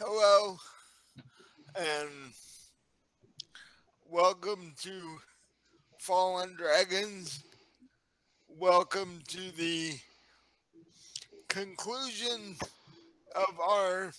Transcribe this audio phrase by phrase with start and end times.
[0.00, 0.58] Hello,
[1.76, 2.10] and
[4.10, 5.18] welcome to
[6.00, 7.44] Fallen Dragons.
[8.48, 9.92] Welcome to the
[11.48, 12.56] conclusion
[13.36, 14.12] of our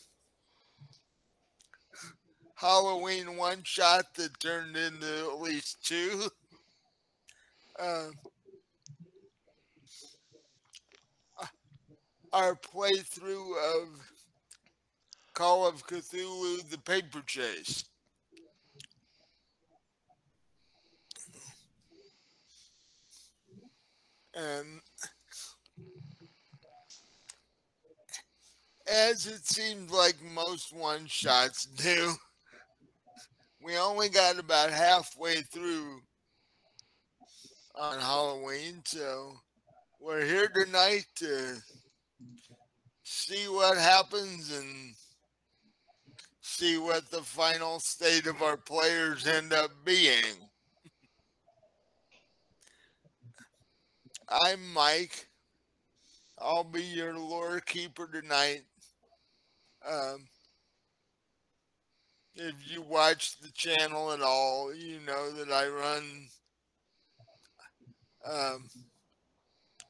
[2.56, 6.30] Halloween one shot that turned into at least two.
[7.78, 8.12] Uh,
[12.32, 14.05] our playthrough of
[15.36, 17.84] Call of Cthulhu The Paper Chase.
[24.34, 24.80] And
[28.90, 32.14] as it seems like most one shots do,
[33.62, 36.00] we only got about halfway through
[37.76, 39.34] on Halloween, so
[40.00, 41.58] we're here tonight to
[43.04, 44.96] see what happens and
[46.56, 50.24] see what the final state of our players end up being.
[54.30, 55.28] I'm Mike.
[56.40, 58.62] I'll be your lore keeper tonight.
[59.86, 60.28] Um,
[62.36, 66.28] if you watch the channel at all, you know that I run
[68.26, 68.70] um,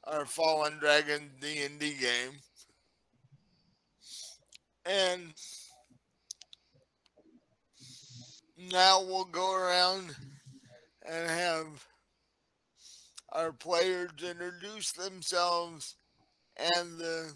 [0.04, 2.40] our Fallen Dragon D and D game,
[4.84, 5.32] and
[8.56, 10.14] now we'll go around
[11.08, 11.86] and have
[13.32, 15.96] our players introduce themselves
[16.56, 17.32] and the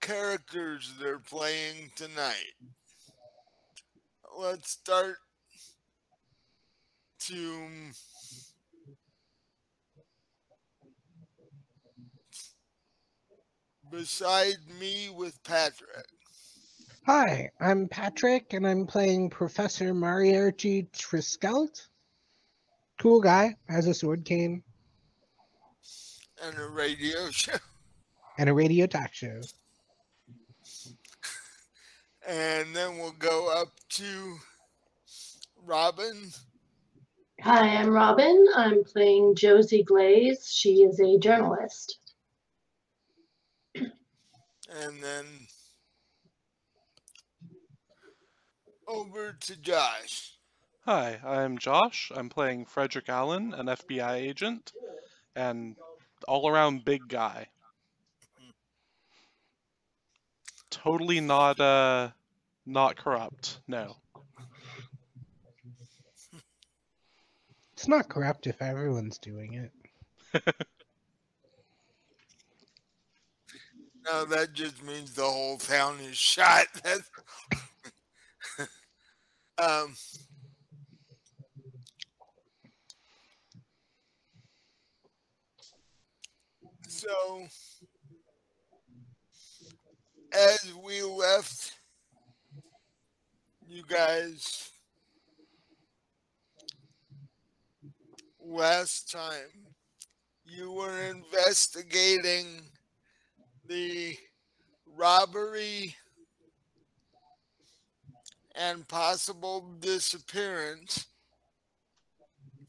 [0.00, 2.54] characters they're playing tonight.
[4.38, 5.16] Let's start
[7.20, 7.90] to
[13.90, 16.15] beside me with Patrick.
[17.06, 21.86] Hi, I'm Patrick, and I'm playing Professor Mariarchi Triskelt.
[22.98, 24.64] Cool guy, has a sword cane.
[26.42, 27.58] And a radio show.
[28.38, 29.40] And a radio talk show.
[32.28, 34.38] And then we'll go up to
[35.64, 36.32] Robin.
[37.40, 38.46] Hi, I'm Robin.
[38.56, 40.50] I'm playing Josie Glaze.
[40.52, 42.00] She is a journalist.
[43.76, 45.24] And then
[48.86, 50.32] over to Josh.
[50.84, 52.12] Hi, I'm Josh.
[52.14, 54.72] I'm playing Frederick Allen, an FBI agent,
[55.34, 55.76] and
[56.28, 57.48] all around big guy.
[60.70, 62.10] Totally not uh
[62.64, 63.60] not corrupt.
[63.66, 63.96] No.
[67.72, 69.68] It's not corrupt if everyone's doing
[70.34, 70.44] it.
[74.08, 76.66] No, that just means the whole town is shot.
[76.84, 77.10] That's
[79.58, 79.94] um,
[86.88, 87.46] so,
[90.32, 91.72] as we left
[93.68, 94.70] you guys
[98.40, 99.66] last time,
[100.44, 102.62] you were investigating
[103.68, 104.16] the
[104.96, 105.94] robbery
[108.56, 111.06] and possible disappearance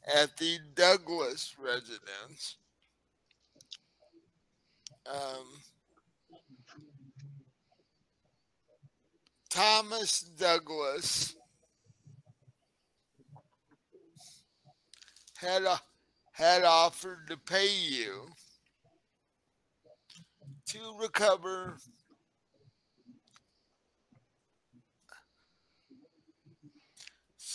[0.06, 2.58] at the Douglas residence.
[5.10, 5.62] Um,
[9.50, 11.36] Thomas Douglas
[15.38, 15.80] had a,
[16.34, 18.28] had offered to pay you
[20.68, 21.78] to recover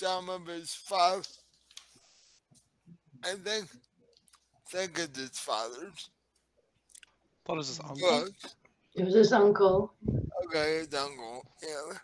[0.02, 1.22] some of his father.
[3.24, 3.68] I think,
[4.68, 6.10] think it's his father's
[7.44, 7.96] Thought it was his uncle.
[8.00, 8.54] books.
[8.96, 9.92] It was his uncle.
[10.46, 11.44] Okay, his uncle.
[11.62, 11.98] Yeah.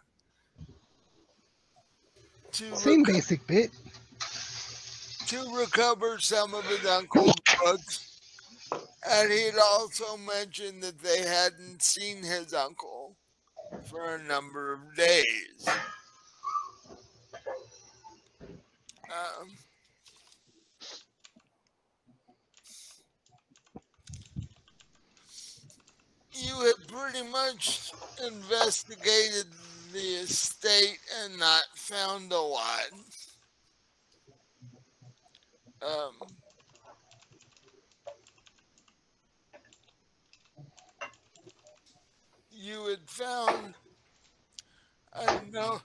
[2.52, 3.70] To, Same reco- basic bit.
[5.26, 7.34] to recover some of his uncle's
[7.64, 8.20] books.
[9.10, 13.16] And he'd also mentioned that they hadn't seen his uncle
[13.90, 15.66] for a number of days.
[19.10, 19.48] Um,
[26.32, 27.92] you had pretty much
[28.26, 29.46] investigated
[29.92, 32.90] the estate and not found a lot.
[35.80, 36.28] Um,
[42.50, 43.74] you had found
[45.50, 45.82] note,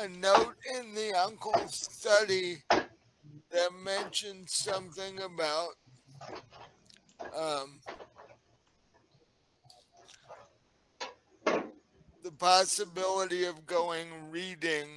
[0.00, 5.68] a note in the uncle's study that mentioned something about
[7.36, 7.80] um,
[12.24, 14.88] the possibility of going reading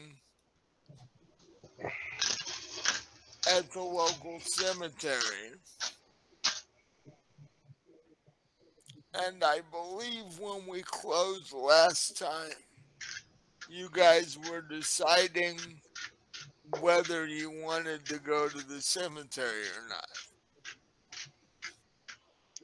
[3.56, 5.52] at the local cemetery.
[9.14, 12.52] And I believe when we closed last time,
[13.69, 15.60] you guys were deciding
[16.80, 20.06] whether you wanted to go to the cemetery or not.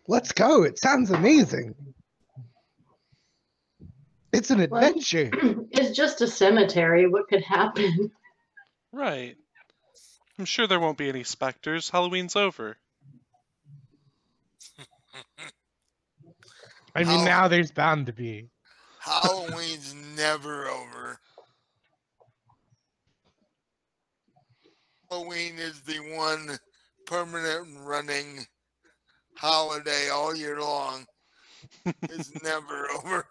[0.07, 0.63] Let's go.
[0.63, 1.73] It sounds amazing.
[4.33, 4.83] It's an What?
[4.83, 5.31] adventure.
[5.75, 7.07] It's just a cemetery.
[7.07, 8.11] What could happen?
[8.91, 9.35] Right.
[10.37, 11.89] I'm sure there won't be any specters.
[11.89, 12.77] Halloween's over.
[16.95, 18.49] I mean, How- now there's bound to be.
[18.99, 21.19] Halloween's never over.
[25.09, 26.57] Halloween is the one
[27.05, 28.45] permanent running
[29.37, 31.05] holiday all year long.
[31.85, 33.27] it's never over.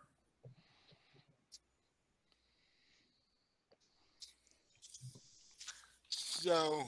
[6.08, 6.84] So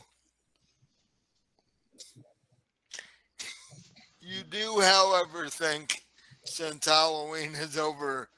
[4.21, 6.03] you do, however, think
[6.45, 8.29] since Halloween is over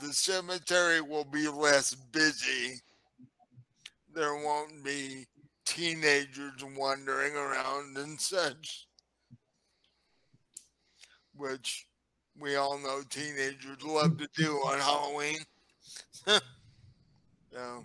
[0.00, 2.80] the cemetery will be less busy.
[4.14, 5.26] There won't be
[5.64, 8.86] teenagers wandering around and such.
[11.34, 11.86] Which
[12.38, 15.38] we all know teenagers love to do on Halloween.
[17.52, 17.84] so.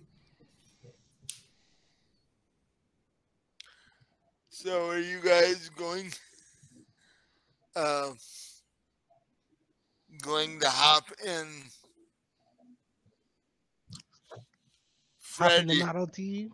[4.50, 6.12] So are you guys going
[7.76, 8.12] uh
[10.22, 11.48] going to hop in
[15.38, 16.50] Hop in the Model T.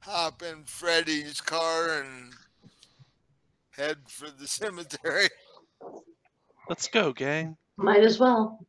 [0.00, 2.32] hop in Freddy's car and
[3.70, 5.28] head for the cemetery.
[6.68, 7.56] Let's go, gang.
[7.76, 8.66] Might as well.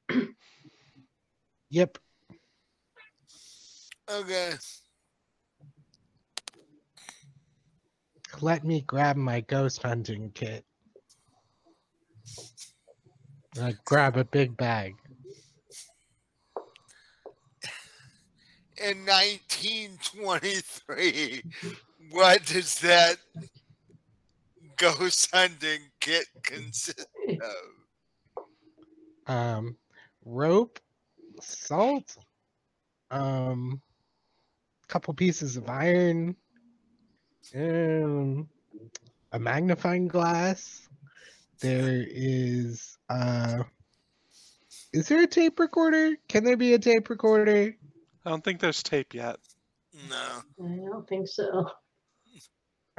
[1.71, 1.97] Yep.
[4.11, 4.53] Okay.
[8.41, 10.63] Let me grab my ghost hunting kit.
[13.61, 14.95] I grab a big bag.
[18.81, 21.43] In 1923,
[22.11, 23.17] what does that
[24.77, 28.45] ghost hunting kit consist of?
[29.27, 29.75] Um,
[30.23, 30.79] rope,
[31.41, 32.15] salt,
[33.11, 33.81] um,
[34.87, 36.37] couple pieces of iron,
[37.53, 38.47] um,
[39.33, 40.87] a magnifying glass.
[41.59, 43.63] There is uh,
[44.93, 46.15] is there a tape recorder?
[46.29, 47.75] Can there be a tape recorder?
[48.29, 49.37] I don't think there's tape yet.
[50.07, 50.43] No.
[50.63, 51.71] I don't think so.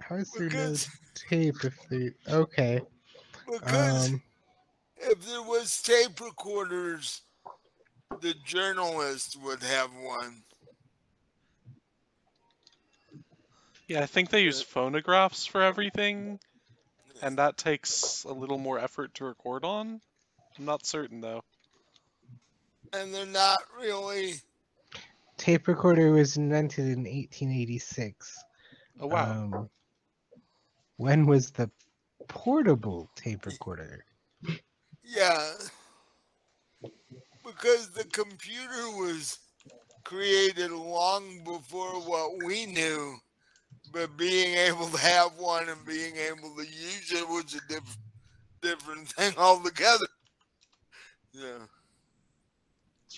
[0.00, 2.80] How is there no Because, tape if they okay?
[3.48, 4.22] because Um,
[4.96, 7.22] if there was tape recorders,
[8.20, 10.42] the journalist would have one.
[13.86, 16.40] Yeah, I think they use phonographs for everything,
[17.22, 20.00] and that takes a little more effort to record on.
[20.58, 21.44] I'm not certain though.
[22.92, 24.34] And they're not really
[25.40, 28.44] tape recorder was invented in 1886.
[29.00, 29.30] Oh wow.
[29.32, 29.70] Um,
[30.98, 31.70] when was the
[32.28, 34.04] portable tape recorder?
[35.02, 35.52] Yeah.
[37.44, 39.38] Because the computer was
[40.04, 43.16] created long before what we knew,
[43.92, 47.98] but being able to have one and being able to use it was a diff-
[48.60, 50.06] different thing altogether.
[51.32, 51.64] Yeah.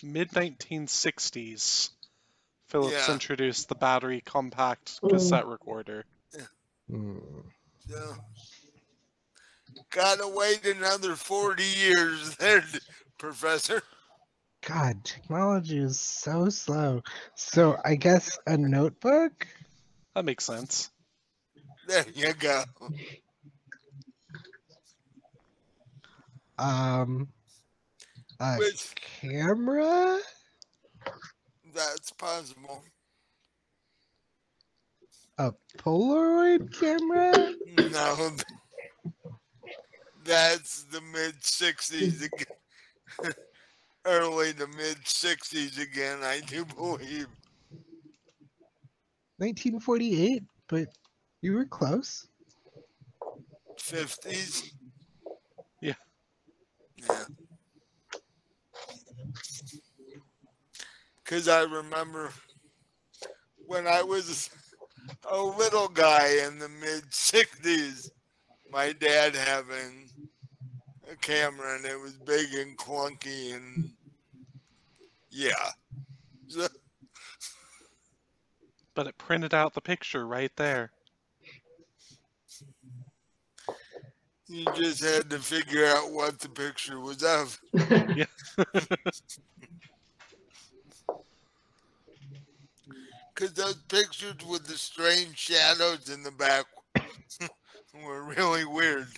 [0.05, 1.91] Mid 1960s,
[2.73, 3.13] Philips Yeah.
[3.13, 5.11] introduced the battery compact Mm.
[5.11, 6.07] cassette recorder.
[6.89, 7.19] Hmm.
[7.87, 8.17] So,
[9.91, 12.65] gotta wait another 40 years there,
[13.19, 13.83] Professor.
[14.63, 17.03] God, technology is so slow.
[17.35, 19.47] So I guess a notebook?
[20.15, 20.91] That makes sense.
[21.87, 22.65] There you go.
[26.59, 27.29] Um,
[28.41, 30.19] a Which, camera?
[31.75, 32.83] That's possible.
[35.39, 37.53] A Polaroid camera?
[37.67, 38.31] No,
[40.25, 43.35] that's the mid 60s again.
[44.05, 47.29] Early to mid 60s again, I do believe.
[49.39, 50.89] 1948, but
[51.41, 52.27] you were close.
[53.79, 54.71] 50s.
[55.81, 55.95] Yeah.
[56.97, 57.25] Yeah.
[61.33, 62.31] Because I remember
[63.67, 64.51] when I was
[65.31, 68.11] a little guy in the mid 60s,
[68.71, 70.11] my dad having
[71.11, 73.93] a camera and it was big and clunky and
[75.31, 75.71] yeah.
[76.49, 76.69] So,
[78.95, 80.91] But it printed out the picture right there.
[84.49, 87.59] you just had to figure out what the picture was of.
[93.43, 96.65] Because those pictures with the strange shadows in the back
[98.05, 99.09] were really weird.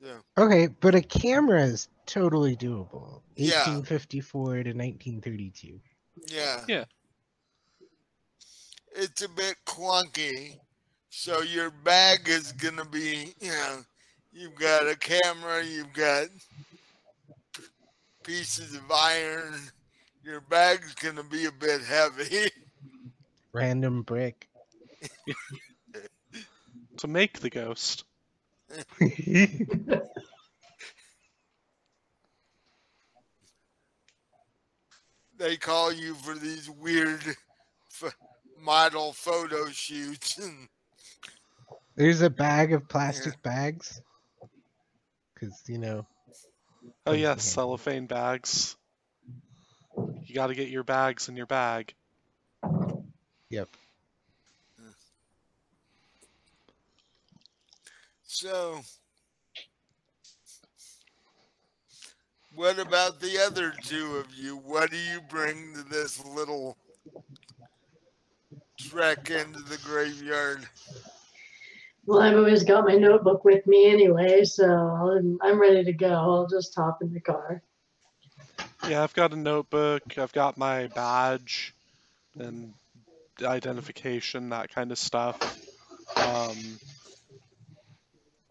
[0.00, 0.18] Yeah.
[0.38, 3.22] Okay, but a camera is totally doable.
[3.34, 3.66] Yeah.
[3.66, 5.80] 1854 to 1932.
[6.28, 6.60] Yeah.
[6.68, 6.84] Yeah.
[8.94, 10.60] It's a bit clunky.
[11.10, 13.78] So your bag is going to be, you know,
[14.32, 16.28] you've got a camera, you've got
[18.22, 19.54] pieces of iron.
[20.22, 22.50] Your bag's going to be a bit heavy.
[23.54, 24.48] Random brick.
[26.98, 28.04] To make the ghost.
[35.38, 37.22] they call you for these weird
[38.02, 38.16] f-
[38.60, 40.38] model photo shoots.
[40.38, 40.68] And
[41.94, 44.00] There's a bag of plastic bags.
[45.34, 46.06] Because, you know,
[47.06, 48.76] Oh yes, yeah, cellophane bags.
[50.24, 51.94] You got to get your bags in your bag.
[53.54, 53.68] Yep.
[58.24, 58.80] so,
[62.56, 64.56] what about the other two of you?
[64.56, 66.76] What do you bring to this little
[68.80, 70.66] trek into the graveyard?
[72.06, 76.12] Well, I've always got my notebook with me anyway, so I'm, I'm ready to go.
[76.12, 77.62] I'll just hop in the car.
[78.88, 80.18] Yeah, I've got a notebook.
[80.18, 81.72] I've got my badge
[82.36, 82.74] and
[83.42, 85.38] identification, that kind of stuff.
[86.16, 86.56] Um,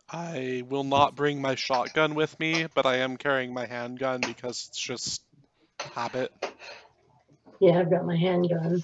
[0.10, 4.68] I will not bring my shotgun with me, but I am carrying my handgun because
[4.70, 5.24] it's just
[5.80, 6.32] habit.
[7.60, 8.84] Yeah, I've got my handgun.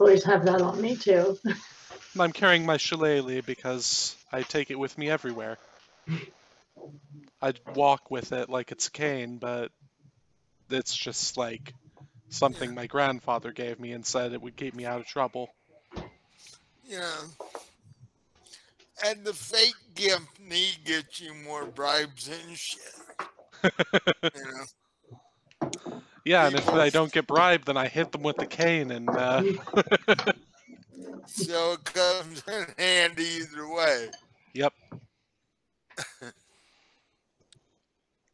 [0.00, 1.38] Always have that on me too.
[1.44, 5.58] And I'm carrying my shillelagh because I take it with me everywhere.
[7.42, 9.70] I'd walk with it like it's a cane, but
[10.70, 11.72] it's just like
[12.30, 15.50] something my grandfather gave me and said it would keep me out of trouble.
[16.86, 17.20] Yeah.
[19.04, 22.80] and the fake gift need gets you more bribes and shit.
[24.22, 24.64] You know,
[26.24, 29.08] Yeah, and if I don't get bribed, then I hit them with the cane and
[29.08, 29.42] uh,
[31.26, 34.10] so it comes in handy either way.
[34.54, 34.72] yep.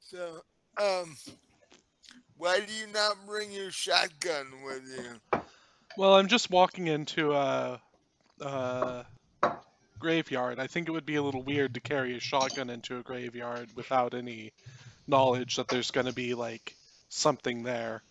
[0.01, 0.43] So,
[0.81, 1.17] um,
[2.37, 5.41] why do you not bring your shotgun with you?
[5.97, 7.81] Well, I'm just walking into a,
[8.41, 9.05] a
[9.99, 10.59] graveyard.
[10.59, 13.69] I think it would be a little weird to carry a shotgun into a graveyard
[13.75, 14.53] without any
[15.07, 16.75] knowledge that there's going to be like
[17.09, 18.03] something there.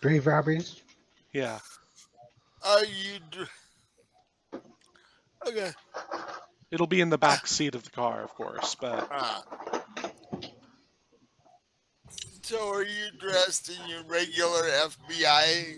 [0.00, 0.80] Grave robberies?
[1.32, 1.58] Yeah.
[2.64, 3.18] Are you?
[3.30, 4.62] Dr-
[5.48, 5.72] okay.
[6.70, 9.42] It'll be in the back seat of the car, of course, but Ah.
[12.44, 15.76] So, are you dressed in your regular FBI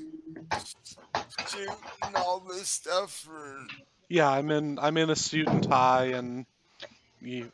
[1.46, 1.68] suit
[2.02, 3.68] and all this stuff, or?
[4.08, 6.44] yeah, I'm in I'm in a suit and tie and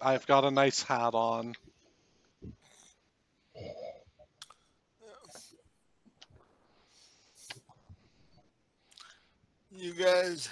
[0.01, 1.55] I've got a nice hat on.
[9.71, 10.49] You guys.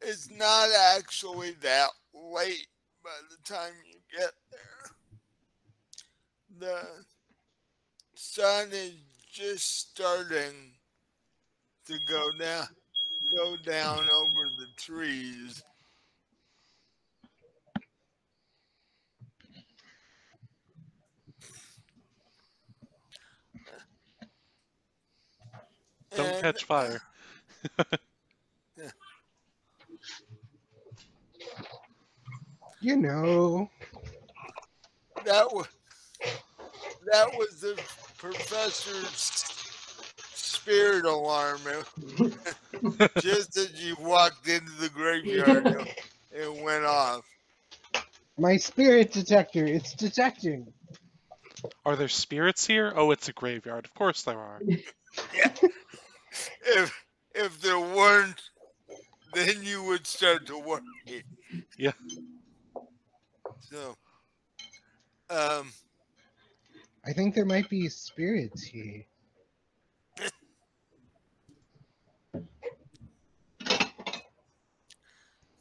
[0.00, 2.66] It's not actually that late
[3.02, 4.90] by the time you get there.
[6.58, 7.04] The
[8.14, 8.94] sun is
[9.32, 10.74] just starting
[11.86, 12.66] to go down
[13.36, 15.62] go down over the trees.
[26.10, 27.00] Don't And- catch fire.
[32.80, 33.70] You know.
[35.24, 35.68] that was
[37.06, 37.80] that was the
[38.18, 39.50] professor's
[40.32, 41.60] spirit alarm.
[43.18, 46.00] Just as you walked into the graveyard, it,
[46.32, 47.24] it went off.
[48.38, 50.72] My spirit detector, it's detecting.
[51.84, 52.92] Are there spirits here?
[52.94, 53.84] Oh, it's a graveyard.
[53.84, 54.60] Of course there are.
[56.62, 58.40] If if there weren't,
[59.34, 61.24] then you would start to worry.
[61.76, 61.92] Yeah.
[63.70, 63.90] So,
[65.30, 65.72] um,
[67.04, 69.04] I I think there might be spirits here.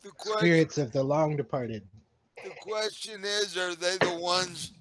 [0.01, 1.87] The question, Spirits of the long departed.
[2.43, 4.71] the question is, are they the ones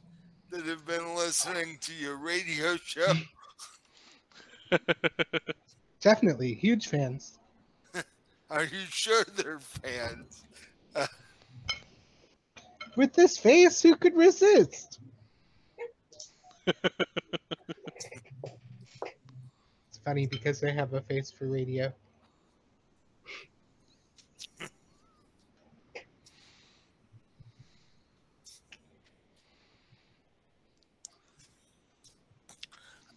[0.50, 3.12] that have been listening to your radio show?
[6.00, 7.38] Definitely huge fans.
[8.50, 10.44] Are you sure they're fans?
[12.98, 14.98] With this face, who could resist?
[16.66, 16.80] it's
[20.04, 21.92] funny because they have a face for radio.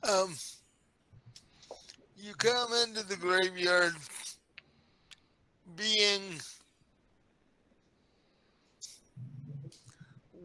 [0.08, 0.36] Um,
[2.20, 3.96] you come into the graveyard
[5.76, 6.40] being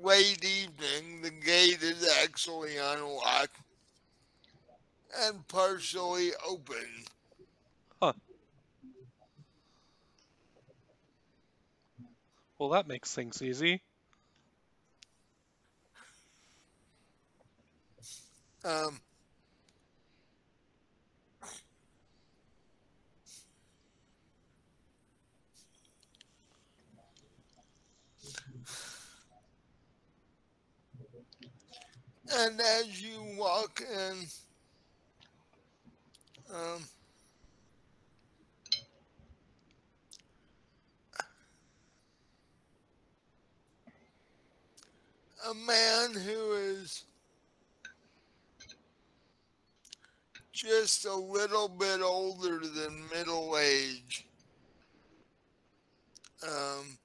[0.02, 1.22] late evening.
[1.22, 3.56] The gate is actually unlocked
[5.24, 7.04] and partially open.
[8.02, 8.12] Huh.
[12.58, 13.82] Well, that makes things easy.
[18.64, 19.00] Um,
[32.32, 34.16] and as you walk in,
[36.54, 36.82] um,
[45.48, 47.04] a man who is
[50.52, 54.26] just a little bit older than middle age.
[56.42, 56.98] Um,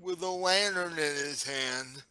[0.00, 2.02] with a lantern in his hand,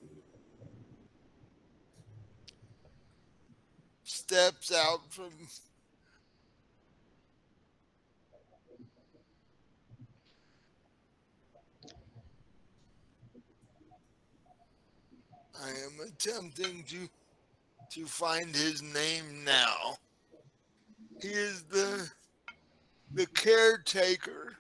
[4.03, 5.31] steps out from
[15.63, 17.09] I am attempting to
[17.91, 19.97] to find his name now.
[21.21, 22.09] He is the
[23.13, 24.55] the caretaker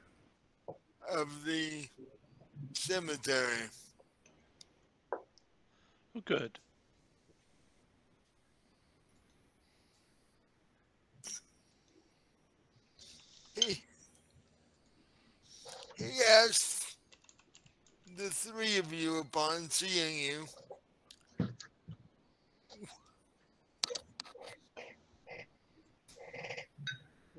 [1.11, 1.87] of the
[2.77, 3.69] cemetery.
[6.15, 6.57] Oh, good.
[13.55, 13.81] He
[15.97, 16.05] he
[16.43, 16.97] asked
[18.15, 20.45] the three of you upon seeing you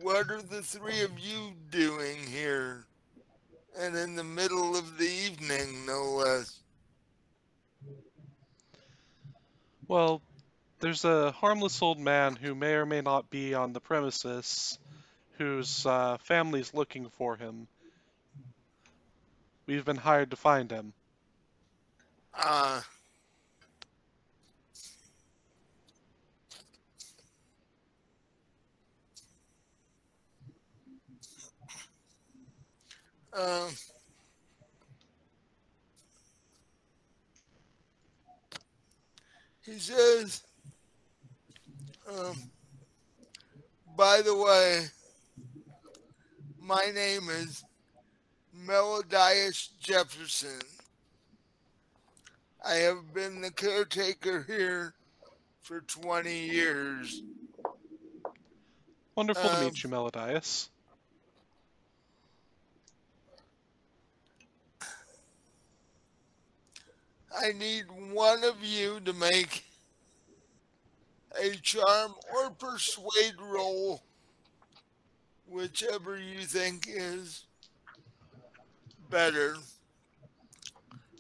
[0.01, 2.85] What are the three of you doing here?
[3.81, 6.59] And in the middle of the evening, no less.
[9.87, 10.21] Well,
[10.81, 14.79] there's a harmless old man who may or may not be on the premises
[15.39, 17.69] whose uh, family's looking for him.
[19.67, 20.93] We've been hired to find him.
[22.35, 22.81] Uh,
[33.39, 33.69] um,
[39.65, 40.43] he says,
[42.09, 42.37] um,
[43.97, 44.85] by the way,
[46.61, 47.65] my name is
[48.67, 50.61] Melodius Jefferson.
[52.67, 54.95] I have been the caretaker here
[55.63, 57.23] for 20 years.
[59.15, 60.69] Wonderful to Um, meet you, Melodius.
[67.37, 69.65] I need one of you to make
[71.41, 74.03] a charm or persuade roll,
[75.47, 77.45] whichever you think is
[79.11, 79.57] better,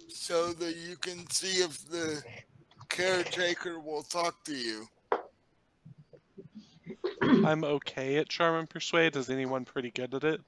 [0.08, 2.22] so that you can see if the
[2.88, 4.88] caretaker will talk to you.
[7.44, 9.14] I'm okay at Charm and Persuade.
[9.16, 10.40] Is anyone pretty good at it?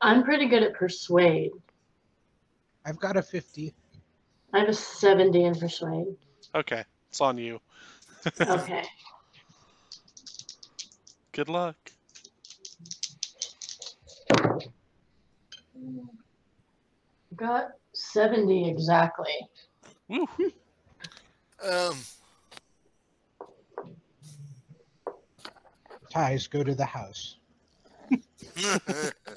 [0.00, 1.52] I'm pretty good at persuade.
[2.84, 3.74] I've got a 50.
[4.56, 6.16] I have a 70 in persuade.
[6.54, 7.60] Okay, it's on you.
[8.40, 8.84] Okay.
[11.32, 11.76] Good luck.
[17.36, 19.34] Got 70 exactly.
[20.08, 20.26] Woo.
[21.62, 21.98] Um,
[26.08, 27.36] Ties go to the house.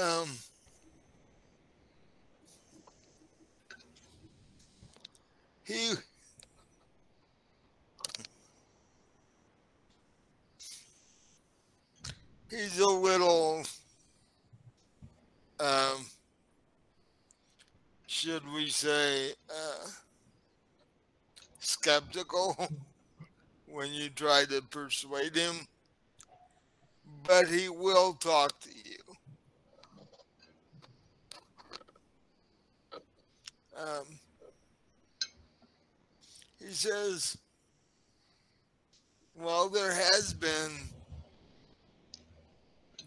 [0.00, 0.30] Um,
[5.64, 5.92] he
[12.50, 13.62] he's a little
[15.58, 16.06] um,
[18.06, 19.88] should we say uh,
[21.58, 22.56] skeptical
[23.66, 25.66] when you try to persuade him
[27.26, 28.99] but he will talk to you.
[33.80, 34.04] Um
[36.58, 37.36] he says
[39.34, 40.70] well there has been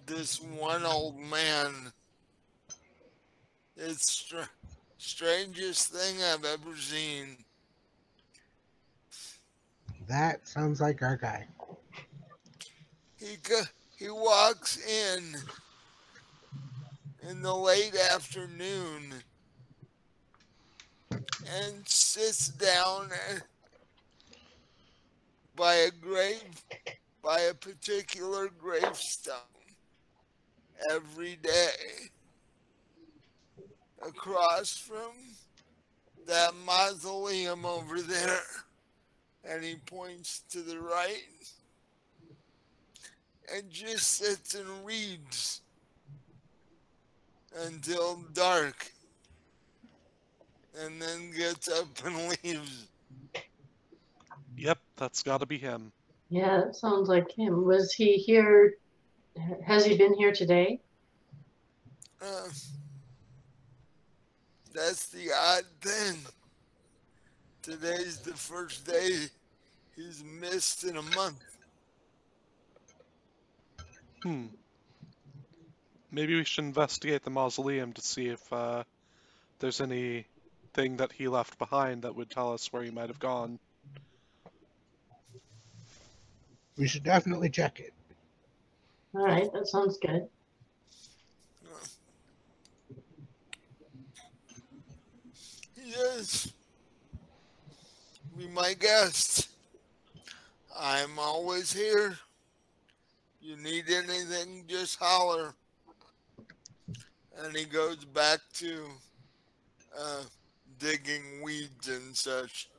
[0.06, 1.92] this one old man.
[3.78, 4.50] It's str-
[4.98, 7.38] strangest thing I've ever seen.
[10.08, 11.48] That sounds like our guy.
[13.20, 13.38] He
[13.98, 15.36] he walks in
[17.30, 19.14] in the late afternoon
[21.13, 23.10] and sits down
[25.56, 26.63] by a grave
[27.23, 29.36] by a particular gravestone
[30.91, 32.10] every day
[34.06, 35.12] across from
[36.28, 38.41] that mausoleum over there.
[39.45, 41.23] And he points to the right
[43.54, 45.62] and just sits and reads
[47.65, 48.92] until dark
[50.80, 52.88] and then gets up and leaves
[54.58, 55.92] Yep, that's got to be him.
[56.30, 57.66] Yeah, that sounds like him.
[57.66, 58.76] Was he here?
[59.66, 60.80] Has he been here today?
[62.22, 62.48] Uh,
[64.74, 66.18] that's the odd thing.
[67.62, 69.26] Today's the first day
[69.96, 71.44] he's missed in a month.
[74.22, 74.46] Hmm.
[76.12, 78.84] Maybe we should investigate the mausoleum to see if uh,
[79.60, 79.82] there's
[80.76, 83.60] anything that he left behind that would tell us where he might have gone.
[86.78, 87.94] We should definitely check it.
[89.16, 90.28] All right, that sounds good.
[95.86, 96.52] Yes.
[98.36, 99.50] Be my guest.
[100.76, 102.18] I'm always here.
[103.40, 105.54] You need anything, just holler.
[107.38, 108.86] And he goes back to
[110.00, 110.24] uh,
[110.84, 112.69] digging weeds and such.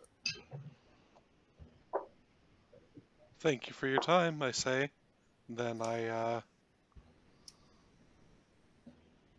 [3.41, 4.91] Thank you for your time, I say.
[5.49, 6.41] Then I, uh,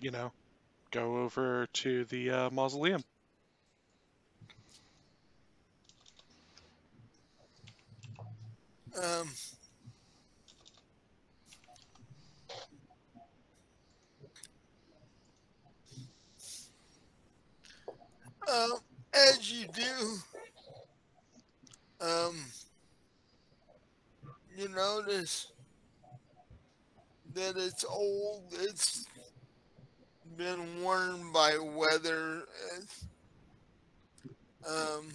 [0.01, 0.31] you know,
[0.89, 3.03] go over to the uh, mausoleum.
[8.97, 9.29] Um,
[18.51, 18.79] um,
[19.13, 20.17] as you do,
[22.01, 22.35] um,
[24.57, 25.51] you notice
[27.33, 28.43] that it's old.
[28.59, 29.05] It's
[30.37, 32.43] been worn by weather.
[34.67, 35.07] Um,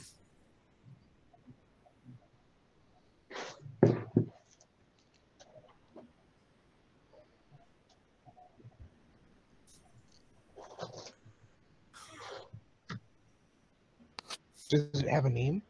[14.70, 15.62] Does it have a name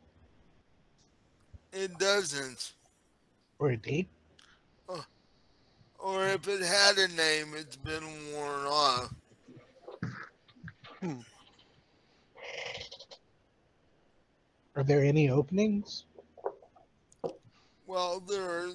[1.73, 2.73] it doesn't.
[3.59, 4.09] or a date?
[5.99, 9.15] Or if it had a name, it's been worn off.
[14.77, 16.05] Are there any openings?
[17.87, 18.71] Well, there are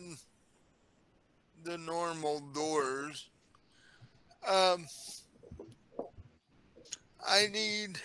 [1.63, 3.27] the normal doors.
[4.47, 4.85] Um,
[7.27, 7.99] I need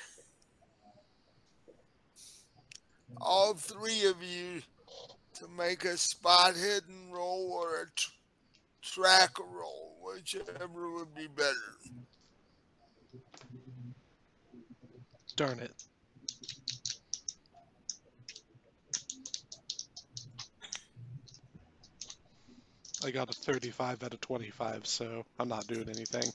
[3.20, 4.62] all three of you
[5.34, 8.10] to make a spot hidden roll or a tr-
[8.82, 11.54] track roll, whichever would be better.
[15.36, 15.72] Darn it.
[23.02, 26.30] I got a 35 out of 25, so I'm not doing anything.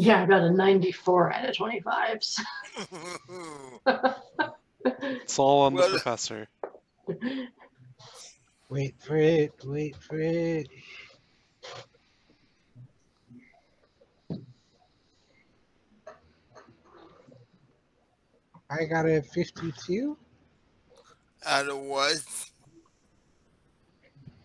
[0.00, 2.22] Yeah, I got a 94 out of 25.
[2.22, 2.42] so-
[4.94, 6.46] It's all on the Well- professor.
[8.68, 9.54] Wait for it.
[9.64, 10.68] Wait for it.
[18.70, 20.16] I got a 52.
[21.46, 22.20] Out of what?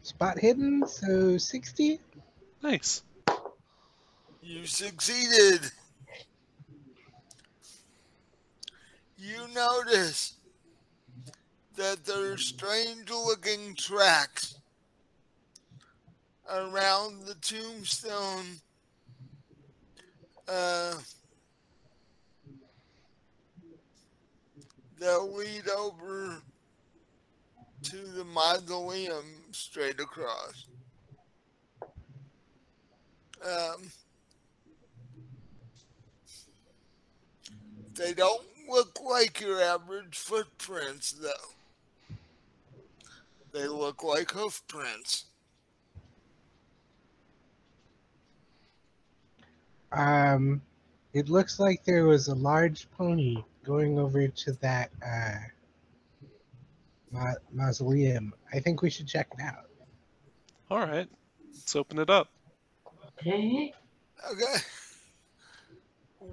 [0.03, 1.99] Spot hidden, so 60.
[4.45, 5.71] You succeeded.
[9.17, 10.33] you notice
[11.77, 14.55] that there are strange looking tracks
[16.51, 18.59] around the tombstone
[20.49, 20.95] uh,
[24.99, 26.41] that lead over
[27.83, 30.65] to the mausoleum straight across.
[33.41, 33.89] Um,
[37.95, 41.29] they don't look like your average footprints, though.
[43.51, 45.25] They look like hoof prints.
[49.91, 50.61] Um,
[51.13, 55.35] it looks like there was a large pony going over to that uh,
[57.11, 58.33] ma- mausoleum.
[58.51, 59.69] I think we should check it out.
[60.71, 61.07] All right,
[61.53, 62.29] let's open it up.
[63.19, 63.71] Okay.
[64.31, 64.55] Okay.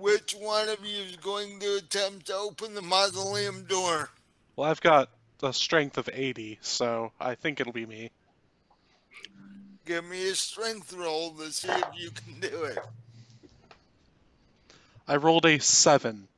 [0.01, 4.09] Which one of you is going to attempt to open the mausoleum door?
[4.57, 5.11] Well, I've got
[5.43, 8.11] a strength of 80, so I think it'll be me.
[9.85, 12.79] Give me a strength roll to see if you can do it.
[15.07, 16.29] I rolled a 7.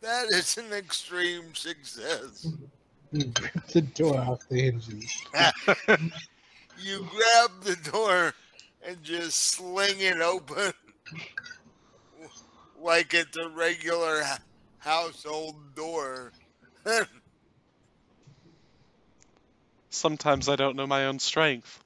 [0.00, 2.48] That is an extreme success.
[3.12, 5.24] You rip the door off the hinges.
[6.80, 8.34] You grab the door
[8.86, 10.72] and just sling it open
[12.82, 14.22] like it's a regular
[14.78, 16.32] household door.
[19.90, 21.82] Sometimes I don't know my own strength.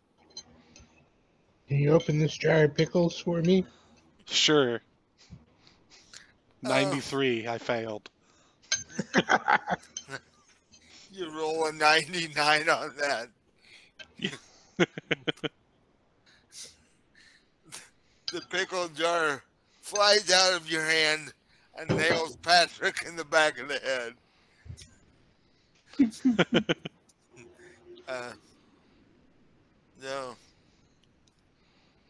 [1.68, 3.64] Can you open this jar of pickles for me?
[4.26, 4.80] Sure.
[6.64, 6.68] Oh.
[6.68, 8.10] 93, I failed.
[11.12, 13.28] you roll a 99 on that.
[18.32, 19.42] the pickle jar
[19.92, 21.34] flies out of your hand
[21.78, 24.14] and nails Patrick in the back of the head.
[28.08, 28.32] uh,
[30.02, 30.34] no.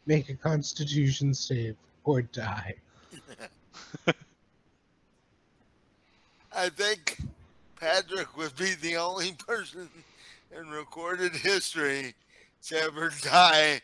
[0.07, 2.75] Make a constitution save or die.
[6.55, 7.18] I think
[7.81, 9.88] Patrick would be the only person
[10.57, 12.14] in recorded history
[12.66, 13.81] to ever die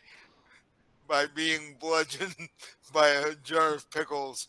[1.09, 2.35] by being bludgeoned
[2.93, 4.47] by a jar of pickles.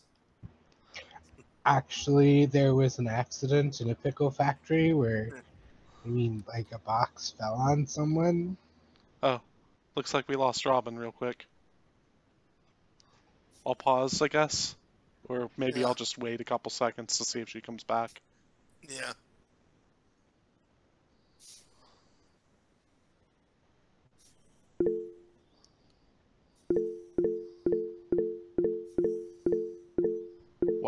[1.65, 5.39] Actually, there was an accident in a pickle factory where, hmm.
[6.05, 8.57] I mean, like a box fell on someone.
[9.21, 9.41] Oh,
[9.95, 11.45] looks like we lost Robin real quick.
[13.65, 14.75] I'll pause, I guess.
[15.29, 15.87] Or maybe Yeah.
[15.87, 18.21] I'll just wait a couple seconds to see if she comes back.
[18.89, 19.13] Yeah.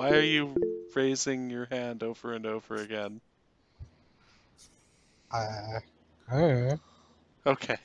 [0.03, 0.53] Why are you
[0.93, 3.21] raising your hand over and over again?
[5.31, 5.79] Uh,
[6.29, 6.81] I don't.
[7.45, 7.77] Okay.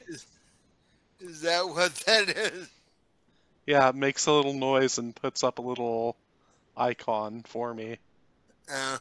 [1.21, 2.69] Is that what that is?
[3.67, 6.17] Yeah, it makes a little noise and puts up a little
[6.77, 7.99] icon for me.
[8.69, 8.99] Uh,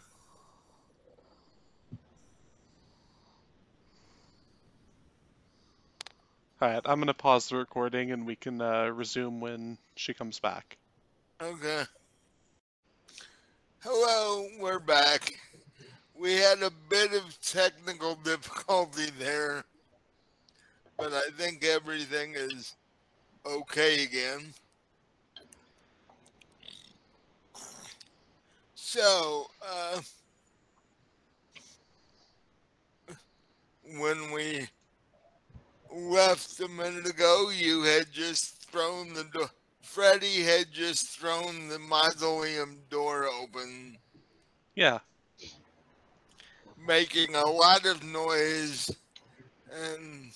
[6.61, 10.77] Alright, I'm gonna pause the recording and we can uh, resume when she comes back.
[11.41, 11.85] okay.
[13.89, 15.33] Hello, we're back.
[16.13, 19.63] We had a bit of technical difficulty there,
[20.97, 22.75] but I think everything is
[23.45, 24.53] okay again.
[28.75, 30.01] So, uh,
[33.97, 34.67] when we
[35.95, 39.49] left a minute ago, you had just thrown the door.
[39.97, 43.97] Freddy had just thrown the mausoleum door open,
[44.75, 44.99] Yeah,
[46.77, 48.91] making a lot of noise,
[49.73, 50.31] and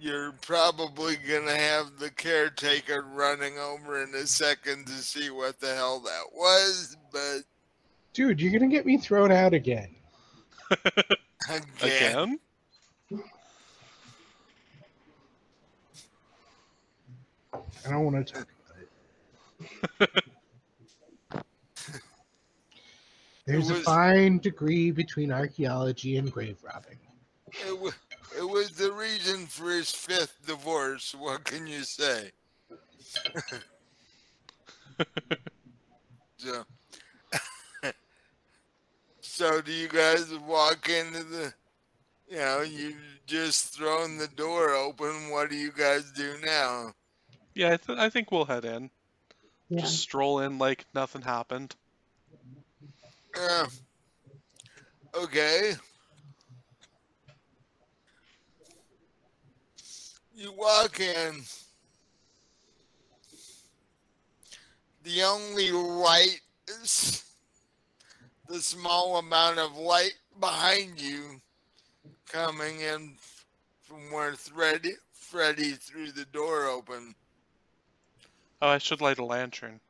[0.00, 5.74] you're probably gonna have the caretaker running over in a second to see what the
[5.74, 7.40] hell that was, but
[8.12, 9.92] Dude, you're gonna get me thrown out again.
[11.50, 12.38] again, again?
[17.86, 18.46] I don't want to talk
[20.00, 20.24] about it.
[23.46, 26.98] There's a was- fine degree between archaeology and grave robbing.
[27.66, 27.90] it, wa-
[28.38, 31.14] it was the reason for his fifth divorce.
[31.18, 32.30] What can you say?
[36.36, 36.64] so,
[39.20, 41.52] so do you guys walk into the?
[42.28, 42.94] You know, you
[43.26, 45.28] just thrown the door open.
[45.30, 46.94] What do you guys do now?
[47.54, 48.90] Yeah, I, th- I think we'll head in.
[49.68, 49.80] Yeah.
[49.80, 51.74] Just stroll in like nothing happened.
[53.38, 53.66] Uh,
[55.14, 55.74] okay.
[60.34, 61.42] You walk in.
[65.04, 67.24] The only light is
[68.48, 71.40] the small amount of light behind you
[72.30, 73.16] coming in
[73.82, 77.14] from where Freddy, Freddy threw the door open.
[78.62, 79.80] Oh, I should light a lantern.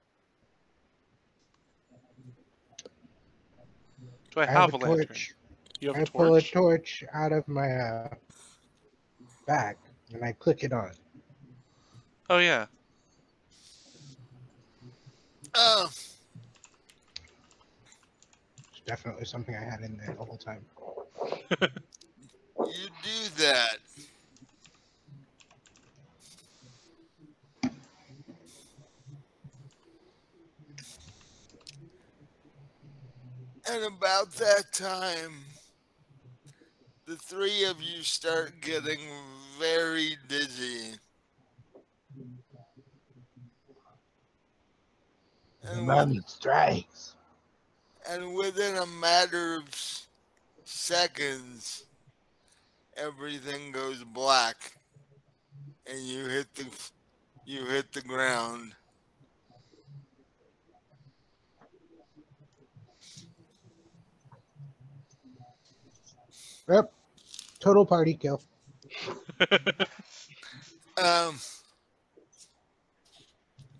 [4.34, 5.06] Do I, I have, have a a lantern?
[5.08, 5.34] torch.
[5.80, 6.52] You have I a pull a torch?
[6.52, 8.08] torch out of my uh,
[9.46, 9.76] bag
[10.14, 10.92] and I click it on.
[12.30, 12.64] Oh yeah.
[15.54, 15.90] Oh,
[18.70, 20.64] It's definitely something I had in there the whole time.
[21.60, 23.76] you do that.
[33.70, 35.32] And about that time,
[37.06, 38.98] the three of you start getting
[39.58, 40.94] very dizzy.
[45.64, 47.14] And, strikes.
[48.10, 49.64] and within a matter of
[50.64, 51.84] seconds,
[52.96, 54.72] everything goes black,
[55.86, 56.66] and you hit the
[57.46, 58.74] you hit the ground.
[66.72, 66.90] Yep.
[67.60, 68.42] Total party kill.
[71.02, 71.40] Um,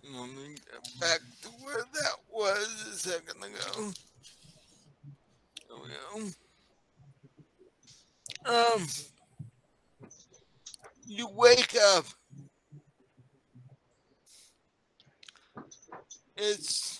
[0.03, 3.91] let me get back to where that was a second ago.
[5.69, 6.23] There we
[8.51, 8.73] go.
[8.75, 8.87] Um,
[11.05, 12.05] you wake up.
[16.35, 16.99] It's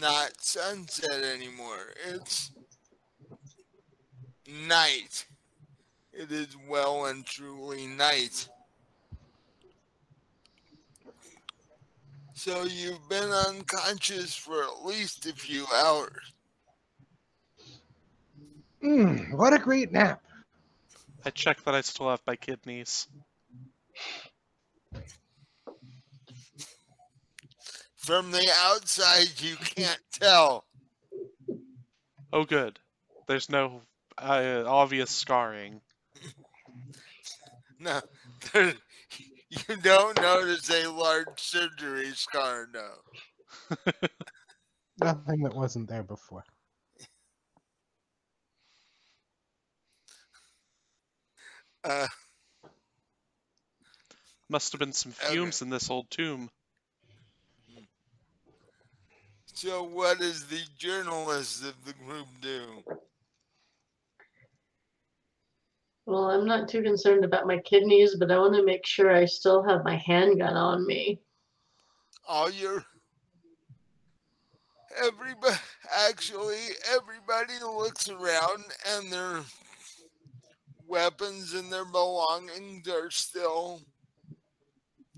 [0.00, 1.94] not sunset anymore.
[2.06, 2.52] It's
[4.48, 5.26] night.
[6.12, 8.48] It is well and truly night.
[12.34, 16.32] So you've been unconscious for at least a few hours.
[18.82, 20.20] Mm, what a great nap.
[21.24, 23.08] I check that I still have my kidneys.
[27.96, 30.66] From the outside, you can't tell.
[32.30, 32.78] Oh good.
[33.26, 33.80] There's no
[34.18, 35.80] uh, obvious scarring.
[37.78, 38.00] No,
[38.52, 38.74] there,
[39.50, 42.68] you don't notice a large surgery scar.
[42.72, 42.90] No.
[44.98, 46.44] Nothing that wasn't there before.
[51.84, 52.06] Uh,
[54.48, 55.50] Must have been some Okay.
[55.50, 56.50] fumes in this old tomb.
[59.54, 62.84] so, what does the journalist of the group do?
[66.06, 69.24] Well, I'm not too concerned about my kidneys, but I want to make sure I
[69.24, 71.20] still have my handgun on me.
[72.28, 72.84] Oh, All your
[75.02, 75.56] everybody
[76.08, 76.60] actually
[76.94, 79.40] everybody looks around and their
[80.86, 83.80] weapons and their belongings are still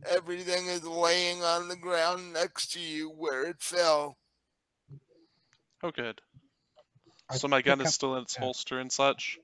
[0.08, 4.16] everything is laying on the ground next to you where it fell
[5.82, 6.20] Oh good.
[7.28, 9.38] I So my gun is still in its holster and such?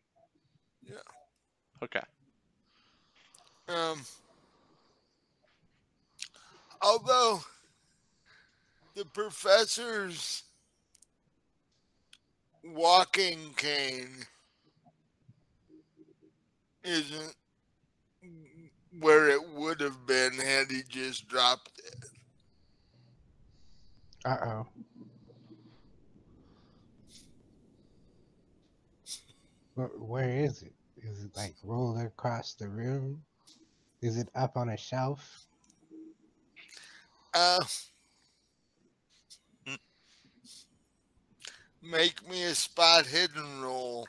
[0.82, 0.96] Yeah.
[1.82, 2.00] Okay.
[3.68, 4.00] um
[6.80, 7.40] although
[8.94, 10.44] the professor's
[12.64, 14.24] walking cane
[16.84, 17.34] isn't
[19.00, 22.04] where it would have been had he just dropped it.
[24.24, 24.66] Uh oh.
[29.74, 30.74] Where is it?
[31.12, 33.22] Is it like rolled across the room?
[34.00, 35.44] Is it up on a shelf?
[37.34, 37.62] Uh,
[41.82, 44.08] make me a spot hidden roll.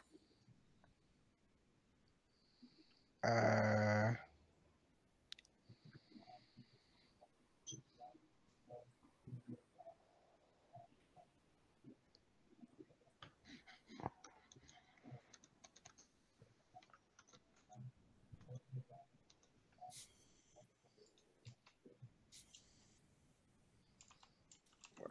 [3.24, 4.14] Uh.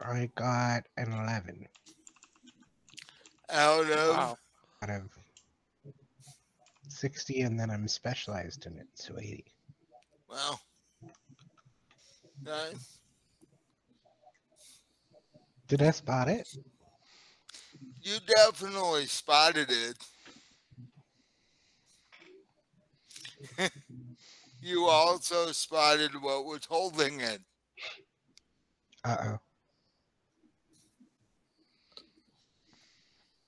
[0.03, 1.67] I got an 11
[3.49, 4.37] Out of Wow.
[4.83, 5.09] out of
[6.89, 9.45] 60, and then I'm specialized in it, so 80.
[10.29, 10.59] well,
[12.43, 12.75] nine.
[15.67, 16.47] Did I spot it?
[18.01, 19.97] You definitely spotted it.
[24.61, 27.41] you also spotted what was holding it.
[29.05, 29.39] Uh oh.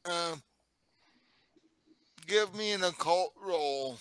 [0.06, 0.42] Um,
[2.28, 3.98] give me an occult roll.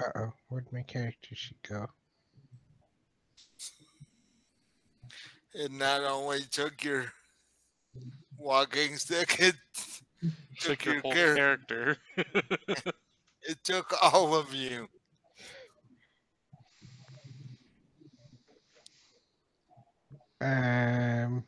[0.00, 0.32] Uh oh.
[0.48, 1.86] Where'd my character sheet go?
[5.54, 7.12] It not only took your
[8.38, 9.54] walking stick, it
[10.60, 11.96] Took your your whole char- character.
[13.48, 14.88] it took all of you.
[20.40, 21.44] Um.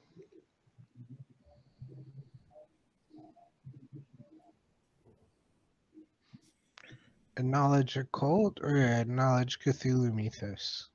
[7.36, 10.88] A knowledge occult or a knowledge Cthulhu mythos?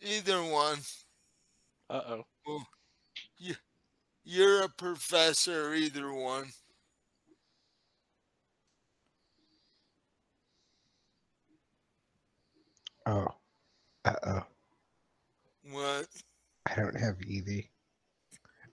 [0.00, 0.78] Either one.
[1.90, 2.62] uh oh.
[4.24, 6.46] You're a professor, either one.
[13.06, 13.28] Oh.
[14.04, 14.42] Uh oh.
[15.70, 16.06] What?
[16.68, 17.62] I don't have either.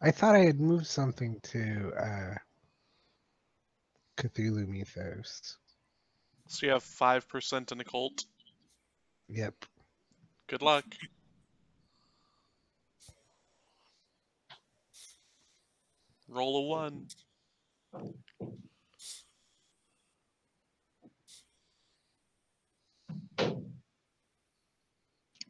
[0.01, 2.35] I thought I had moved something to uh
[4.17, 5.57] Cthulhu mythos.
[6.47, 8.25] So you have 5% in occult.
[9.29, 9.65] Yep.
[10.47, 10.85] Good luck.
[16.27, 17.07] Roll a one.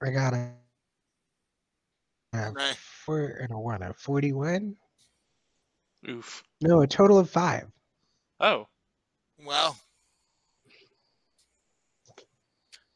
[0.05, 0.51] I got a,
[2.33, 2.75] a Right.
[2.75, 4.75] four and a one, a forty-one.
[6.09, 6.43] Oof.
[6.61, 7.67] No, a total of five.
[8.39, 8.67] Oh,
[9.45, 9.77] Well.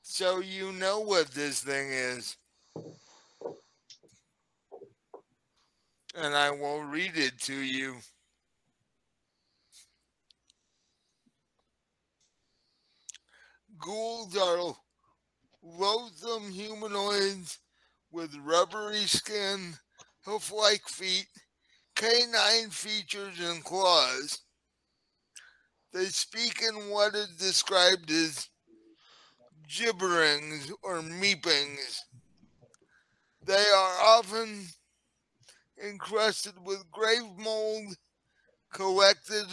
[0.01, 2.37] So you know what this thing is.
[6.15, 7.97] And I won't read it to you.
[13.77, 14.75] Ghouls are
[15.63, 17.59] loathsome humanoids
[18.11, 19.73] with rubbery skin,
[20.25, 21.27] hoof like feet,
[21.95, 24.39] canine features, and claws.
[25.93, 28.49] They speak in what is described as
[29.69, 32.01] gibberings or meepings.
[33.45, 34.67] They are often
[35.83, 37.95] encrusted with grave mold
[38.73, 39.47] collected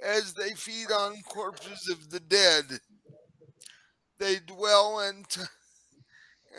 [0.00, 2.64] as they feed on corpses of the dead.
[4.18, 5.24] They dwell in,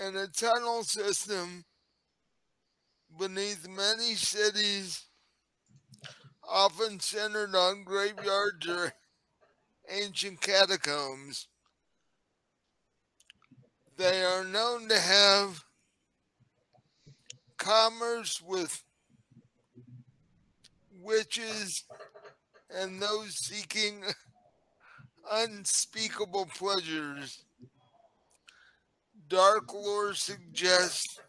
[0.08, 1.66] in a tunnel system
[3.18, 5.04] beneath many cities,
[6.48, 8.94] often centered on graveyards or
[9.90, 11.48] ancient catacombs.
[13.98, 15.66] They are known to have
[17.58, 18.84] commerce with
[21.02, 21.84] witches
[22.70, 24.04] and those seeking
[25.30, 27.44] unspeakable pleasures.
[29.30, 31.20] Dark lore suggests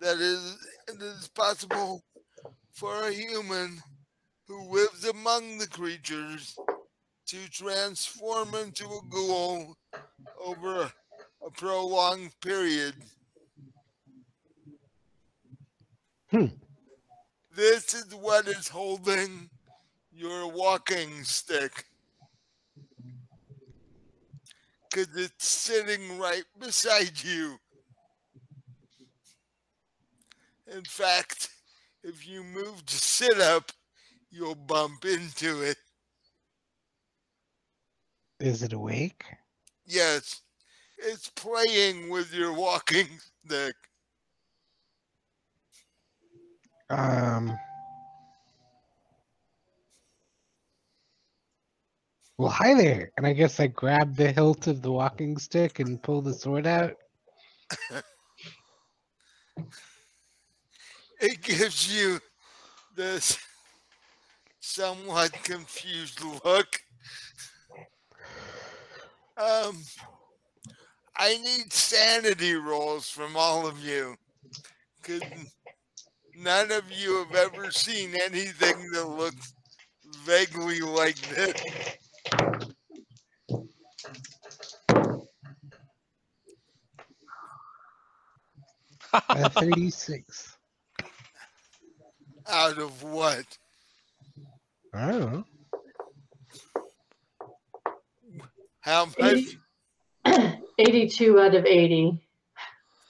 [0.00, 2.02] that it is, it is possible
[2.72, 3.80] for a human
[4.48, 6.56] who lives among the creatures
[7.26, 9.76] to transform into a ghoul
[10.44, 10.92] over a,
[11.46, 12.94] a prolonged period.
[16.30, 16.46] Hmm.
[17.54, 19.50] This is what is holding
[20.12, 21.84] your walking stick.
[24.98, 27.56] Because it's sitting right beside you.
[30.66, 31.50] In fact,
[32.02, 33.70] if you move to sit up,
[34.30, 35.76] you'll bump into it.
[38.40, 39.24] Is it awake?
[39.86, 40.42] Yes,
[40.98, 43.06] it's playing with your walking
[43.46, 43.74] stick.
[46.90, 47.56] Um.
[52.38, 53.10] Well, hi there.
[53.16, 56.66] And I guess I grab the hilt of the walking stick and pull the sword
[56.66, 56.94] out.
[61.20, 62.20] It gives you
[62.94, 63.36] this
[64.60, 66.80] somewhat confused look.
[69.36, 69.82] Um,
[71.16, 74.14] I need sanity rolls from all of you.
[75.02, 75.22] Because
[76.36, 79.54] none of you have ever seen anything that looks
[80.24, 81.54] vaguely like this.
[89.12, 90.56] Uh, 36.
[92.48, 93.44] Out of what?
[94.94, 95.44] I don't know.
[98.80, 99.58] How much?
[100.24, 102.20] 80 82 out of 80.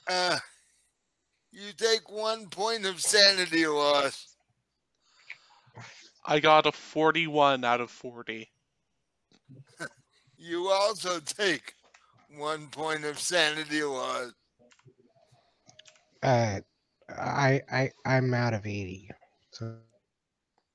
[0.09, 0.39] Uh,
[1.51, 4.35] you take one point of sanity loss.
[6.25, 8.49] I got a 41 out of 40.
[10.37, 11.73] You also take
[12.37, 14.31] one point of sanity loss.
[16.23, 16.59] Uh,
[17.09, 19.09] I I I'm out of eighty,
[19.51, 19.75] so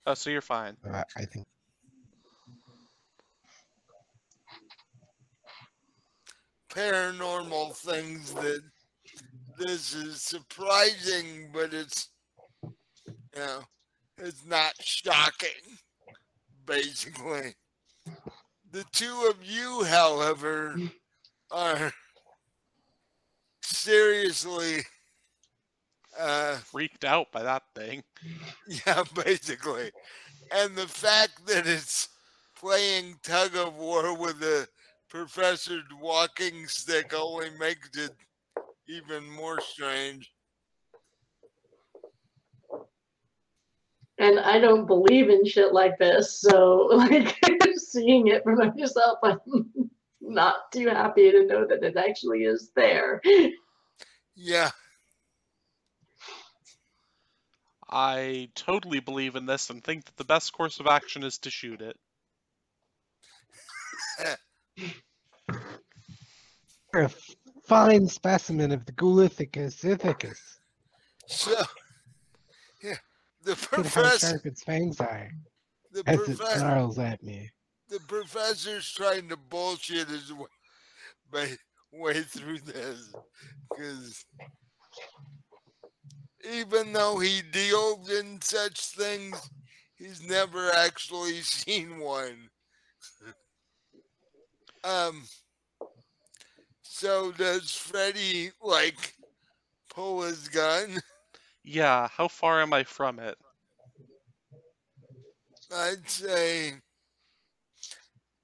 [0.07, 0.77] Oh, so you're fine.
[0.91, 1.47] uh, I think
[6.71, 8.63] Paranormal things that
[9.59, 12.11] this is surprising, but it's
[12.63, 12.73] you
[13.37, 13.61] know
[14.19, 15.79] it's not shocking.
[16.67, 17.55] Basically,
[18.75, 20.75] the two of you, however,
[21.53, 21.93] are
[23.63, 24.81] seriously
[26.19, 28.03] uh Freaked out by that thing.
[28.87, 29.91] Yeah, basically.
[30.53, 32.09] And the fact that it's
[32.59, 34.67] playing tug of war with a
[35.09, 38.13] professor's walking stick only makes it
[38.89, 40.34] even more strange.
[44.19, 46.41] And I don't believe in shit like this.
[46.41, 47.37] So, like,
[47.77, 49.39] seeing it for myself, I'm
[50.21, 53.21] not too happy to know that it actually is there.
[54.37, 54.71] Yeah,
[57.97, 61.51] I totally believe in this and think that the best course of action is to
[61.51, 61.97] shoot it.
[66.93, 67.11] you're a
[67.63, 70.41] fine specimen of the Gulithicus ithicus.
[71.29, 71.63] so
[73.45, 75.31] the Look how professor, sharp its fangs are
[75.93, 77.51] the, as it snarls at me.
[77.89, 80.47] the professor's trying to bullshit his way,
[81.33, 81.57] way,
[81.93, 83.13] way through this
[83.71, 84.25] because
[86.53, 89.51] even though he deals in such things,
[89.97, 92.49] he's never actually seen one.
[94.85, 95.23] um.
[96.83, 99.15] So does Freddy like
[99.93, 101.01] pull his gun?
[101.65, 103.37] Yeah, how far am I from it?
[105.71, 106.81] I'd say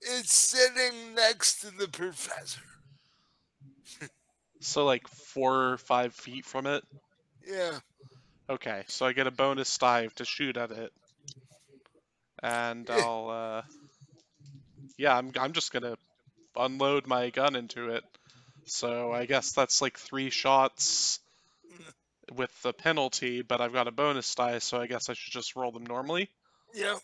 [0.02, 2.60] it's sitting next to the professor.
[4.60, 6.84] So like four or five feet from it?
[7.46, 7.80] Yeah.
[8.50, 10.92] Okay, so I get a bonus die to shoot at it.
[12.42, 13.04] And Yeah.
[13.04, 13.62] I'll uh
[14.98, 15.96] Yeah, I'm I'm just gonna
[16.56, 18.04] unload my gun into it.
[18.66, 21.20] So I guess that's like three shots
[22.34, 25.56] with the penalty, but I've got a bonus die, so I guess I should just
[25.56, 26.28] roll them normally.
[26.74, 26.98] Yep.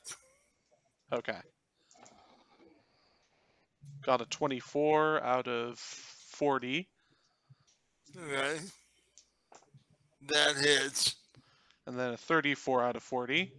[1.12, 1.38] Okay.
[4.04, 6.88] Got a 24 out of 40,
[8.16, 8.58] Okay.
[10.28, 11.16] That hits.
[11.86, 13.52] and then a 34 out of 40,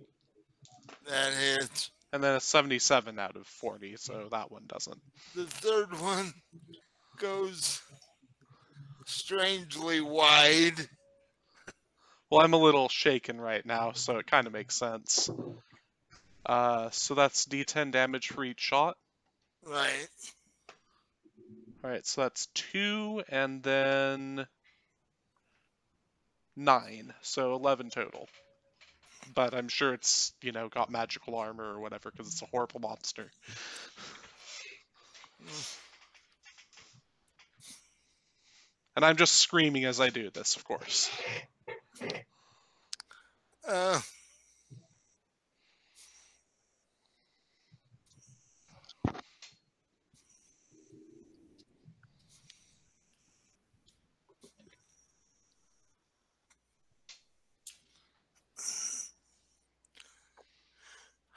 [1.07, 1.91] That hits.
[2.13, 4.99] and then a 77 out of 40, so that one doesn't.
[5.35, 6.33] The third one
[7.19, 7.81] goes
[9.05, 10.87] strangely wide.
[12.29, 15.29] Well, I'm a little shaken right now, so it kind of makes sense.
[16.45, 18.97] Uh, so that's d10 damage for each shot.
[19.65, 20.07] Right.
[21.83, 24.45] Alright, so that's two, and then
[26.55, 28.27] nine, so 11 total.
[29.33, 32.81] But I'm sure it's, you know, got magical armor or whatever, because it's a horrible
[32.81, 33.31] monster.
[38.95, 41.09] And I'm just screaming as I do this, of course.
[43.67, 43.99] Uh,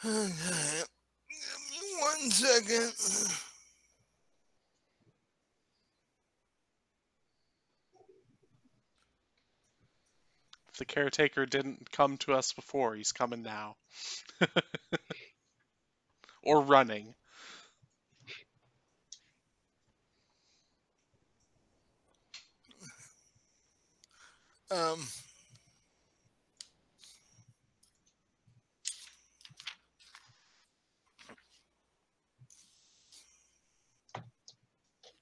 [0.05, 0.83] okay.
[2.01, 3.50] One second.
[10.81, 13.77] The caretaker didn't come to us before, he's coming now.
[16.43, 17.15] or running.
[24.71, 25.01] Um,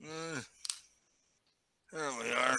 [0.05, 0.41] uh,
[1.93, 2.57] there we are.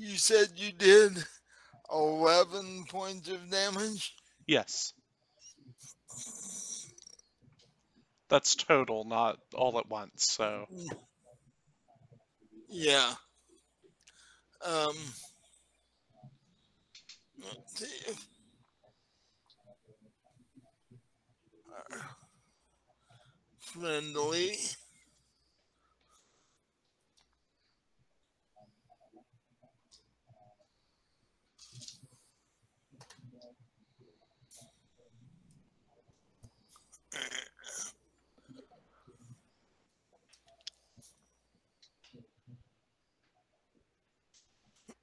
[0.00, 1.12] You said you did
[1.92, 4.14] 11 points of damage?
[4.50, 4.94] Yes.
[8.28, 10.66] That's total, not all at once, so.
[12.68, 13.14] Yeah.
[14.64, 14.96] Um.
[23.60, 24.56] Friendly.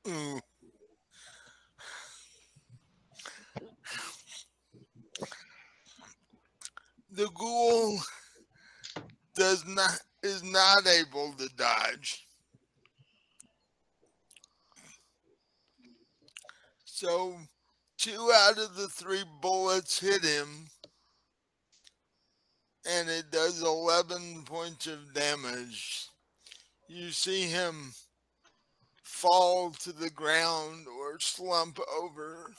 [0.08, 0.40] Ooh.
[7.12, 8.00] The ghoul
[9.36, 11.34] does not is not able
[11.98, 12.26] dodge.
[16.86, 17.36] So
[17.98, 20.68] two out of the three bullets hit him
[22.90, 26.08] and it does 11 points of damage.
[26.88, 27.92] You see him
[29.04, 32.54] fall to the ground or slump over,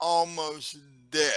[0.00, 0.78] almost
[1.10, 1.32] dead.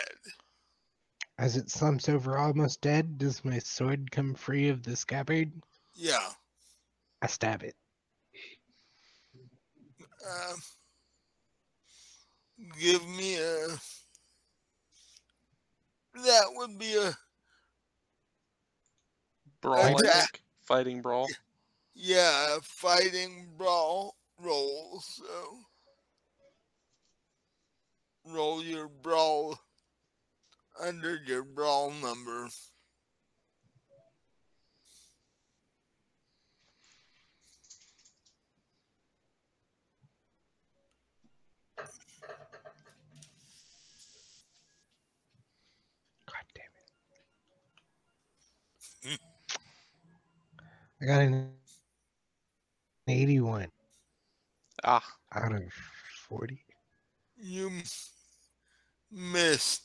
[1.39, 5.51] As it slumps over almost dead, does my sword come free of the scabbard?
[6.01, 6.29] Yeah.
[7.21, 7.75] I stab it.
[10.27, 10.53] Uh,
[12.79, 13.67] give me a.
[16.15, 17.15] That would be a
[19.61, 20.41] Brawl, Attack.
[20.63, 21.27] Fighting brawl.
[21.93, 25.01] yeah fighting brawl roll.
[25.01, 25.23] So
[28.25, 29.59] roll your brawl
[30.81, 32.49] under your brawl number.
[49.05, 49.17] I
[51.05, 51.51] got an
[53.07, 53.69] 81
[54.83, 55.63] Ah, out of
[56.29, 56.63] 40.
[57.35, 57.83] You m-
[59.11, 59.83] missed.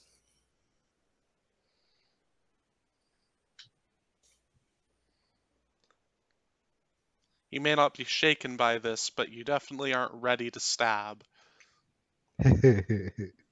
[7.51, 11.25] you may not be shaken by this, but you definitely aren't ready to stab.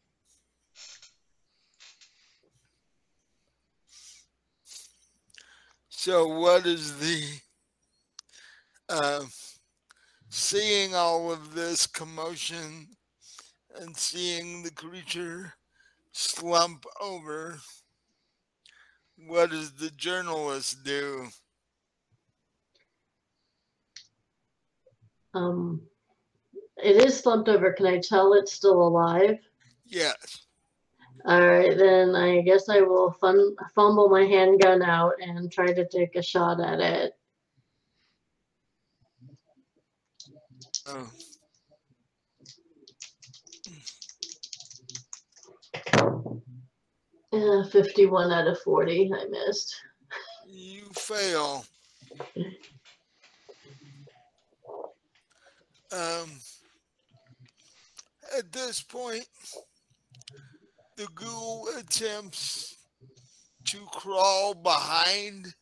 [6.05, 7.25] So, what is the
[8.91, 9.25] uh,
[10.29, 12.89] seeing all of this commotion
[13.81, 15.55] and seeing the creature
[16.13, 17.59] slump over?
[19.17, 21.29] What does the journalist do?
[25.33, 25.81] Um,
[26.77, 27.73] it is slumped over.
[27.73, 29.39] Can I tell it's still alive?
[29.87, 30.43] Yes.
[31.27, 35.89] All right, then I guess I will fun, fumble my handgun out and try to
[35.89, 37.13] take a shot at it.
[40.87, 41.11] Oh,
[47.33, 49.11] Yeah, 51 out of 40.
[49.13, 49.75] I missed.
[50.47, 51.65] you fail.
[55.91, 56.31] Um,
[58.37, 59.27] at this point,
[60.97, 62.77] the ghoul attempts
[63.67, 65.55] to crawl behind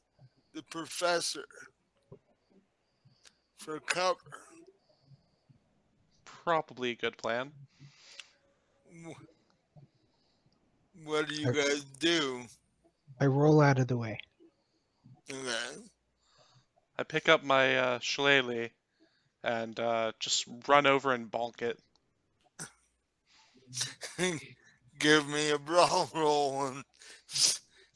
[0.54, 1.44] the professor
[3.58, 4.18] for cover.
[6.24, 7.52] Probably a good plan.
[9.06, 9.22] Wh-
[11.06, 11.62] What do you Okay.
[11.62, 12.42] guys do?
[13.20, 14.18] I roll out of the way.
[15.30, 15.76] Okay.
[16.98, 18.68] I pick up my uh, shillelagh
[19.44, 21.78] and uh, just run over and bonk it.
[25.02, 26.84] Give me a brawl roll and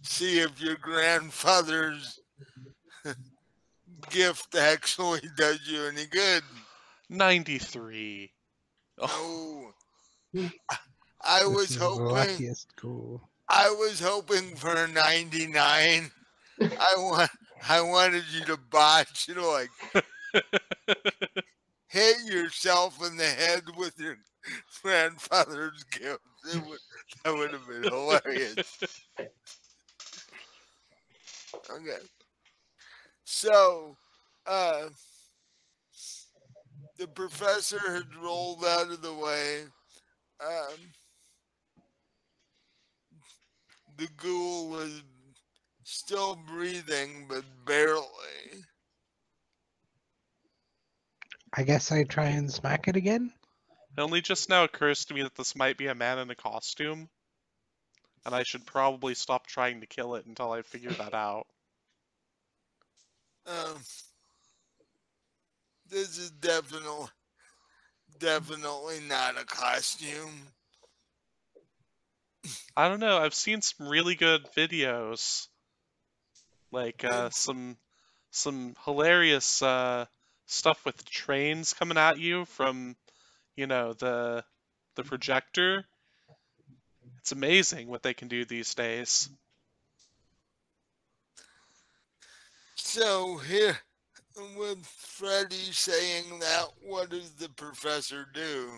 [0.02, 2.18] see if your grandfather's
[4.10, 6.42] gift actually does you any good.
[7.08, 8.32] 93.
[8.98, 9.70] Oh,
[10.32, 10.50] No.
[11.22, 12.72] I This was hoping luckiest.
[13.48, 16.10] I was hoping for a 99.
[16.60, 17.30] I want
[17.68, 20.04] I wanted you to botch, you know, like
[21.88, 24.16] hit yourself in the head with your
[24.82, 26.20] grandfather's gift.
[26.52, 26.78] It would,
[27.24, 28.78] that would have been hilarious.
[31.70, 31.98] Okay.
[33.24, 33.96] So,
[34.46, 34.88] uh,
[36.98, 39.62] the professor had rolled out of the way.
[40.40, 40.78] Um,
[43.96, 45.02] the ghoul was
[45.84, 48.04] still breathing, but barely.
[51.54, 53.32] I guess I try and smack it again.
[53.96, 56.34] It only just now occurs to me that this might be a man in a
[56.34, 57.08] costume.
[58.24, 61.46] And I should probably stop trying to kill it until I figure that out.
[63.48, 63.76] Um,
[65.88, 67.06] this is definitely
[68.18, 70.48] definitely not a costume.
[72.76, 73.18] I don't know.
[73.18, 75.46] I've seen some really good videos,
[76.72, 77.76] like uh, some
[78.30, 80.06] some hilarious uh,
[80.46, 82.96] stuff with trains coming at you from,
[83.56, 84.44] you know, the
[84.94, 85.84] the projector.
[87.18, 89.28] It's amazing what they can do these days.
[92.76, 93.76] So here,
[94.56, 98.70] with Freddy saying that, what does the professor do?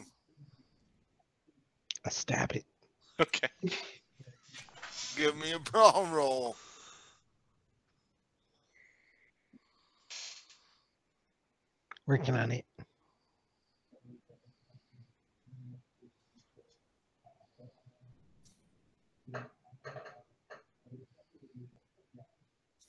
[2.07, 2.65] I stab it.
[3.21, 3.49] Okay.
[5.17, 6.57] Give me a brawl roll.
[12.07, 12.65] Working on it.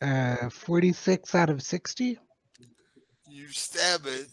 [0.02, 2.18] Uh, 46 out of 60.
[3.30, 4.28] You stab it.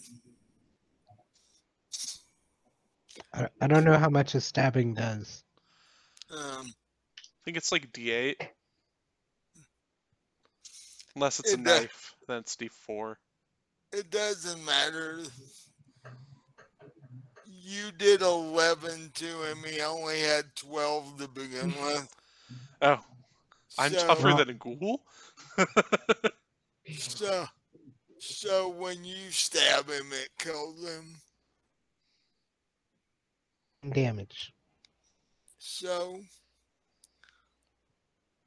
[3.34, 5.42] I, I don't know how much a stabbing does.
[6.30, 6.66] Um,
[7.18, 8.36] I think it's like D8.
[11.16, 13.14] Unless it's a does- knife, then it's D4.
[13.92, 15.20] it doesn't matter.
[17.46, 19.58] You did 11 to him.
[19.68, 22.14] He only had 12 to begin with.
[22.82, 22.98] Oh,
[23.78, 25.00] I'm So- tougher Well- than a ghoul?
[26.98, 27.46] So,
[28.18, 31.14] so when you stab him, it kills him.
[33.92, 34.52] Damage.
[35.58, 36.20] So,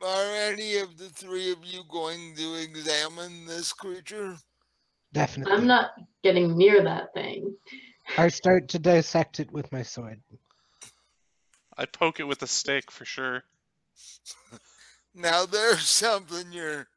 [0.01, 4.37] are any of the three of you going to examine this creature?
[5.11, 5.53] Definitely.
[5.53, 5.91] I'm not
[6.23, 7.55] getting near that thing.
[8.17, 10.21] I start to dissect it with my sword.
[11.77, 13.43] I poke it with a stick for sure.
[15.15, 16.87] Now, there's something your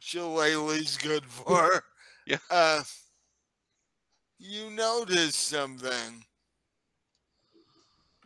[0.00, 1.84] shillelagh's good for.
[2.26, 2.38] Yeah.
[2.50, 2.82] Uh,
[4.38, 6.24] you notice something.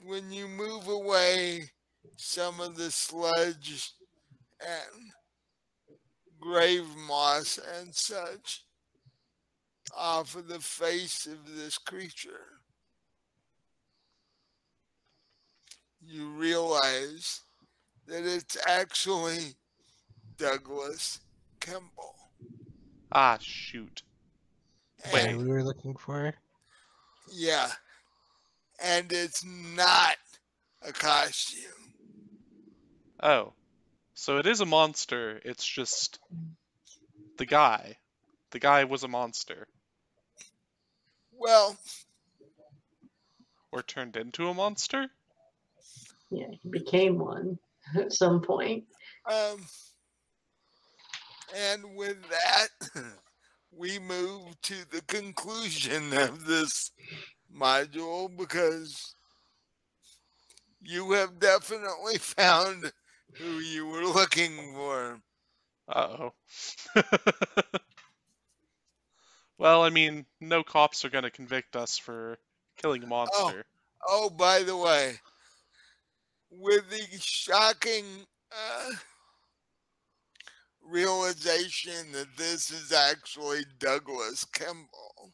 [0.02, 1.70] When you move away
[2.16, 3.92] some of the sludge
[4.60, 5.12] and
[6.38, 8.64] grave moss and such
[9.96, 12.60] off of the face of this creature,
[16.06, 17.40] you realize
[18.06, 19.54] that it's actually
[20.36, 21.20] Douglas
[21.64, 22.14] Kimball.
[23.12, 24.02] Ah, shoot.
[25.12, 25.24] Wait.
[25.26, 26.34] Guy we were looking for.
[27.32, 27.70] Yeah.
[28.82, 30.16] And it's not
[30.82, 31.94] a costume.
[33.22, 33.52] Oh.
[34.14, 35.40] So it is a monster.
[35.44, 36.18] It's just
[37.38, 37.96] the guy.
[38.50, 39.66] The guy was a monster.
[41.36, 41.76] Well,
[43.72, 45.08] Or turned into a monster?
[46.30, 47.58] Yeah, he became one
[47.96, 48.84] at some point.
[49.30, 49.64] um,
[51.54, 52.90] and with that,
[53.72, 56.90] we move to the conclusion of this
[57.56, 59.14] module because
[60.82, 62.92] you have definitely found
[63.34, 65.20] who you were looking for.
[65.88, 66.32] Uh oh.
[69.58, 72.38] well, I mean, no cops are gonna convict us for
[72.76, 73.64] killing a monster.
[74.08, 75.14] Oh, oh by the way,
[76.50, 78.04] with the shocking
[78.50, 78.90] uh,
[80.88, 85.32] realization that this is actually Douglas Kimball,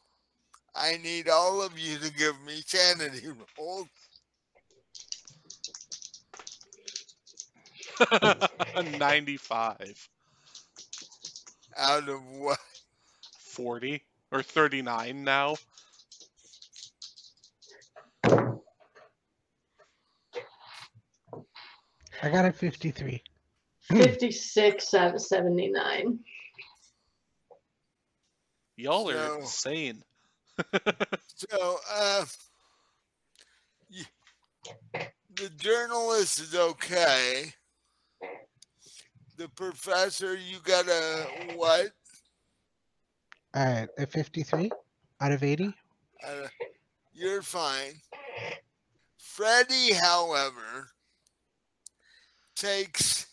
[0.75, 3.29] I need all of you to give me sanity
[3.59, 3.89] rolls.
[8.99, 10.09] 95.
[11.77, 12.59] Out of what?
[13.41, 14.03] 40.
[14.33, 15.57] Or 39 now.
[22.23, 23.23] I got a 53.
[23.91, 26.19] 56 out of 79.
[28.77, 30.03] Y'all are So- insane.
[31.51, 32.27] So, uh,
[33.91, 34.05] y-
[35.35, 37.55] the journalist is okay.
[39.39, 41.27] The professor, you got a
[41.57, 41.93] what?
[43.55, 44.71] Uh, a 53
[45.23, 45.73] out of 80.
[46.23, 46.31] Uh,
[47.15, 47.95] you're fine.
[49.17, 50.91] Freddy, however,
[52.55, 53.27] takes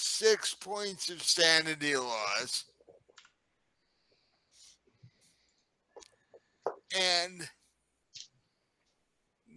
[0.00, 2.64] six points of sanity loss
[6.96, 7.48] and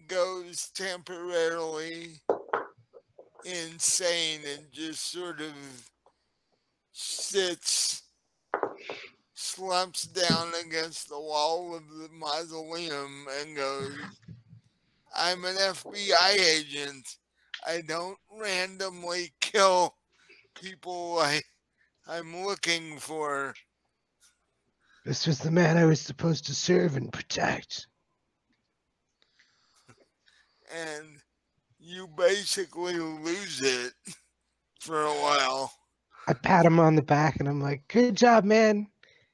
[0.08, 2.20] goes temporarily
[3.46, 5.54] insane and just sort of
[6.92, 8.04] sits
[9.34, 13.94] slumps down against the wall of the mausoleum and goes,
[15.16, 17.18] I'm an FBI agent.
[17.66, 19.96] I don't randomly kill
[20.56, 21.42] people I,
[22.08, 23.54] I'm looking for.
[25.06, 27.88] This was the man I was supposed to serve and protect.
[30.74, 31.08] and
[31.80, 33.94] you basically lose it
[34.80, 35.74] for a while.
[36.28, 38.88] I pat him on the back and I'm like, "Good job, man!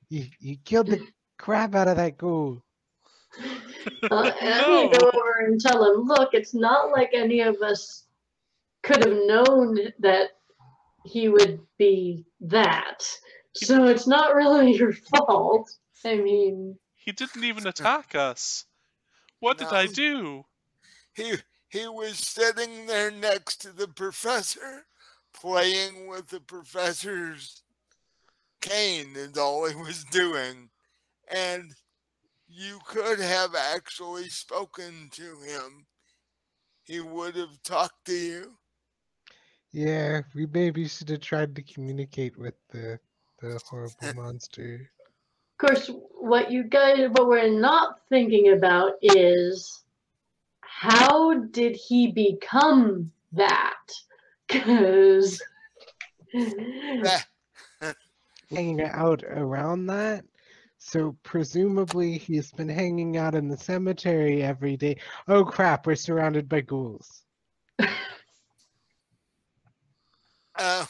[0.09, 1.05] You you killed the
[1.37, 2.63] crap out of that ghoul."
[4.09, 7.61] Uh, and I'm gonna go over and tell him, look, it's not like any of
[7.61, 8.05] us
[8.83, 10.31] could have known that
[11.05, 13.03] he would be that.
[13.55, 15.69] So it's not really your fault.
[16.05, 18.65] I mean, He didn't even attack us.
[19.39, 20.45] What did I do?
[21.13, 21.33] He
[21.69, 24.85] he was sitting there next to the professor,
[25.33, 27.61] playing with the professor's
[28.61, 30.69] cane is all he was doing.
[31.31, 31.73] And
[32.47, 35.85] you could have actually spoken to him.
[36.83, 38.57] He would have talked to you.
[39.71, 42.99] Yeah, we maybe should have tried to communicate with the
[43.41, 44.89] the horrible monster.
[45.59, 45.89] of course,
[46.19, 49.83] what you guys, what we're not thinking about is
[50.61, 53.77] how did he become that?
[54.47, 55.41] Because
[58.49, 60.25] hanging out around that.
[60.77, 64.97] So presumably he's been hanging out in the cemetery every day.
[65.27, 67.25] Oh crap, we're surrounded by ghouls.
[70.59, 70.85] Uh,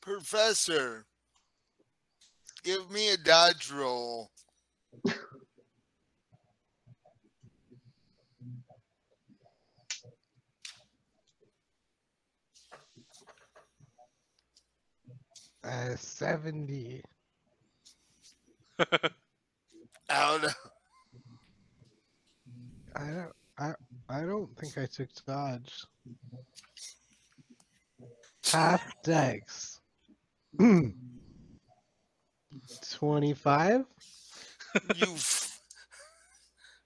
[0.00, 1.06] Professor,
[2.64, 4.30] give me a dodge roll.
[15.64, 17.02] Uh, 70.
[20.10, 20.54] Out of
[22.96, 23.74] I don't I
[24.08, 25.84] I don't think I took dodge.
[28.50, 29.80] Half dex.
[30.58, 30.88] Hmm.
[32.90, 33.84] 25?
[34.96, 35.60] you f-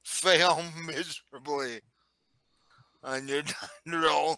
[0.02, 1.80] fail miserably
[3.02, 3.42] on your
[3.86, 4.36] roll.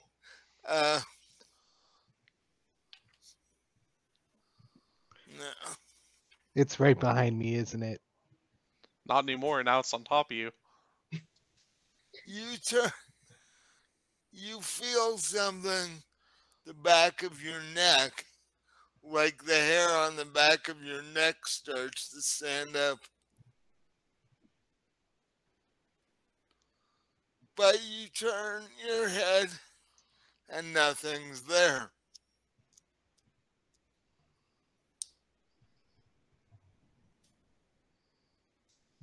[0.66, 1.00] Uh,
[5.38, 5.44] no.
[6.54, 8.00] It's right behind me, isn't it?
[9.06, 9.62] Not anymore.
[9.62, 10.50] Now it's on top of you.
[12.26, 12.90] you turn
[14.32, 16.02] you feel something
[16.66, 18.24] the back of your neck
[19.02, 22.98] like the hair on the back of your neck starts to stand up
[27.56, 29.48] but you turn your head
[30.50, 31.90] and nothing's there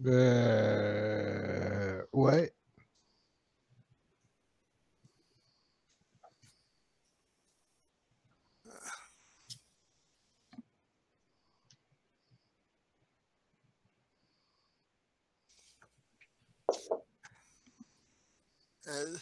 [0.05, 2.49] Uh, what?
[18.87, 19.17] Uh,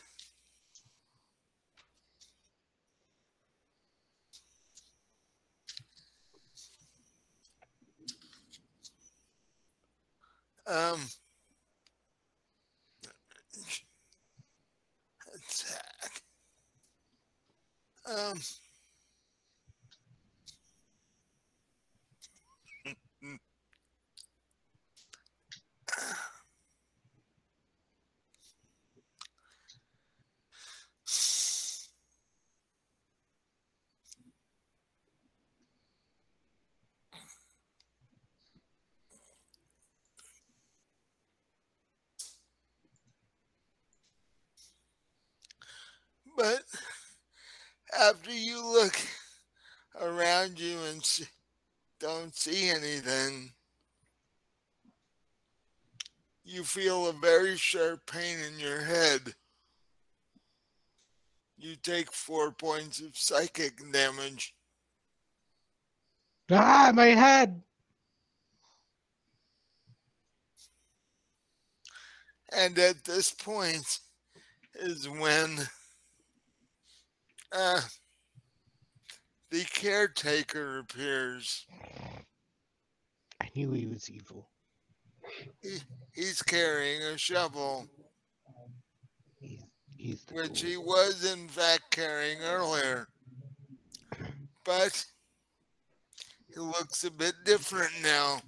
[10.72, 11.01] um
[15.36, 16.22] attack.
[18.07, 18.39] um
[46.38, 46.63] But
[48.02, 48.99] after you look
[50.02, 51.26] around you and see,
[51.99, 53.52] don't see anything,
[56.43, 59.22] you feel a very sharp pain in your head.
[61.58, 64.56] You take four points of psychic damage.
[66.49, 67.62] Ah, my head!
[72.54, 73.99] And at this point
[74.76, 75.60] is when
[77.52, 77.82] uh,
[79.49, 81.66] the caretaker appears.
[83.41, 84.49] I knew he was evil.
[86.14, 87.88] He's carrying a shovel,
[89.39, 89.64] He's,
[89.95, 93.08] he's which he was in fact carrying earlier.
[94.64, 95.06] But
[96.54, 98.41] he looks a bit different now.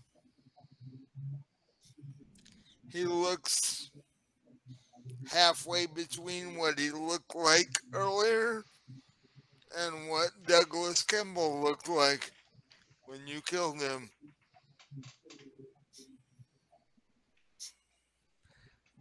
[2.92, 3.90] He looks
[5.32, 8.64] halfway between what he looked like earlier
[9.78, 12.32] and what Douglas Kimball looked like
[13.06, 14.10] when you killed him.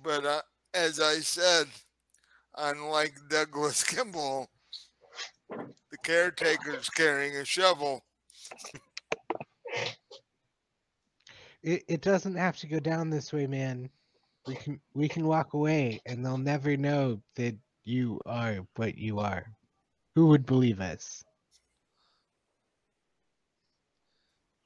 [0.03, 0.43] But uh,
[0.75, 1.67] as I said,
[2.57, 4.49] unlike Douglas Kimball,
[5.49, 8.05] the caretaker's carrying a shovel.
[11.63, 13.89] It, it doesn't have to go down this way, man.
[14.47, 19.21] We can we can walk away, and they'll never know that you are what you
[19.21, 19.47] are.
[20.15, 21.25] Who would believe us?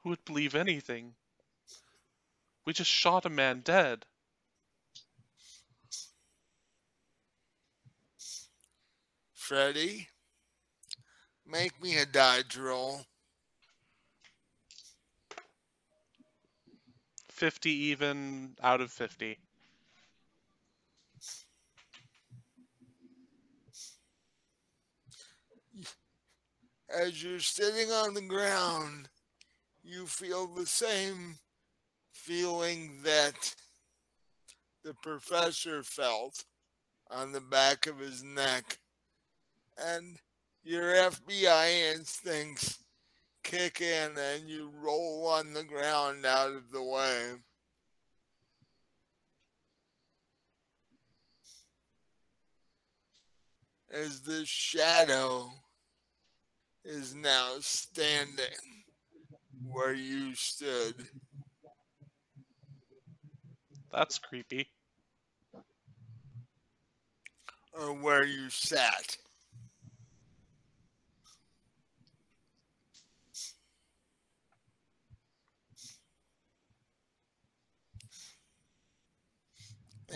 [0.03, 1.15] Who would believe anything?
[2.65, 4.05] We just shot a man dead.
[9.33, 10.09] Freddy,
[11.47, 13.03] make me a dodge roll.
[17.31, 19.39] 50 even out of 50.
[26.89, 29.09] As you're sitting on the ground,
[29.83, 31.37] you feel the same
[32.13, 33.55] feeling that
[34.85, 36.45] the professor felt
[37.11, 38.79] on the back of his neck.
[39.77, 40.17] And
[40.63, 42.79] your FBI instincts
[43.43, 47.33] kick in and you roll on the ground out of the way.
[53.93, 55.51] As the shadow
[56.87, 58.85] is now standing
[59.69, 60.95] where you stood.
[63.93, 64.69] That's creepy.
[67.73, 69.17] Or where you sat.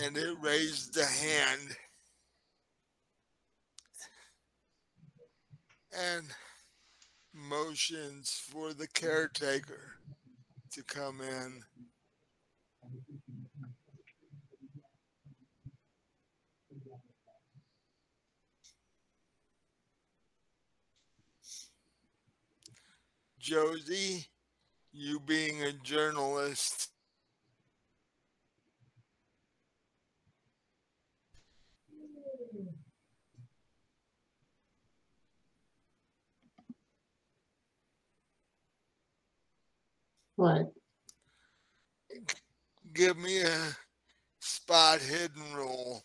[0.04, 1.76] And it raised the hand.
[5.92, 6.26] And
[7.32, 9.96] motions for the caretaker
[10.72, 11.62] to come in.
[23.38, 24.26] Josie,
[24.92, 26.90] you being a journalist,
[40.40, 40.72] What?
[42.94, 43.76] give me a
[44.40, 46.02] spot hidden roll.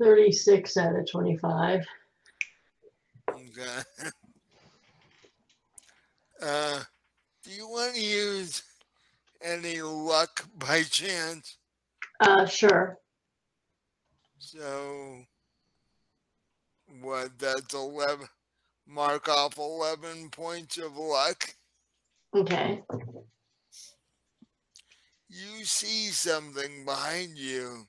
[0.00, 1.84] 36 out of 25.
[3.28, 3.82] Okay.
[6.42, 6.82] Uh,
[7.44, 8.62] do you want to use
[9.42, 11.58] any luck by chance?
[12.18, 12.98] Uh, sure.
[14.38, 15.18] So,
[17.02, 17.38] what?
[17.38, 18.26] That's 11.
[18.90, 21.54] Mark off 11 points of luck.
[22.34, 22.82] Okay.
[25.28, 27.86] You see something behind you.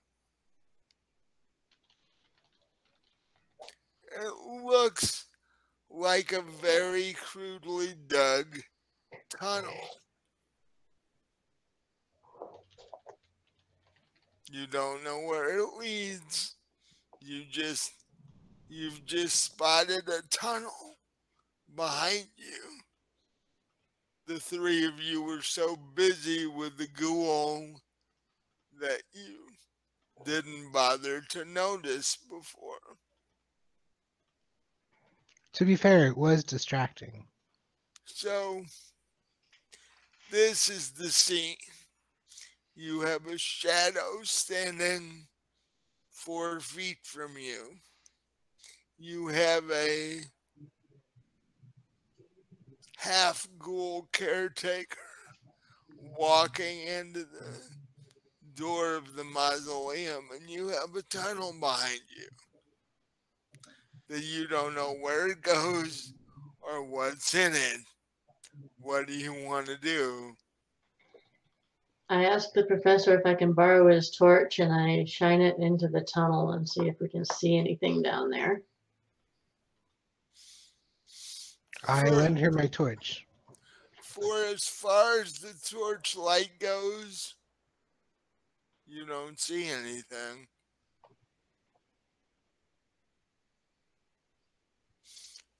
[4.11, 5.25] It looks
[5.89, 8.59] like a very crudely dug
[9.29, 9.71] tunnel.
[14.51, 16.55] You don't know where it leads.
[17.21, 17.91] You just
[18.71, 20.97] you've just spotted a tunnel
[21.75, 22.79] behind you.
[24.27, 27.81] The three of you were so busy with the ghoul
[28.79, 29.47] that you
[30.23, 32.97] didn't bother to notice before.
[35.53, 37.25] To be fair, it was distracting.
[38.05, 38.63] So,
[40.31, 41.57] this is the scene.
[42.73, 45.27] You have a shadow standing
[46.09, 47.75] four feet from you.
[49.03, 50.19] You have a
[52.97, 54.99] half ghoul caretaker
[56.19, 57.61] walking into the
[58.53, 62.27] door of the mausoleum, and you have a tunnel behind you
[64.07, 66.13] that you don't know where it goes
[66.61, 67.79] or what's in it.
[68.79, 70.35] What do you want to do?
[72.07, 75.87] I asked the professor if I can borrow his torch and I shine it into
[75.87, 78.61] the tunnel and see if we can see anything down there.
[81.87, 83.25] I For- lend her my torch.
[84.01, 87.35] For as far as the torch light goes,
[88.85, 90.47] you don't see anything.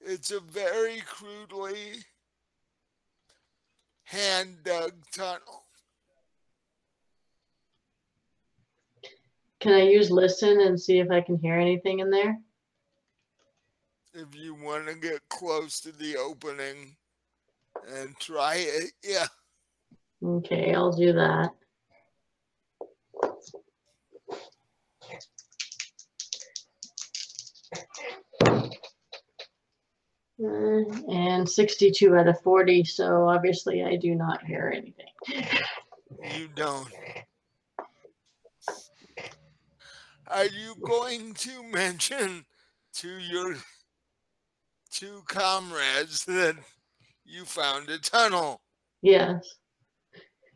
[0.00, 2.04] It's a very crudely
[4.04, 5.64] hand dug tunnel.
[9.62, 12.36] can I use listen and see if I can hear anything in there?
[14.14, 16.96] If you want to get close to the opening
[17.88, 19.26] and try it, yeah.
[20.22, 21.50] Okay, I'll do that.
[30.44, 35.06] Uh, and 62 out of 40, so obviously I do not hear anything.
[36.36, 36.88] You don't.
[40.26, 42.44] Are you going to mention
[42.94, 43.56] to your
[44.92, 46.56] two comrades that
[47.24, 48.60] you found a tunnel?
[49.00, 49.56] Yes.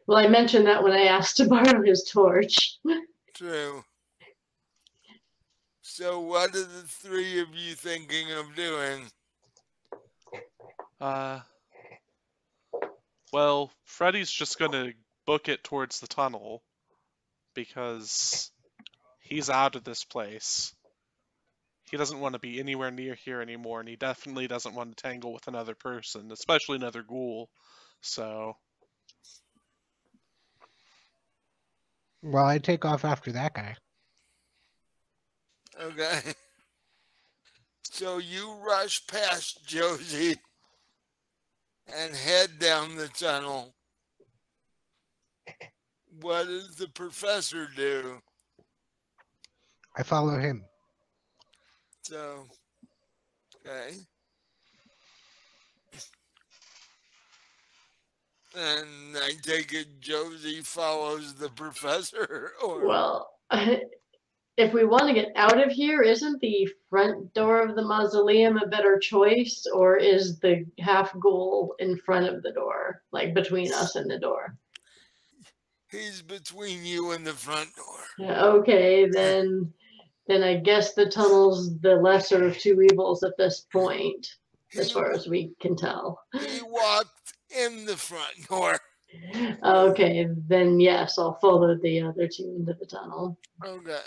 [0.06, 2.78] Well, I mentioned that when I asked to borrow his torch.
[3.34, 3.82] True.
[5.82, 9.06] So, what are the three of you thinking of doing?
[11.00, 11.40] Uh,
[13.32, 14.92] well, Freddy's just gonna
[15.26, 16.62] book it towards the tunnel
[17.54, 18.50] because
[19.20, 20.74] he's out of this place.
[21.90, 25.02] He doesn't want to be anywhere near here anymore, and he definitely doesn't want to
[25.02, 27.48] tangle with another person, especially another ghoul.
[28.00, 28.56] So,
[32.22, 33.76] Well, I take off after that guy.
[35.80, 36.20] Okay.
[37.88, 40.36] So, you rush past Josie
[41.86, 43.74] and head down the tunnel.
[46.20, 48.20] What does the professor do?
[49.96, 50.64] I follow him.
[52.08, 52.44] So,
[53.66, 53.96] okay.
[58.54, 65.32] And I take it Josie follows the professor, or Well, if we want to get
[65.34, 70.38] out of here, isn't the front door of the mausoleum a better choice, or is
[70.38, 74.56] the half ghoul in front of the door, like between us and the door?
[75.90, 78.28] he's between you and the front door.
[78.60, 79.72] Okay, then,
[80.26, 84.28] then I guess the tunnel's the lesser of two evils at this point,
[84.76, 86.20] as far as we can tell.
[86.32, 88.78] he walked in the front door.
[89.62, 93.38] Okay, then yes, I'll follow the other two into the tunnel.
[93.64, 94.00] Okay.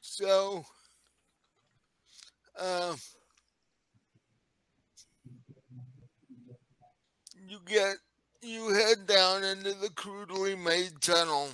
[0.00, 0.64] So,
[2.58, 2.96] um,
[7.50, 7.96] you get
[8.42, 11.48] you head down into the crudely made tunnel.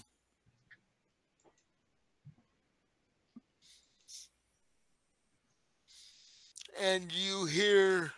[6.81, 8.13] And you hear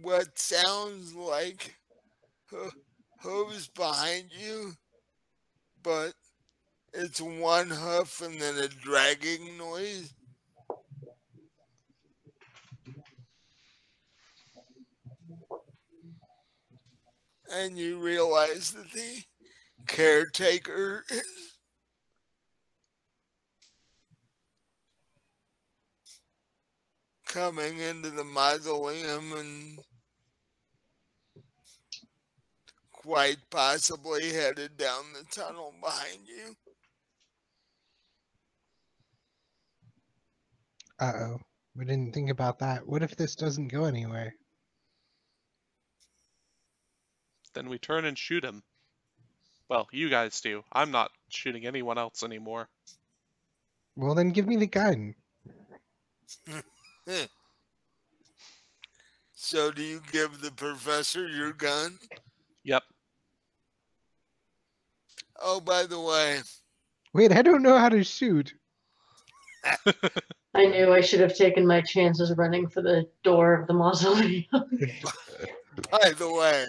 [0.00, 1.74] what sounds like
[2.50, 2.70] ho-
[3.20, 4.72] hooves behind you,
[5.82, 6.12] but
[6.92, 10.12] it's one hoof and then a dragging noise.
[17.52, 19.22] And you realize that the
[19.86, 21.22] caretaker is
[27.26, 29.78] coming into the mausoleum and
[32.92, 36.54] quite possibly headed down the tunnel behind you.
[40.98, 41.40] Uh oh.
[41.76, 42.86] We didn't think about that.
[42.86, 44.34] What if this doesn't go anywhere?
[47.54, 48.62] Then we turn and shoot him.
[49.68, 50.62] Well, you guys do.
[50.72, 52.68] I'm not shooting anyone else anymore.
[53.96, 55.14] Well, then give me the gun.
[59.36, 61.98] So, do you give the professor your gun?
[62.62, 62.82] Yep.
[65.38, 66.40] Oh, by the way,
[67.14, 68.52] Wait, I don't know how to shoot.
[70.54, 74.44] I knew I should have taken my chances running for the door of the mausoleum.
[75.90, 76.66] by the way,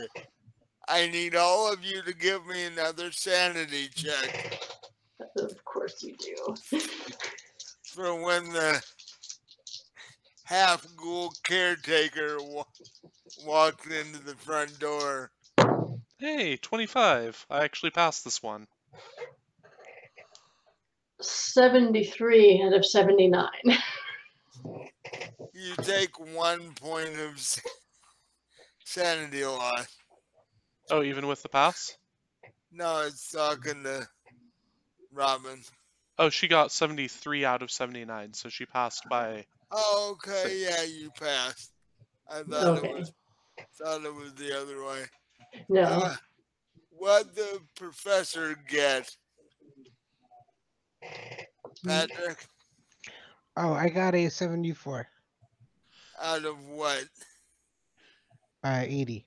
[0.88, 4.60] I need all of you to give me another sanity check
[5.38, 6.80] of course you do.
[7.84, 8.82] for when the
[10.44, 12.66] half ghoul caretaker wa-
[13.46, 15.32] walked into the front door.
[16.20, 17.46] Hey, 25.
[17.50, 18.68] I actually passed this one.
[21.22, 23.48] 73 out of 79.
[25.54, 27.60] You take one point of
[28.84, 29.88] sanity loss.
[30.92, 31.98] Oh, even with the pass?
[32.72, 34.08] No, it's talking to
[35.12, 35.62] Robin.
[36.18, 39.46] Oh, she got 73 out of 79, so she passed by.
[39.72, 41.72] Oh, okay, yeah, you passed.
[42.30, 42.88] I thought Okay.
[42.90, 43.14] it was
[43.78, 45.04] thought it was the other way.
[45.70, 45.82] No.
[45.82, 46.16] Uh,
[46.90, 49.10] what the professor get,
[51.86, 52.46] Patrick?
[53.58, 55.08] Oh, I got a 74.
[56.22, 57.06] Out of what?
[58.64, 59.26] Uh, 80.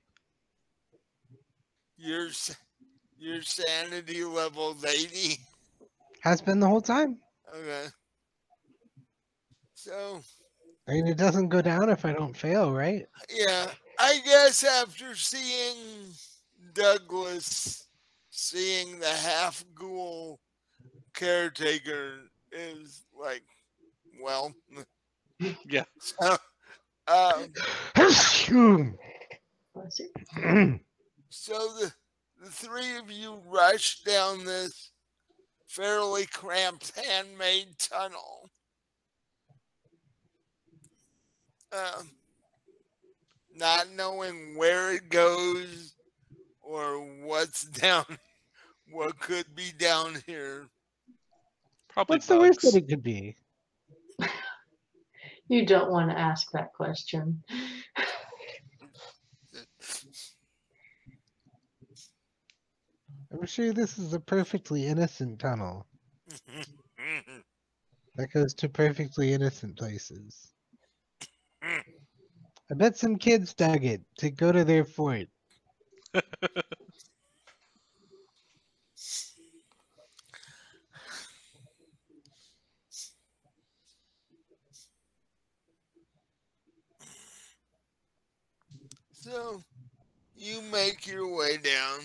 [1.99, 2.29] Your
[3.19, 5.39] your sanity level lady
[6.20, 7.19] Has been the whole time.
[7.55, 7.87] Okay.
[9.75, 10.20] So
[10.89, 13.05] I mean, it doesn't go down if I don't fail, right?
[13.31, 13.66] yeah,
[13.99, 15.77] I guess after seeing
[16.73, 17.87] Douglas,
[18.31, 20.41] seeing the half ghoul
[21.15, 23.43] caretaker is like,
[24.23, 24.55] well,
[25.69, 25.85] Yeah.
[26.01, 26.37] so,
[27.07, 27.53] um,
[27.95, 28.99] Bless you.
[31.31, 31.93] so the
[32.43, 34.93] the three of you rush down this
[35.67, 38.51] fairly cramped handmade tunnel.
[41.73, 42.11] Um,
[43.55, 45.95] not knowing where it goes
[46.63, 48.05] or what's down,
[48.91, 50.69] what could be down here.
[51.89, 53.37] Probably What's the worst that it could be?
[55.51, 57.43] You don't want to ask that question.
[63.31, 65.87] I'm sure this is a perfectly innocent tunnel
[68.17, 70.53] that goes to perfectly innocent places.
[71.63, 75.29] I bet some kids dug it to go to their fort.
[89.13, 89.63] so
[90.37, 92.01] you make your way down.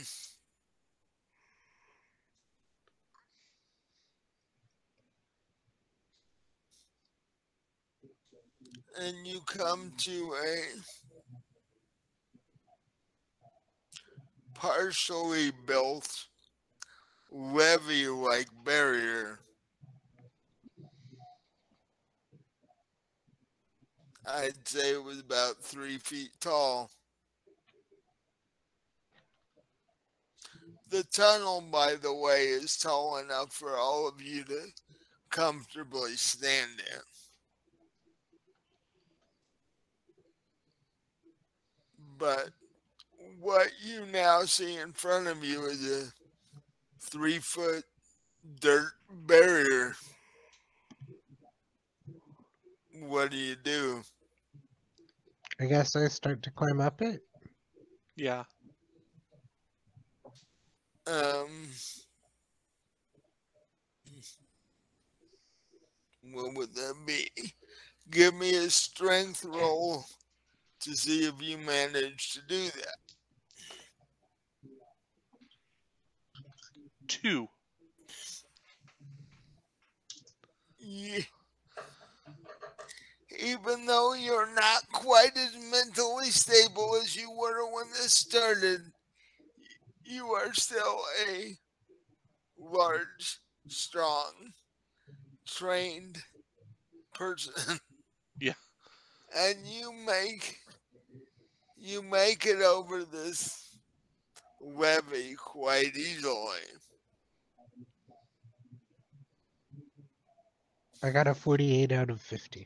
[9.00, 10.64] And you come to a
[14.54, 16.26] partially built
[17.32, 19.40] levee like barrier.
[24.26, 26.92] I'd say it was about three feet tall.
[30.92, 34.68] The tunnel, by the way, is tall enough for all of you to
[35.32, 37.13] comfortably stand in.
[42.18, 42.50] But
[43.40, 46.12] what you now see in front of you is a
[47.00, 47.84] three foot
[48.60, 49.96] dirt barrier.
[53.02, 54.02] What do you do?
[55.60, 57.22] I guess I start to climb up it.
[58.16, 58.44] Yeah.
[61.06, 61.70] Um,
[66.32, 67.30] what would that be?
[68.10, 70.06] Give me a strength roll
[70.84, 72.98] to see if you manage to do that.
[77.08, 77.48] Two.
[83.40, 88.82] Even though you're not quite as mentally stable as you were when this started,
[90.04, 91.58] you are still a
[92.60, 94.54] large, strong,
[95.48, 96.18] trained
[97.14, 97.80] person.
[98.40, 98.54] Yeah.
[99.36, 100.58] And you make
[101.84, 103.76] you make it over this
[104.62, 106.64] levee quite easily.
[111.04, 112.66] I got a 48 out of 50.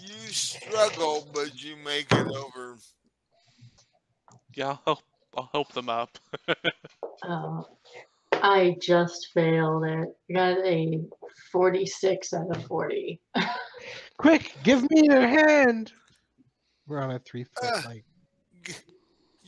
[0.00, 2.76] You struggle, but you make it over.
[4.54, 5.00] Yeah, I'll help.
[5.36, 6.18] I'll help them up.
[7.22, 7.62] Uh,
[8.34, 10.08] I just failed it.
[10.30, 11.00] I got a
[11.50, 13.18] 46 out of 40.
[14.18, 15.92] Quick, give me your hand.
[16.86, 17.82] We're on a three foot Ah.
[17.86, 18.04] like.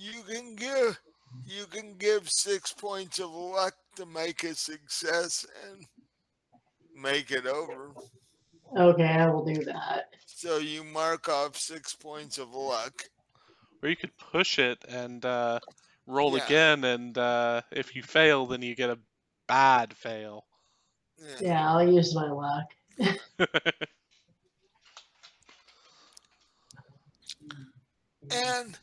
[0.00, 0.96] You can give
[1.44, 5.84] you can give six points of luck to make a success and
[6.94, 7.90] make it over.
[8.76, 10.04] Okay, I will do that.
[10.26, 13.02] So you mark off six points of luck.
[13.82, 15.58] Or you could push it and uh,
[16.06, 16.44] roll Yeah.
[16.44, 18.98] again, and uh, if you fail, then you get a
[19.48, 20.44] bad fail.
[21.18, 21.34] Yeah.
[21.40, 22.66] Yeah, I'll use my luck.
[28.30, 28.78] And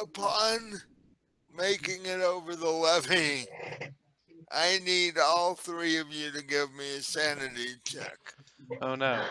[0.00, 0.80] upon
[1.56, 3.46] making it over the levee,
[4.50, 8.18] I need all three of you to give me a sanity check.
[8.82, 9.24] oh no.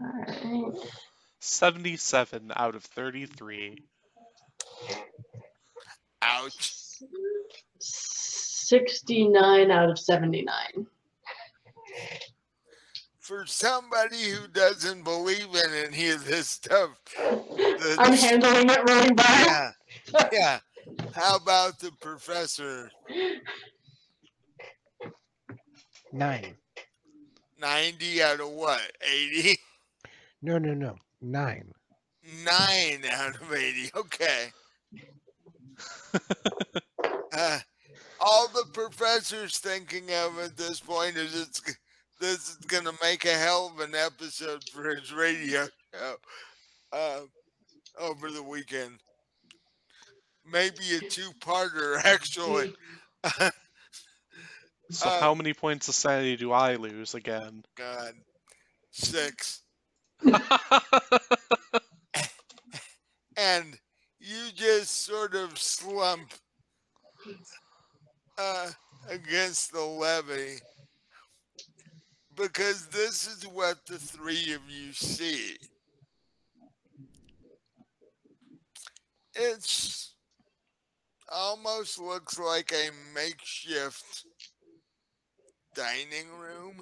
[0.00, 0.74] Alright.
[1.40, 3.82] 77 out of 33.
[6.22, 6.74] Ouch.
[7.80, 10.86] 69 out of 79.
[13.28, 19.12] For somebody who doesn't believe in any of this stuff, the- I'm handling it really
[19.12, 19.74] bad.
[20.14, 20.60] yeah, yeah.
[21.14, 22.90] How about the professor?
[26.10, 26.56] Nine.
[27.60, 28.80] 90 out of what?
[29.06, 29.58] 80?
[30.40, 30.96] No, no, no.
[31.20, 31.70] Nine.
[32.44, 33.90] 9 out of 80.
[33.94, 34.46] Okay.
[37.30, 37.58] Uh,
[38.20, 41.72] all the professor's thinking of at this point is it's g-
[42.20, 46.16] this is gonna make a hell of an episode for his radio show
[46.92, 47.20] uh,
[47.98, 48.98] over the weekend.
[50.50, 52.74] Maybe a two-parter, actually.
[54.90, 57.62] So Uh, how many points of sanity do I lose again?
[57.76, 58.14] God,
[58.90, 59.60] six,
[63.36, 63.78] and
[64.18, 66.32] you just sort of slump
[68.38, 68.70] uh,
[69.10, 70.58] against the levee
[72.38, 75.56] because this is what the three of you see.
[79.34, 80.14] It's
[81.32, 84.24] almost looks like a makeshift
[85.74, 86.76] dining room.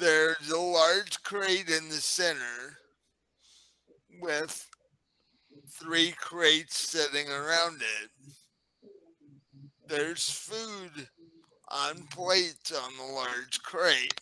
[0.00, 2.78] There's a large crate in the center
[4.20, 4.68] with
[5.80, 8.10] three crates sitting around it.
[9.86, 11.08] There's food
[11.68, 14.14] on plates on the large crate.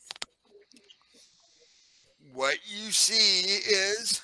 [2.33, 4.23] What you see is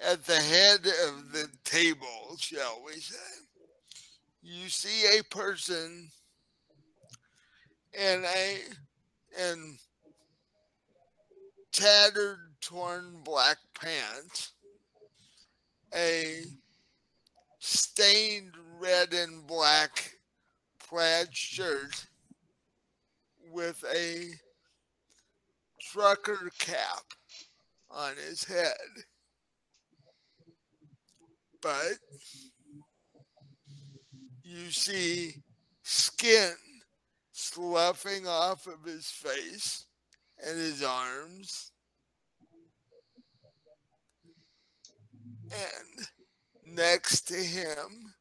[0.00, 3.16] at the head of the table, shall we say,
[4.42, 6.08] you see a person
[7.92, 8.56] in a
[9.38, 9.76] in
[11.72, 14.52] tattered, torn black pants,
[15.94, 16.44] a
[17.58, 20.16] stained red and black
[20.88, 22.06] plaid shirt
[23.52, 24.30] with a
[25.80, 27.04] trucker cap
[27.90, 28.72] on his head.
[31.60, 31.98] But
[34.42, 35.34] you see
[35.82, 36.54] skin
[37.32, 39.86] sloughing off of his face
[40.46, 41.72] and his arms.
[45.52, 46.06] And
[46.64, 48.14] next to him,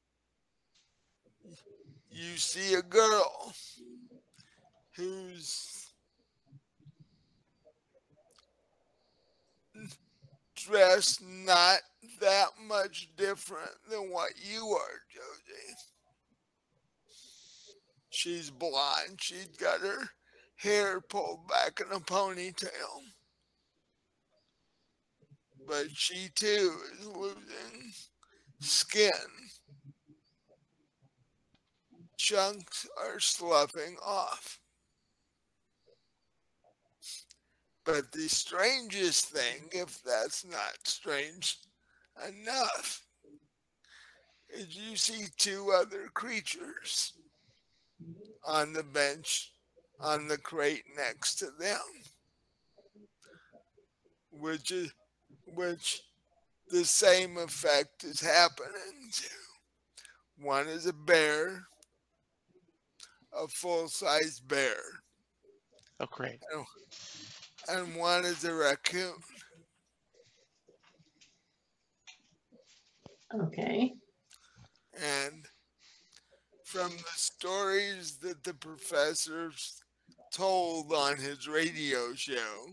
[2.20, 3.54] you see a girl
[4.96, 5.88] who's
[10.58, 11.80] dressed not
[12.20, 15.76] that much different than what you are, Josie.
[18.10, 19.20] She's blonde.
[19.20, 20.10] She's got her
[20.58, 22.68] hair pulled back in a ponytail.
[25.66, 27.94] But she too is losing
[28.60, 29.49] skin.
[32.20, 34.60] Chunks are sloughing off.
[37.86, 41.58] But the strangest thing, if that's not strange
[42.28, 43.02] enough,
[44.50, 47.14] is you see two other creatures
[48.46, 49.54] on the bench
[50.02, 51.80] on the crate next to them
[54.32, 54.92] which is
[55.54, 56.02] which
[56.70, 59.30] the same effect is happening to
[60.38, 61.69] one is a bear
[63.42, 64.78] a full-size bear
[66.00, 66.40] Oh, great.
[67.70, 69.16] and one is a raccoon
[73.34, 73.94] Okay.
[74.94, 75.46] and
[76.66, 79.82] from the stories that the professors
[80.32, 82.68] told on his radio show,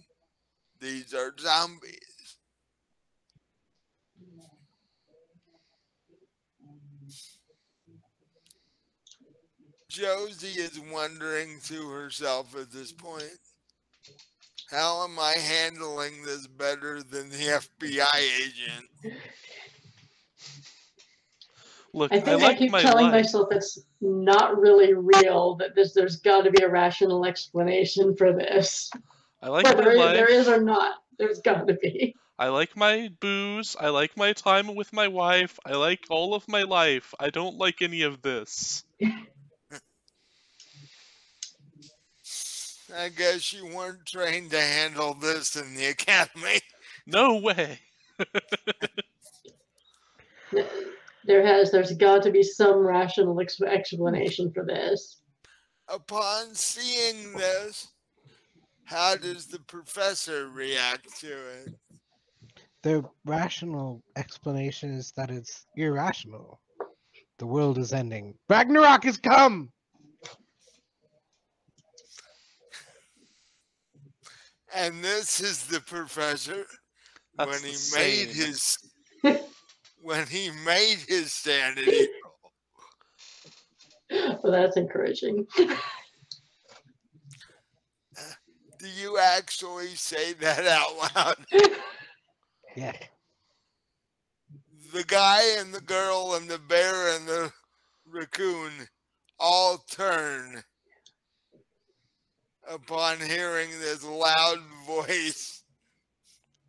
[0.81, 2.16] these are zombies.
[9.97, 13.39] Josie is wondering to herself at this point,
[14.71, 19.17] how am I handling this better than the FBI agent?
[21.95, 23.25] Look, I I, think I, like keep my telling life.
[23.25, 25.55] myself it's not really real.
[25.55, 28.91] That this, there's got to be a rational explanation for this.
[29.41, 30.15] I like Whether my life.
[30.15, 32.15] there is or not, there's got to be.
[32.39, 33.77] I like my booze.
[33.81, 35.59] I like my time with my wife.
[35.65, 37.15] I like all of my life.
[37.19, 38.85] I don't like any of this.
[42.97, 46.61] I guess you weren't trained to handle this in the academy.
[47.09, 47.79] No way.
[51.25, 55.21] There has, there's got to be some rational ex- explanation for this.
[55.87, 57.87] Upon seeing this,
[58.87, 61.75] how does the professor react to it?
[62.83, 66.61] The rational explanation is that it's irrational.
[67.39, 68.35] The world is ending.
[68.49, 69.71] Ragnarok has come!
[74.77, 76.67] And this is the professor
[77.39, 78.77] That's when he the made his
[80.03, 82.09] when he made his sanity
[84.11, 84.39] roll.
[84.43, 85.47] so that's encouraging.
[88.79, 91.37] Do you actually say that out loud?
[92.77, 92.93] Yeah.
[94.93, 97.51] The guy and the girl and the bear and the
[98.05, 98.71] raccoon
[99.41, 100.63] all turn
[102.69, 105.63] upon hearing this loud voice.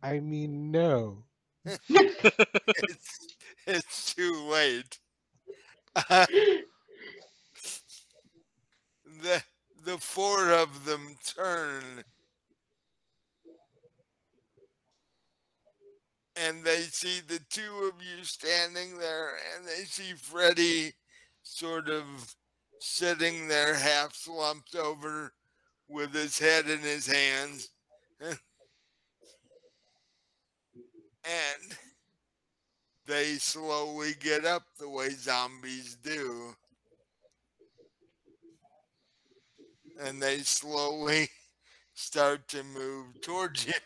[0.02, 1.24] I mean, no.
[1.88, 4.98] It's, it's too late.
[5.94, 6.26] Uh,
[9.22, 9.42] the
[9.84, 12.04] the four of them turn
[16.36, 20.92] and they see the two of you standing there and they see Freddy
[21.42, 22.04] sort of
[22.80, 25.32] sitting there half slumped over
[25.88, 27.70] with his head in his hands
[28.20, 28.38] and
[33.06, 36.54] they slowly get up the way zombies do
[40.00, 41.28] and they slowly
[41.94, 43.74] start to move towards you.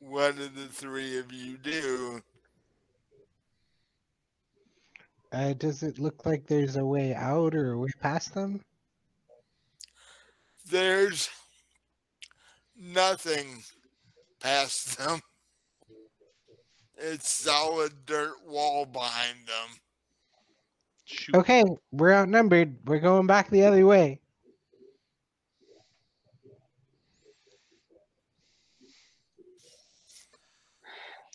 [0.00, 2.22] What do the three of you do?
[5.32, 8.60] Uh, does it look like there's a way out or a way past them?
[10.68, 11.30] There's
[12.76, 13.62] nothing
[14.40, 15.20] past them.
[16.96, 19.78] It's solid dirt wall behind them.
[21.04, 21.34] Shoot.
[21.34, 22.76] Okay, we're outnumbered.
[22.84, 24.20] We're going back the other way.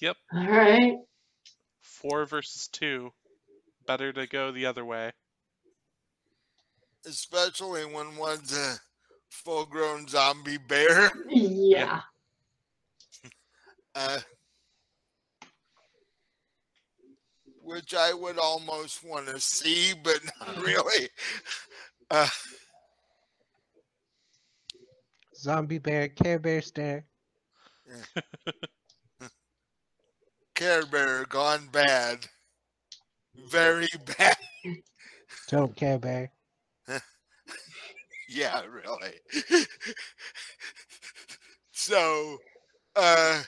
[0.01, 0.17] Yep.
[0.33, 0.93] All right.
[1.81, 3.11] Four versus two.
[3.87, 5.11] Better to go the other way.
[7.05, 8.75] Especially when one's a
[9.29, 11.11] full grown zombie bear.
[11.29, 12.01] Yeah.
[13.97, 14.19] Uh,
[17.63, 21.07] which I would almost want to see, but not really.
[22.11, 22.27] Uh,
[25.37, 27.05] Zombie bear, Care Bear stare.
[30.55, 32.27] Care Bear gone bad.
[33.49, 33.87] Very
[34.17, 34.37] bad.
[35.49, 36.31] Don't Care Bear.
[38.27, 39.13] Yeah, really.
[41.71, 42.37] so,
[42.95, 43.43] uh,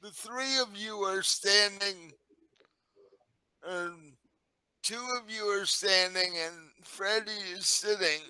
[0.00, 2.12] the three of you are standing,
[3.68, 4.14] and
[4.82, 6.54] two of you are standing, and
[6.84, 8.22] Freddy is sitting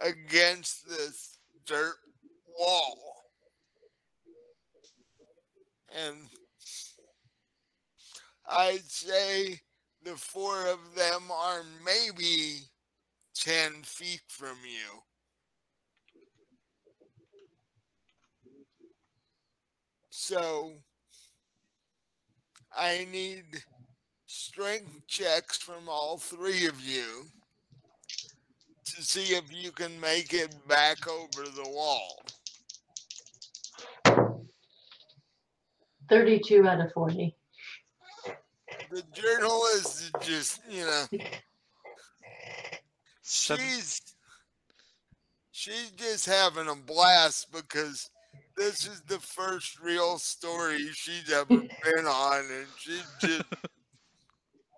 [0.00, 1.36] against this
[1.66, 1.96] dirt
[2.58, 2.98] wall.
[5.94, 6.16] And
[8.50, 9.60] I'd say
[10.04, 12.60] the four of them are maybe
[13.34, 15.02] 10 feet from you.
[20.10, 20.72] So
[22.76, 23.44] I need
[24.26, 27.24] strength checks from all three of you
[28.84, 32.22] to see if you can make it back over the wall.
[36.08, 37.37] 32 out of 40.
[38.90, 41.04] The journalist is just, you know,
[43.22, 44.00] she's
[45.50, 48.10] she's just having a blast because
[48.56, 51.46] this is the first real story she's ever
[51.84, 53.44] been on and she's just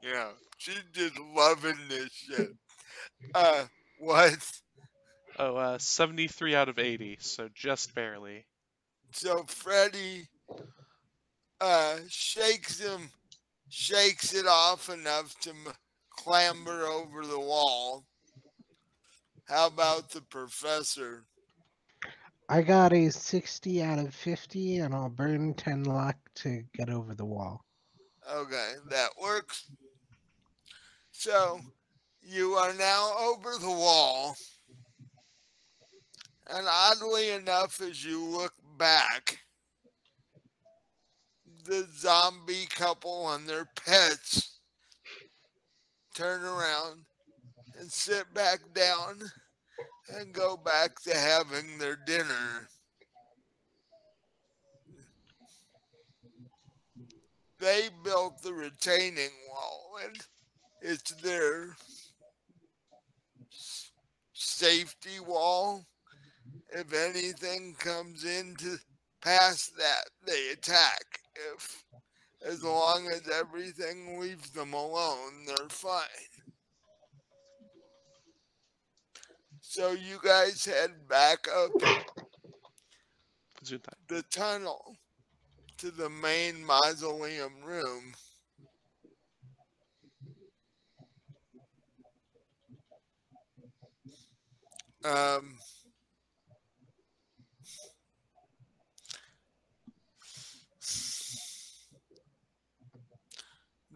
[0.03, 2.53] you know she's just loving this shit.
[3.35, 3.65] Uh
[3.99, 4.39] what?
[5.39, 8.47] Oh, uh, 73 out of 80, so just barely.
[9.13, 10.27] so freddy
[11.61, 13.11] uh shakes him
[13.71, 15.73] shakes it off enough to m-
[16.11, 18.05] clamber over the wall
[19.47, 21.25] how about the professor
[22.53, 27.15] I got a 60 out of 50, and I'll burn 10 luck to get over
[27.15, 27.65] the wall.
[28.29, 29.71] Okay, that works.
[31.13, 31.61] So
[32.21, 34.37] you are now over the wall.
[36.49, 39.39] And oddly enough, as you look back,
[41.65, 44.59] the zombie couple and their pets
[46.15, 47.05] turn around
[47.79, 49.21] and sit back down
[50.17, 52.69] and go back to having their dinner.
[57.59, 60.17] They built the retaining wall and
[60.83, 61.77] it's their
[64.33, 65.85] safety wall.
[66.71, 68.79] If anything comes in to
[69.21, 71.21] past that, they attack.
[71.55, 71.85] If
[72.47, 76.03] as long as everything leaves them alone, they're fine.
[79.63, 81.71] So you guys head back up
[84.09, 84.97] the tunnel
[85.79, 88.15] to the main mausoleum room.
[95.05, 95.57] Um,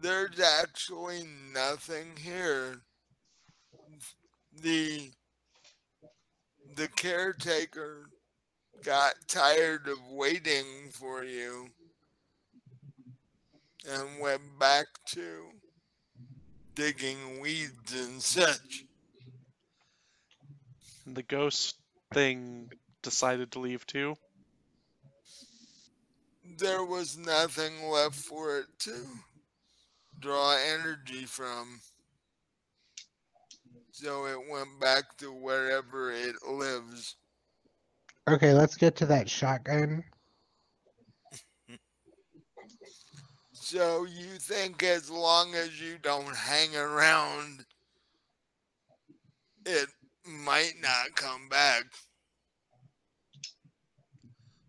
[0.05, 2.75] there's actually nothing here.
[4.61, 5.09] The
[6.75, 8.09] the caretaker
[8.83, 11.69] got tired of waiting for you
[13.89, 15.45] and went back to
[16.75, 18.85] digging weeds and such.
[21.07, 21.77] The ghost
[22.13, 22.71] thing
[23.01, 24.15] decided to leave too.
[26.59, 28.91] There was nothing left for it to
[30.25, 31.79] draw energy from.
[33.91, 37.15] So it went back to wherever it lives.
[38.27, 40.03] Okay, let's get to that shotgun.
[43.53, 47.63] So you think as long as you don't hang around,
[49.63, 49.89] it
[50.25, 51.83] might not come back.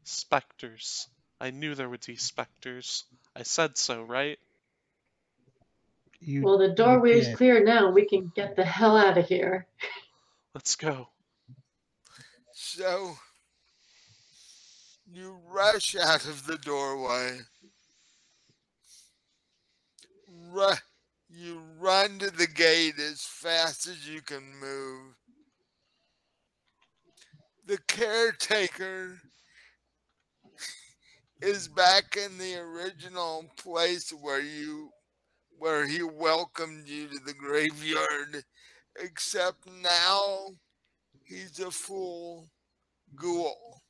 [0.05, 1.09] Specters.
[1.41, 3.05] I knew there would be specters.
[3.35, 4.39] I said so, right?
[6.21, 7.91] You Well, the doorway is clear now.
[7.91, 9.67] We can get the hell out of here.
[10.55, 11.09] Let's go.
[12.53, 13.17] So
[15.13, 17.39] you rush out of the doorway.
[20.51, 20.73] Ru-
[21.29, 25.15] you run to the gate as fast as you can move.
[27.67, 29.21] The caretaker
[31.43, 34.91] is back in the original place where you
[35.59, 38.45] where he welcomed you to the graveyard
[38.99, 40.49] except now
[41.25, 42.49] he's a full
[43.15, 43.83] ghoul.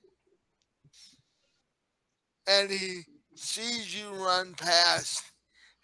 [2.49, 3.03] And he
[3.35, 5.25] sees you run past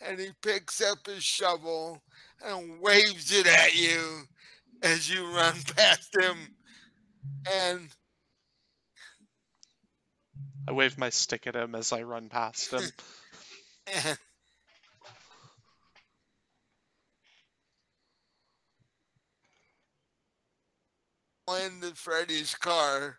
[0.01, 2.03] and he picks up his shovel
[2.45, 4.23] and waves it at you
[4.83, 6.37] as you run past him.
[7.51, 7.89] And
[10.69, 12.83] I wave my stick at him as I run past him.
[14.05, 14.19] and
[21.49, 23.19] into Freddy's car.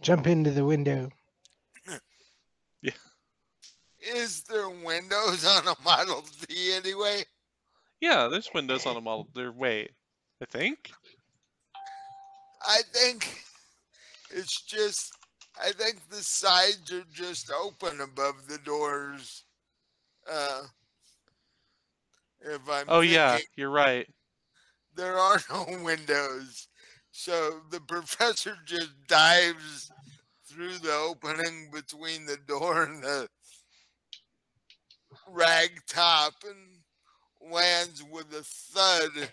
[0.00, 1.10] Jump into the window.
[2.82, 2.92] Yeah.
[4.00, 7.24] Is there windows on a Model T anyway?
[8.00, 9.28] yeah, there's windows on a model.
[9.34, 9.90] There, wait,
[10.42, 10.90] I think.
[12.62, 13.44] I think
[14.30, 15.12] it's just,
[15.62, 19.44] I think the sides are just open above the doors.
[20.30, 20.62] Uh,
[22.40, 24.08] if I'm Oh yeah, you're right.
[25.00, 26.68] There are no windows.
[27.10, 29.90] So the professor just dives
[30.46, 33.28] through the opening between the door and the
[35.28, 39.30] rag top and lands with a thud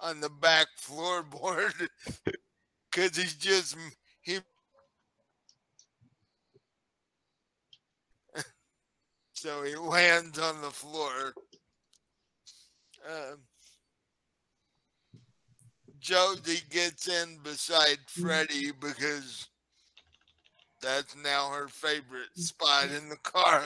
[0.00, 1.88] on the back floorboard
[2.90, 3.76] because he's just
[4.22, 4.38] he
[9.32, 11.34] so he lands on the floor
[13.08, 13.38] um,
[16.06, 19.48] Josie gets in beside Freddy because
[20.80, 23.64] that's now her favorite spot in the car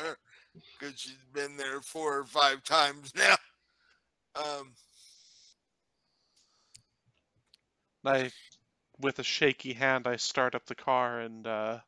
[0.55, 3.37] because she's been there four or five times now.
[4.35, 4.73] Um,
[8.07, 8.31] I,
[8.99, 11.81] with a shaky hand, I start up the car and uh,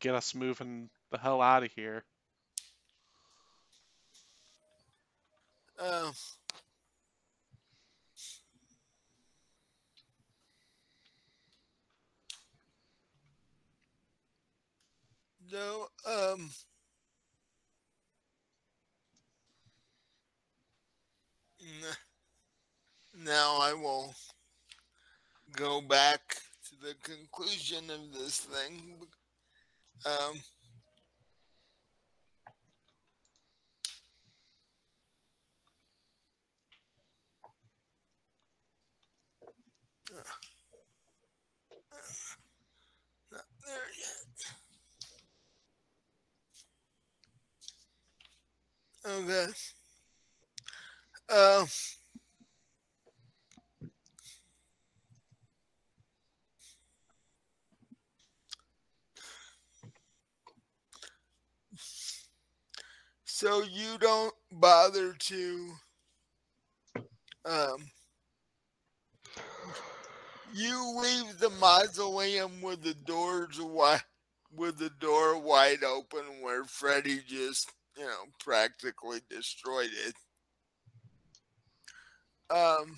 [0.00, 2.04] get us moving the hell out of here.
[5.80, 6.12] uh,
[15.52, 16.50] no, um,
[23.24, 24.14] now I will
[25.56, 26.20] go back
[26.68, 28.96] to the conclusion of this thing.
[30.06, 30.40] Um,
[43.32, 44.19] not there yet.
[49.06, 49.46] Okay.
[51.30, 51.66] Um.
[63.24, 65.70] So you don't bother to
[67.46, 67.76] um
[70.52, 74.02] you leave the mausoleum with the doors wide
[74.54, 77.70] with the door wide open where Freddy just,
[78.00, 80.14] you know, practically destroyed it.
[82.50, 82.96] Um,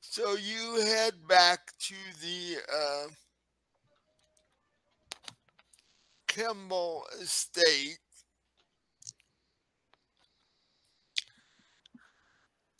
[0.00, 3.06] so you head back to the uh,
[6.26, 7.98] Kimball estate.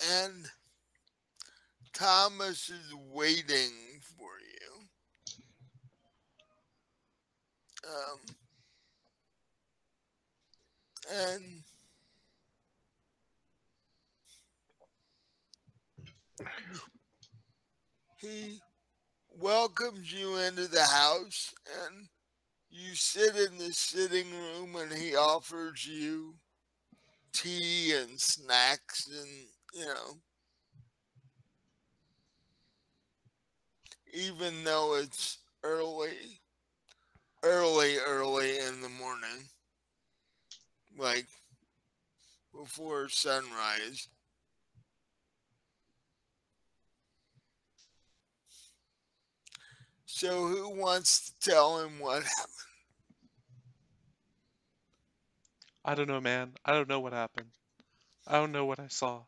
[0.00, 0.46] And
[1.92, 3.72] Thomas is waiting
[4.16, 4.88] for you.
[7.88, 8.36] Um,
[11.12, 11.62] and
[18.20, 18.60] he
[19.30, 21.54] welcomes you into the house
[21.84, 22.08] and
[22.70, 26.34] you sit in the sitting room and he offers you
[27.32, 30.16] tea and snacks and you know
[34.12, 36.40] even though it's early
[37.42, 39.44] early early in the morning
[40.96, 41.26] like
[42.52, 44.08] before sunrise
[50.06, 52.54] so who wants to tell him what happened
[55.84, 56.52] I don't know, man.
[56.66, 57.48] I don't know what happened.
[58.26, 59.22] I don't know what I saw.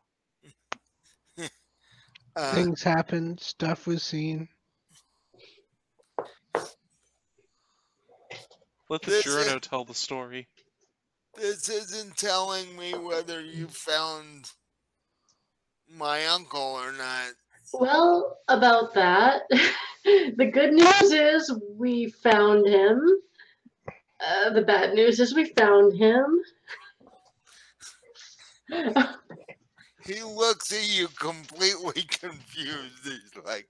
[2.35, 3.39] Uh, Things happened.
[3.39, 4.47] Stuff was seen.
[8.89, 10.47] Let the This journo is- tell the story.
[11.37, 14.51] this isn't telling me whether you found
[15.89, 17.31] my uncle or not
[17.73, 19.43] Well, about that,
[20.03, 23.01] the good news is we found him.
[24.19, 26.41] Uh, the bad news is we found him.
[30.11, 33.03] he looks at you completely confused.
[33.03, 33.67] He's like,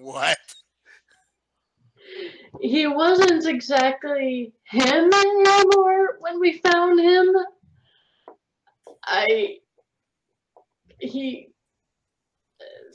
[0.00, 0.38] What?
[2.60, 7.34] he wasn't exactly him anymore when we found him.
[9.04, 9.58] I.
[10.98, 11.48] He.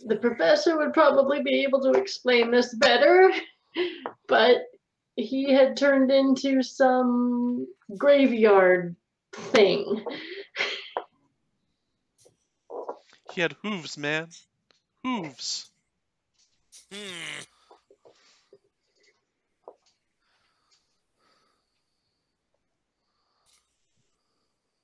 [0.05, 3.31] The professor would probably be able to explain this better,
[4.27, 4.63] but
[5.15, 8.95] he had turned into some graveyard
[9.33, 10.03] thing.
[13.31, 14.27] He had hooves, man.
[15.03, 15.69] Hooves.
[16.91, 17.43] Hmm.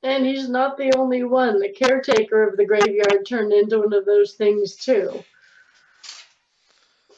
[0.04, 1.60] And he's not the only one.
[1.60, 5.24] The caretaker of the graveyard turned into one of those things too.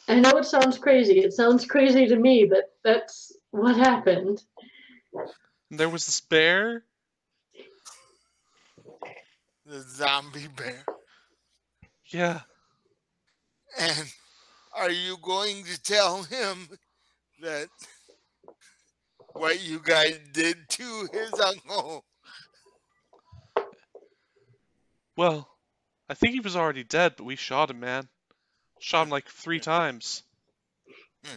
[0.08, 1.20] I know it sounds crazy.
[1.20, 4.42] It sounds crazy to me, but that's what happened.
[5.70, 6.84] There was this bear.
[9.68, 10.84] The zombie bear.
[12.10, 12.42] Yeah.
[13.80, 14.14] And
[14.76, 16.68] are you going to tell him
[17.42, 17.68] that
[19.34, 22.04] what you guys did to his uncle?
[25.16, 25.48] Well,
[26.10, 28.08] I think he was already dead, but we shot him, man.
[28.80, 30.24] Shot him like three times.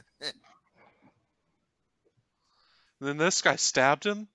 [3.03, 4.29] And then this guy stabbed him.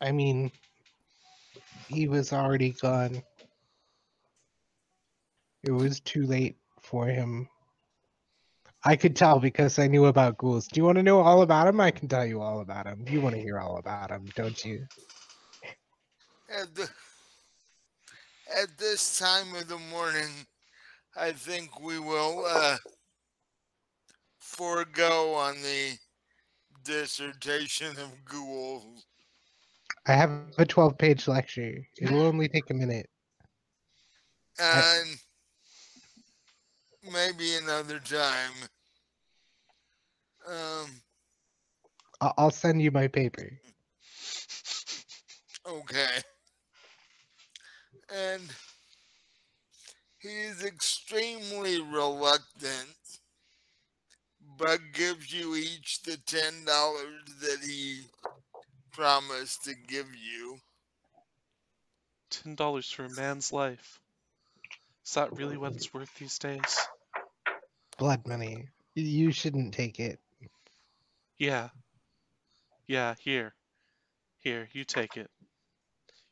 [0.00, 0.50] I mean,
[1.88, 3.22] he was already gone.
[5.64, 7.48] It was too late for him.
[8.84, 10.68] I could tell because I knew about ghouls.
[10.68, 11.80] Do you want to know all about him?
[11.80, 13.04] I can tell you all about him.
[13.08, 14.86] You want to hear all about him, don't you?
[16.48, 16.88] At, the,
[18.56, 20.28] at this time of the morning,
[21.16, 22.76] I think we will uh,
[24.38, 25.98] forego on the
[26.84, 29.04] dissertation of ghouls.
[30.06, 31.86] I have a 12 page lecture.
[32.00, 33.08] It'll only take a minute.
[34.60, 35.16] And
[37.12, 38.52] maybe another time.
[40.46, 41.02] Um,
[42.20, 43.60] I- I'll send you my paper.
[45.66, 46.16] Okay.
[48.10, 48.42] And
[50.18, 52.96] he is extremely reluctant,
[54.56, 58.00] but gives you each the ten dollars that he
[58.98, 60.58] promised to give you.
[62.30, 64.00] Ten dollars for a man's life.
[65.06, 66.76] Is that really what it's worth these days?
[67.96, 68.68] Blood money.
[68.94, 70.18] You shouldn't take it.
[71.38, 71.68] Yeah.
[72.88, 73.54] Yeah, here.
[74.40, 75.30] Here, you take it.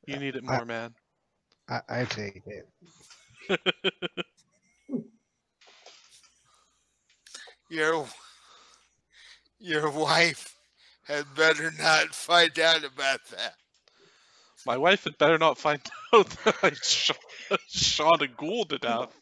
[0.07, 0.95] You need it I- more, man.
[1.69, 2.69] I, I take it.
[7.69, 8.07] Your
[9.59, 10.56] your wife
[11.07, 13.55] had better not find out about that.
[14.67, 15.81] My wife had better not find
[16.13, 17.17] out that I shot,
[17.69, 19.15] shot a ghoul to death.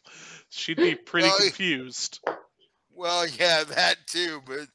[0.48, 2.20] She'd be pretty Well, confused.
[2.94, 4.68] Well, yeah, that too, but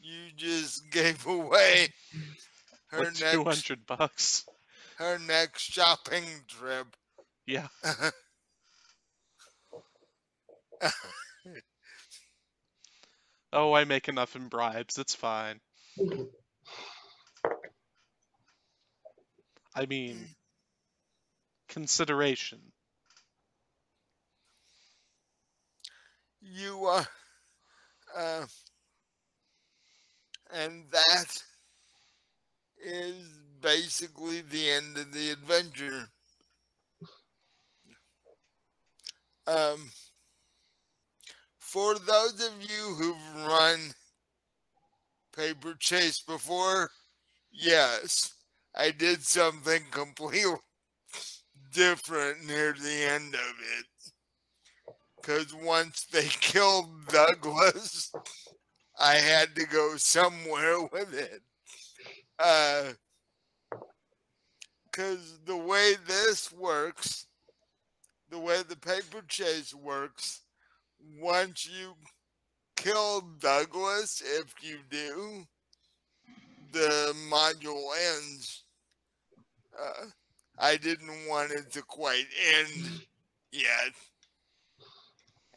[0.00, 1.88] you just gave away
[2.88, 4.44] her next two hundred bucks.
[4.98, 6.86] her next shopping trip.
[7.46, 7.68] Yeah.
[13.52, 14.98] Oh, I make enough in bribes.
[14.98, 15.60] It's fine.
[19.74, 20.34] I mean,
[21.68, 22.72] consideration.
[26.44, 27.04] you uh,
[28.16, 28.46] uh
[30.52, 31.42] and that
[32.84, 33.16] is
[33.60, 36.08] basically the end of the adventure
[39.46, 39.90] um
[41.58, 43.80] for those of you who've run
[45.36, 46.90] paper chase before?
[47.52, 48.32] Yes.
[48.76, 50.56] I did something completely
[51.72, 53.86] different near the end of it.
[55.20, 58.12] Because once they killed Douglas,
[58.98, 61.40] I had to go somewhere with it.
[62.38, 62.92] Uh,
[64.84, 67.26] because the way this works,
[68.30, 70.42] the way the paper chase works,
[71.20, 71.94] once you
[72.76, 75.46] kill Douglas, if you do,
[76.72, 78.64] the module ends.
[79.78, 80.06] Uh,
[80.58, 82.26] I didn't want it to quite
[82.58, 83.02] end
[83.52, 83.92] yet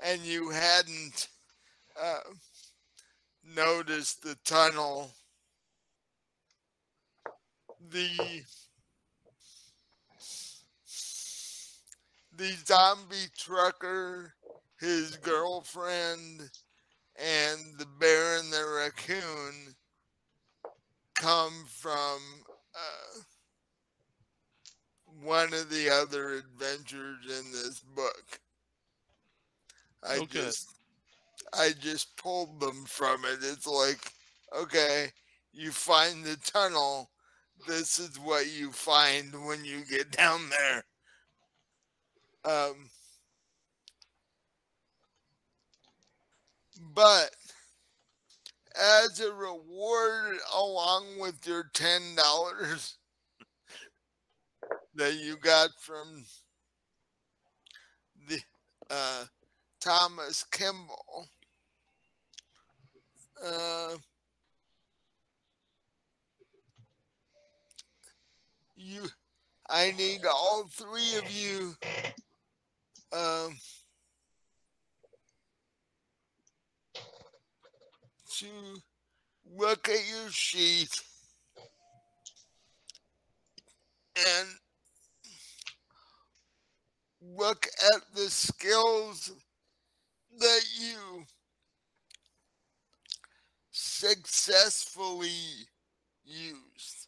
[0.01, 1.27] and you hadn't
[2.01, 2.19] uh,
[3.55, 5.11] noticed the tunnel,
[7.89, 8.43] the
[12.35, 14.33] the zombie trucker,
[14.79, 16.49] his girlfriend,
[17.17, 19.75] and the bear and the raccoon
[21.15, 22.19] come from
[22.75, 23.19] uh,
[25.23, 28.39] one of the other adventures in this book.
[30.07, 30.29] I good.
[30.29, 30.77] just
[31.53, 33.39] I just pulled them from it.
[33.41, 34.11] It's like,
[34.55, 35.11] okay,
[35.53, 37.09] you find the tunnel.
[37.67, 40.83] This is what you find when you get down there.
[42.45, 42.89] Um,
[46.97, 47.29] but
[48.75, 52.97] as a reward, along with your ten dollars
[54.95, 56.25] that you got from
[58.27, 58.39] the
[58.89, 59.25] uh,
[59.79, 61.27] Thomas Kimball.
[63.45, 63.95] Uh,
[68.75, 69.03] you,
[69.69, 71.75] I need all three of you.
[73.13, 73.55] Um,
[78.39, 78.47] to
[79.55, 80.89] look at your sheet
[84.15, 84.47] and
[87.21, 89.31] look at the skills
[90.39, 91.23] that you
[93.71, 95.29] successfully
[96.25, 97.07] used.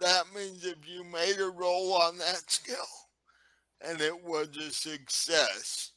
[0.00, 3.05] That means if you made a roll on that skill
[3.80, 5.92] and it was a success,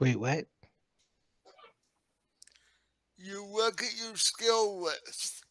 [0.00, 0.44] Wait, what?
[3.24, 5.44] you look at your skill list.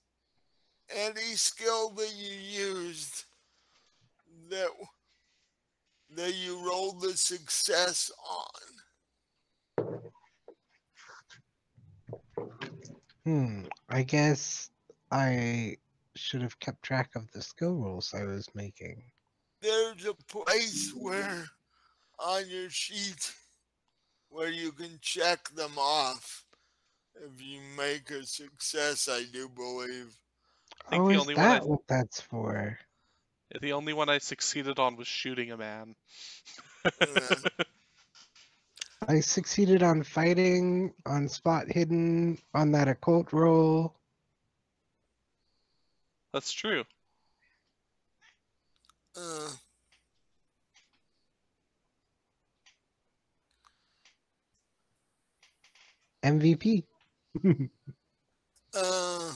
[0.94, 3.24] Any skill that you used
[4.50, 4.68] that
[6.16, 10.04] that you rolled the success on.
[13.26, 13.62] Hmm.
[13.90, 14.70] I guess
[15.10, 15.78] I
[16.24, 19.04] should have kept track of the skill rolls I was making.
[19.62, 21.46] There's a place where
[22.18, 23.34] on your sheet
[24.30, 26.46] where you can check them off
[27.16, 30.16] if you make a success, I do believe.
[30.88, 32.80] I think oh, the is only one I- that what that's for?
[33.62, 35.96] The only one I succeeded on was shooting a man.
[37.00, 37.36] Yeah.
[39.08, 43.94] I succeeded on fighting, on spot hidden, on that occult roll.
[46.34, 46.84] That's true.
[49.16, 49.52] Uh,
[56.24, 56.84] MVP.
[58.74, 59.32] uh.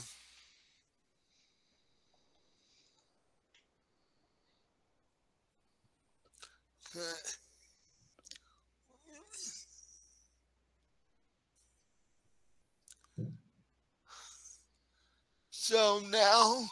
[15.50, 16.64] So now,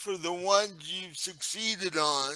[0.00, 2.32] for the ones you've succeeded on,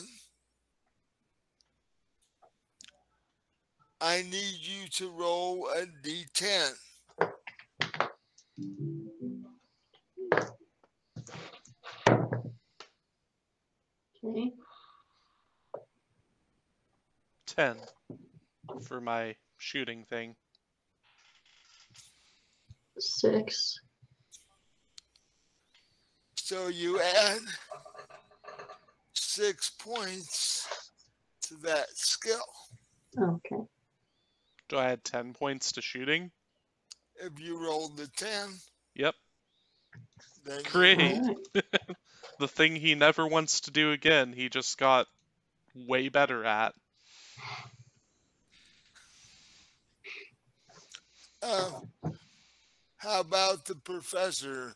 [4.03, 6.73] I need you to roll a d10.
[14.23, 14.53] Okay.
[17.47, 17.77] 10
[18.83, 20.37] for my shooting thing.
[22.99, 23.81] Six.
[26.45, 27.39] So you add
[29.15, 30.69] six points
[31.41, 32.45] to that skill.
[33.19, 33.63] Okay.
[34.69, 36.31] Do I add 10 points to shooting?
[37.17, 38.51] If you rolled the 10,
[38.95, 39.15] Yep.
[40.45, 40.99] then you Great.
[40.99, 41.39] roll-
[42.39, 45.07] The thing he never wants to do again, he just got
[45.75, 46.75] way better at.
[51.43, 51.71] Uh,
[52.99, 54.75] how about the professor?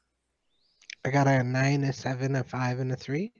[1.09, 3.33] I got a nine, a seven, a five, and a three.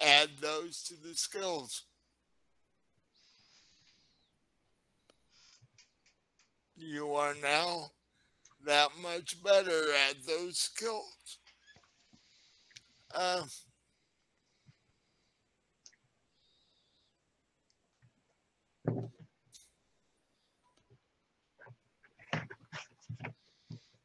[0.00, 1.86] Add those to the skills.
[6.76, 7.90] You are now
[8.64, 11.38] that much better at those skills.
[13.12, 13.42] Uh,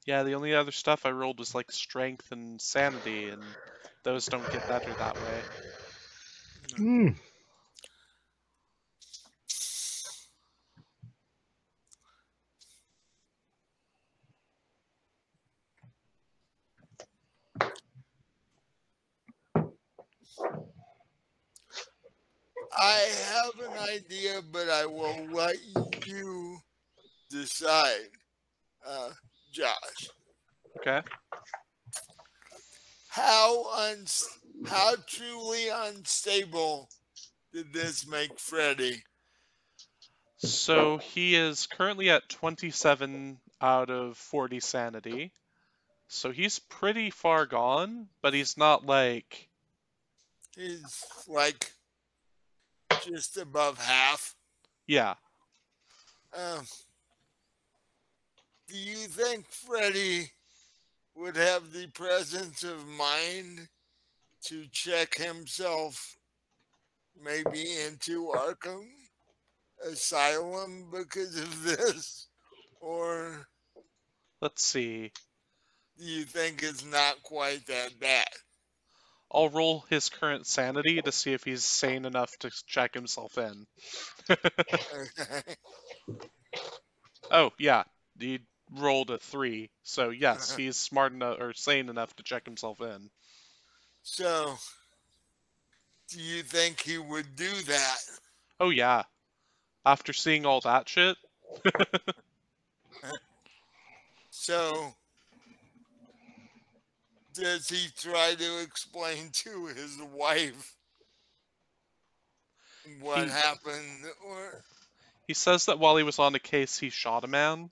[0.10, 3.44] Yeah, the only other stuff I rolled was like strength and sanity, and
[4.04, 5.42] those don't get better that way.
[6.78, 7.10] Hmm.
[22.76, 25.58] I have an idea, but I will let
[26.08, 26.58] you
[27.30, 28.10] decide,
[28.84, 29.12] uh,
[29.52, 30.10] Josh.
[30.78, 31.02] Okay.
[33.10, 36.90] How uns- how truly unstable
[37.52, 39.04] did this make Freddy?
[40.38, 45.34] So he is currently at 27 out of 40 sanity.
[46.08, 49.50] So he's pretty far gone, but he's not like.
[50.56, 51.72] He's like
[53.06, 54.36] just above half.
[54.88, 55.16] Yeah.
[56.34, 56.66] Um,
[58.70, 60.30] do you think Freddy
[61.16, 63.68] would have the presence of mind
[64.46, 66.16] to check himself
[67.22, 68.86] maybe into Arkham
[69.84, 72.28] Asylum because of this?
[72.80, 73.48] Or
[74.42, 75.12] Let's see.
[75.98, 78.28] do you think it's not quite that bad?
[79.32, 83.66] I'll roll his current sanity to see if he's sane enough to check himself in.
[87.32, 87.84] Oh, yeah.
[88.20, 88.40] He
[88.76, 89.70] rolled a 3.
[89.84, 90.58] So, yes, uh-huh.
[90.58, 93.10] he's smart enough or sane enough to check himself in.
[94.04, 94.56] so,
[96.10, 97.98] do you think he would do that?
[98.60, 99.04] Oh, yeah.
[99.86, 101.18] After seeing all that shit,
[104.32, 104.96] So,
[107.34, 110.76] does he try to explain to his wife
[113.02, 114.06] what He- happened?
[114.26, 114.64] Or
[115.28, 117.70] he says that while he was on a case, he shot a man,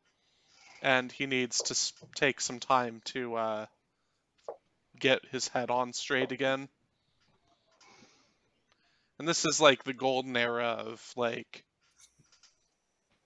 [0.81, 3.65] and he needs to take some time to uh,
[4.99, 6.69] get his head on straight again.
[9.19, 11.63] And this is like the golden era of like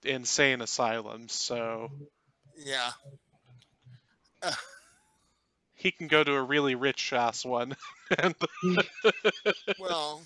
[0.04, 1.92] insane asylums, so
[2.58, 2.92] yeah,
[5.74, 7.76] he can go to a really rich ass one,
[8.18, 8.36] and
[9.80, 10.22] well,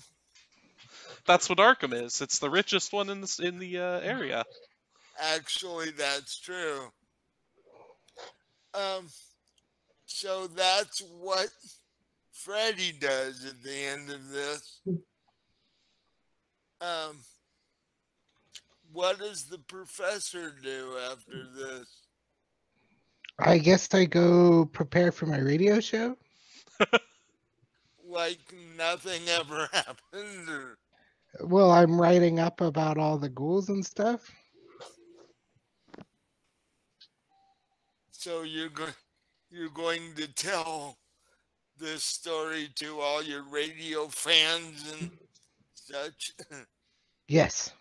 [1.26, 2.20] that's what Arkham is.
[2.20, 4.44] It's the richest one in this in the uh, area.
[5.20, 6.92] actually, that's true.
[8.76, 9.08] Um,
[10.04, 11.48] so that's what
[12.32, 14.80] Freddy does at the end of this.
[16.80, 17.18] Um,
[18.92, 22.02] what does the professor do after this?
[23.38, 26.16] I guess I go prepare for my radio show.
[28.08, 28.38] Like
[28.76, 30.78] nothing ever happened, or
[31.40, 34.30] Well, I'm writing up about all the ghouls and stuff.
[38.26, 38.92] So you're going
[39.52, 40.98] you're going to tell
[41.78, 45.12] this story to all your radio fans and
[45.74, 46.32] such.
[47.28, 47.72] Yes.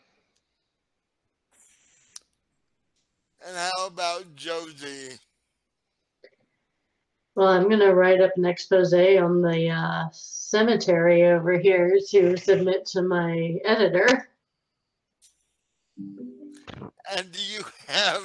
[3.47, 5.17] And how about Josie?
[7.35, 12.37] Well, I'm going to write up an expose on the uh, cemetery over here to
[12.37, 14.29] submit to my editor.
[15.97, 18.23] And do you have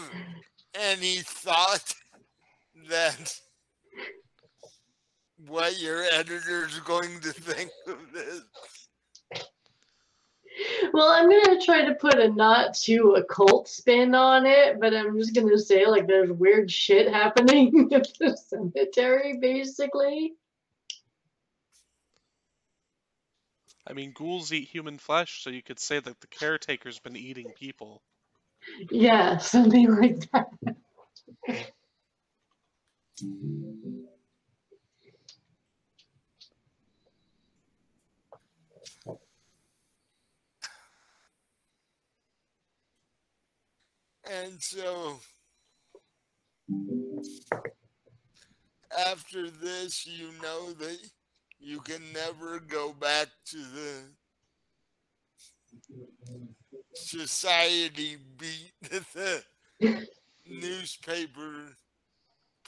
[0.75, 1.95] any thought
[2.91, 3.41] that
[5.49, 8.43] what your editor's going to think of this?
[10.93, 15.19] Well, I'm gonna try to put a not too occult spin on it, but I'm
[15.19, 20.35] just gonna say like there's weird shit happening at the cemetery, basically.
[23.87, 27.51] I mean, ghouls eat human flesh, so you could say that the caretaker's been eating
[27.57, 28.03] people.
[28.91, 31.67] Yeah, something like that.
[33.23, 33.33] And
[44.61, 45.19] so
[49.07, 50.99] after this, you know that
[51.59, 54.03] you can never go back to the
[56.95, 59.43] society beat that
[59.81, 60.07] the
[60.49, 61.77] newspaper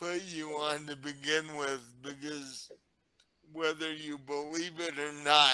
[0.02, 2.72] put you on to begin with because
[3.52, 5.52] whether you believe it or not,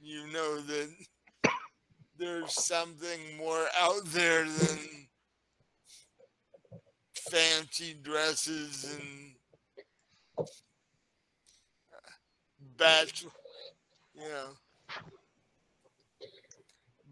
[0.00, 0.88] you know that
[2.18, 4.78] there's something more out there than
[7.30, 10.46] fancy dresses and
[12.78, 13.30] bachelor,
[14.14, 14.48] you know.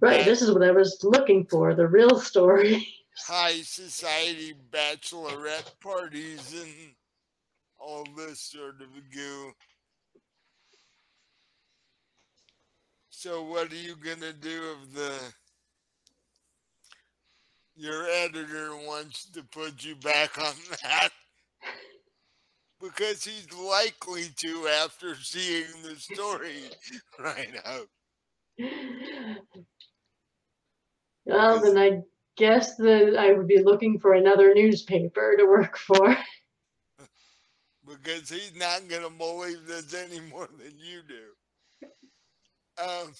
[0.00, 2.88] Right, this is what I was looking for, the real story.
[3.18, 6.94] high society bachelorette parties and
[7.78, 9.52] all this sort of goo.
[13.10, 15.12] So what are you gonna do if the
[17.74, 21.10] your editor wants to put you back on that?
[22.80, 26.70] Because he's likely to after seeing the story
[27.18, 27.88] right out.
[31.24, 32.02] Well, then I
[32.36, 36.16] guess that I would be looking for another newspaper to work for.
[37.86, 41.88] because he's not going to believe this any more than you do.
[42.82, 43.12] Um,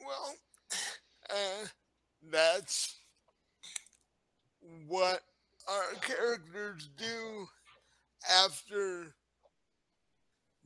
[0.00, 0.34] well,
[1.30, 1.66] uh,
[2.30, 2.96] that's
[4.86, 5.22] what
[5.68, 7.46] our characters do
[8.44, 9.14] after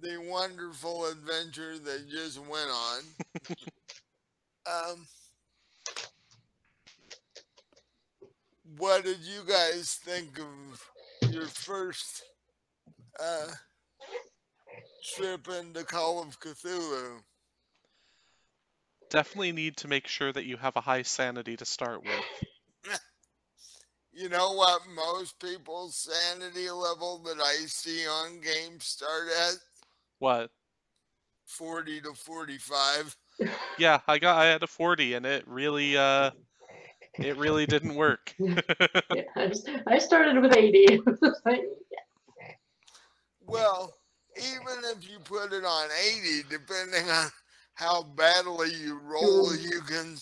[0.01, 3.03] the wonderful adventure they just went on.
[4.67, 5.07] um,
[8.79, 12.23] what did you guys think of your first
[13.21, 13.49] uh,
[15.15, 17.21] trip into Call of Cthulhu?
[19.11, 22.25] Definitely need to make sure that you have a high sanity to start with.
[24.15, 29.55] You know what most people's sanity level that I see on games start at?
[30.19, 30.51] What?
[31.47, 33.17] 40 to 45.
[33.79, 36.31] Yeah, I got I had a 40 and it really uh
[37.19, 38.35] it really didn't work.
[39.15, 41.01] Yeah, I, just, I started with 80.
[43.45, 43.93] Well,
[44.39, 47.29] even if you put it on 80, depending on
[47.75, 50.17] how badly you roll, you can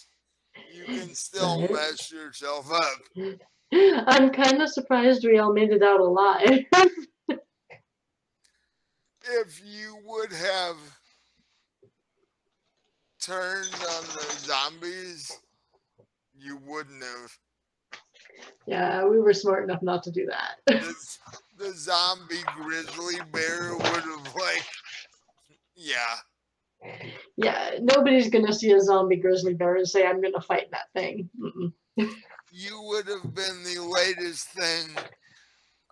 [0.75, 3.37] you can still mess yourself up.
[3.73, 6.65] I'm kind of surprised we all made it out alive.
[9.23, 10.77] If you would have
[13.21, 15.39] turned on the zombies,
[16.39, 17.33] you wouldn't have.
[18.67, 20.57] yeah, we were smart enough not to do that.
[20.67, 20.95] The,
[21.59, 24.67] the zombie grizzly bear would have like,
[25.77, 26.17] yeah.
[27.37, 31.29] Yeah, nobody's gonna see a zombie grizzly bear and say, I'm gonna fight that thing.
[32.53, 34.89] You would have been the latest thing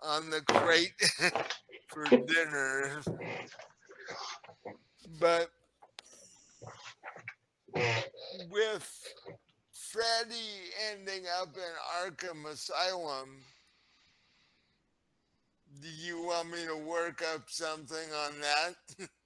[0.01, 0.93] on the crate
[1.87, 3.01] for dinner.
[5.19, 5.51] But
[8.51, 9.13] with
[9.71, 10.35] Freddy
[10.91, 13.29] ending up in Arkham Asylum,
[15.81, 19.07] do you want me to work up something on that?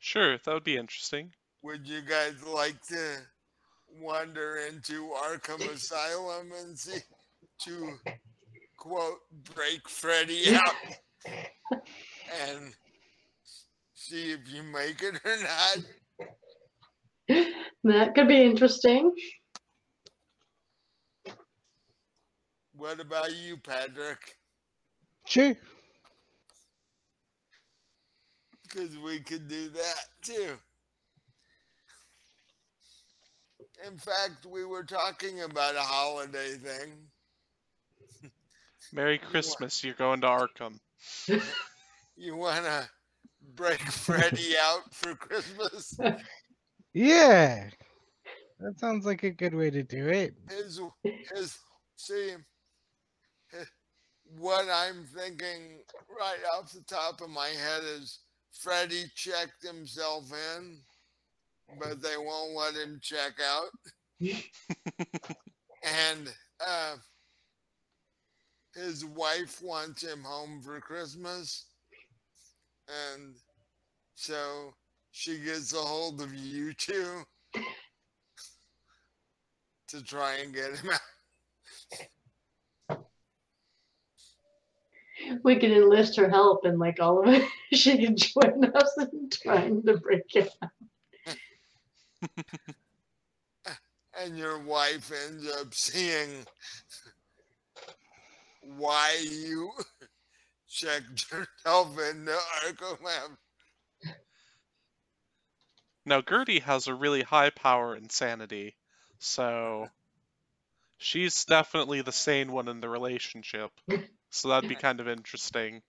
[0.00, 1.32] Sure, that would be interesting.
[1.62, 3.16] Would you guys like to
[3.98, 6.98] wander into Arkham Asylum and see
[7.62, 7.94] to
[8.76, 9.20] quote
[9.54, 10.74] break Freddy out
[12.46, 12.74] and
[13.94, 15.78] see if you make it or not?
[17.84, 19.12] That could be interesting.
[22.76, 24.36] What about you, Patrick?
[25.26, 25.54] Sure.
[28.62, 30.58] Because we could do that too.
[33.86, 36.92] In fact, we were talking about a holiday thing.
[38.92, 40.80] Merry Christmas, you're going to Arkham.
[42.16, 42.88] You want to
[43.56, 45.98] break Freddy out for Christmas?
[46.94, 47.68] Yeah.
[48.60, 50.34] That sounds like a good way to do it.
[50.48, 50.80] his
[51.34, 51.58] his
[51.96, 52.34] see
[54.38, 58.20] what I'm thinking right off the top of my head is
[58.52, 60.78] Freddy checked himself in,
[61.78, 63.70] but they won't let him check out.
[64.20, 64.42] and
[66.64, 66.94] uh,
[68.74, 71.66] his wife wants him home for Christmas.
[73.12, 73.34] And
[74.14, 74.74] so
[75.16, 77.22] she gets a hold of you two
[79.86, 80.90] to try and get him
[82.90, 82.98] out.
[85.44, 87.48] We could enlist her help and like all of it.
[87.72, 90.70] She could join us in trying to break it out.
[94.20, 96.44] and your wife ends up seeing
[98.76, 99.70] why you
[100.68, 103.36] checked yourself into Arkham.
[106.06, 108.76] Now Gertie has a really high power in sanity,
[109.18, 109.88] so
[110.98, 113.70] she's definitely the sane one in the relationship.
[114.30, 115.82] So that'd be kind of interesting.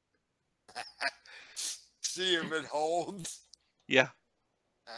[2.01, 3.41] See if it holds.
[3.87, 4.09] Yeah.
[4.87, 4.91] Uh,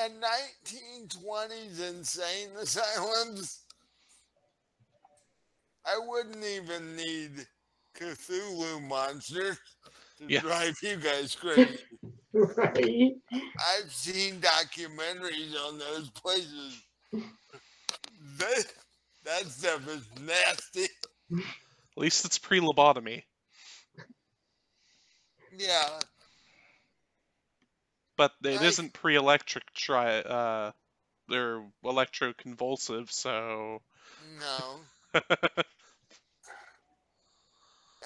[0.00, 3.62] and 1920s insane asylums.
[5.86, 7.46] I wouldn't even need
[7.94, 9.58] Cthulhu monsters
[10.18, 10.40] to Yeah.
[10.40, 11.78] drive you guys crazy.
[12.56, 13.14] Right.
[13.32, 16.80] I've seen documentaries on those places.
[18.38, 18.64] That,
[19.24, 20.84] that stuff is nasty.
[21.32, 23.24] At least it's pre lobotomy.
[25.56, 25.88] Yeah.
[28.16, 28.62] But it Right.
[28.62, 30.72] isn't pre electric tri uh
[31.28, 33.82] they're electroconvulsive, so
[34.38, 34.80] No.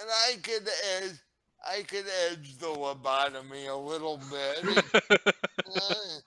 [0.01, 1.13] And I could edge,
[1.67, 4.85] I could edge the lobotomy a little bit.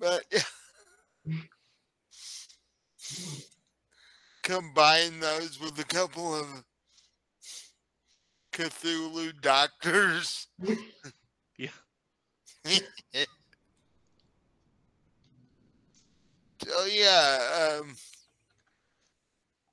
[0.00, 0.24] But
[4.42, 6.46] combine those with a couple of
[8.52, 10.46] Cthulhu doctors.
[11.58, 11.68] Yeah.
[16.64, 17.94] so yeah, um,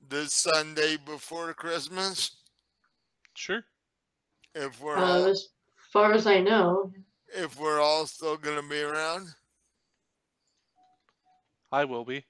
[0.10, 2.38] the Sunday before Christmas,
[3.36, 3.64] sure.
[4.56, 5.50] if we're Uh, all, as
[5.92, 6.92] far as I know,
[7.30, 9.28] if we're all still gonna be around.
[11.72, 12.26] I will be.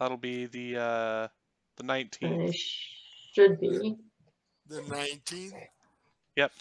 [0.00, 1.28] That'll be the uh
[1.76, 2.54] the nineteenth.
[3.34, 3.96] Should be.
[4.66, 5.52] The 19th?
[6.36, 6.52] Yep.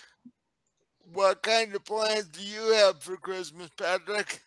[1.13, 4.41] What kind of plans do you have for Christmas, Patrick?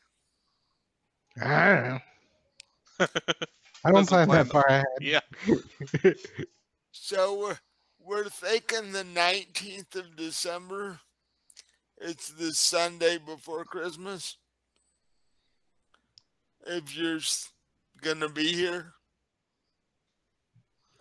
[1.41, 2.01] I don't
[3.01, 3.07] know.
[3.87, 4.85] I don't plan plan that far ahead.
[5.01, 5.21] yeah.
[6.91, 7.59] So we're,
[8.01, 10.99] we're thinking the 19th of December.
[11.99, 14.39] It's the Sunday before Christmas.
[16.67, 17.21] If you're
[18.03, 18.95] gonna be here,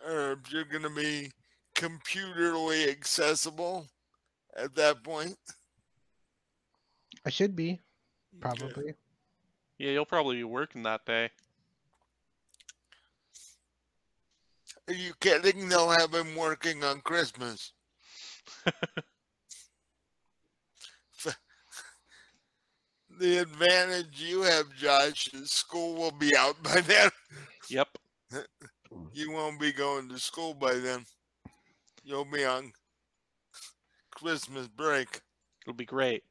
[0.06, 1.32] or if you're gonna be
[1.76, 3.88] computerly accessible
[4.56, 5.38] at that point.
[7.26, 7.80] I should be,
[8.40, 8.94] probably.
[9.80, 11.32] Yeah, you'll probably be working that day.
[14.88, 15.68] Are you kidding?
[15.68, 17.74] They'll have him working on Christmas.
[23.20, 27.10] the advantage you have, Josh, is school will be out by then.
[27.70, 27.88] Yep.
[29.14, 31.06] You won't be going to school by then.
[32.04, 32.72] You'll be on
[34.12, 35.22] Christmas break.
[35.64, 36.24] It'll be great.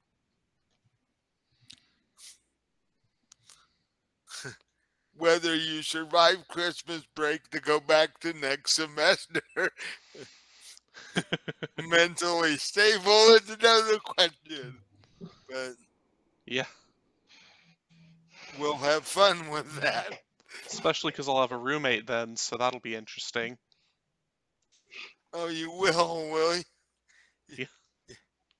[5.24, 9.40] Whether you survive Christmas break to go back to next semester
[11.88, 14.76] mentally stable is another question.
[15.48, 15.76] But
[16.44, 16.66] Yeah.
[18.58, 20.12] we'll have fun with that.
[20.66, 23.56] Especially because I'll have a roommate then, so that'll be interesting.
[25.32, 26.64] Oh, you will, will you?
[27.48, 27.66] Yeah.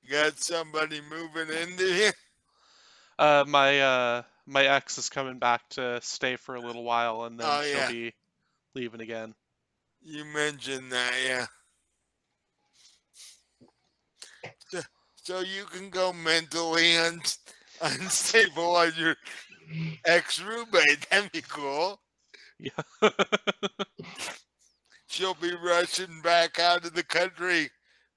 [0.01, 2.15] You got somebody moving into here?
[3.19, 7.38] Uh, my uh, my ex is coming back to stay for a little while, and
[7.38, 7.90] then Oh, she'll yeah.
[7.90, 8.14] be
[8.74, 9.34] leaving again.
[10.02, 11.46] You mentioned that, yeah.
[14.68, 14.80] So,
[15.22, 17.20] so you can go mentally un-
[17.80, 19.16] unstable on your
[20.04, 21.08] ex roommate.
[21.10, 22.00] That'd be cool.
[22.58, 22.70] Yeah.
[25.06, 27.70] She'll be rushing back out of the country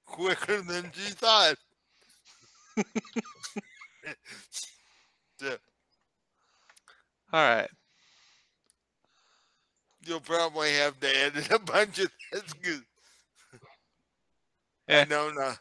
[0.04, 1.56] quicker than she thought.
[5.40, 5.56] So,
[7.32, 7.68] All right.
[10.06, 12.82] You'll probably have to edit a bunch of this 'cause
[14.88, 15.02] Eh.
[15.02, 15.52] I don't know.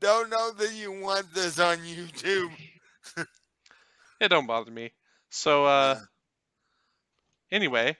[0.00, 2.50] Don't know that you want this on YouTube.
[4.18, 4.92] It don't bother me.
[5.28, 6.00] So, uh,
[7.52, 7.96] anyway,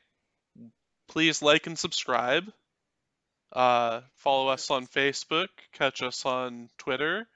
[1.08, 2.50] please like and subscribe.
[3.52, 7.26] Uh, follow us on Facebook, catch us on Twitter,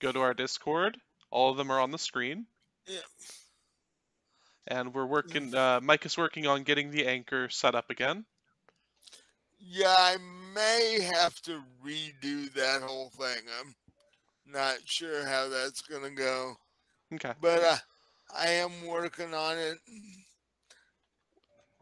[0.00, 0.96] go to our Discord.
[1.30, 2.46] All of them are on the screen.
[2.86, 3.00] Yeah.
[4.66, 5.54] And we're working.
[5.54, 8.24] Uh, Mike is working on getting the anchor set up again.
[9.60, 10.16] Yeah, I
[10.54, 13.42] may have to redo that whole thing.
[13.60, 13.74] I'm
[14.46, 16.54] not sure how that's gonna go,
[17.14, 17.32] Okay.
[17.40, 17.76] but uh,
[18.36, 19.78] I am working on it.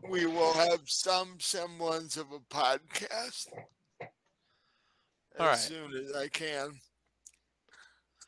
[0.08, 3.48] We will have some semblance of a podcast
[5.38, 5.58] as right.
[5.58, 6.72] soon as I can.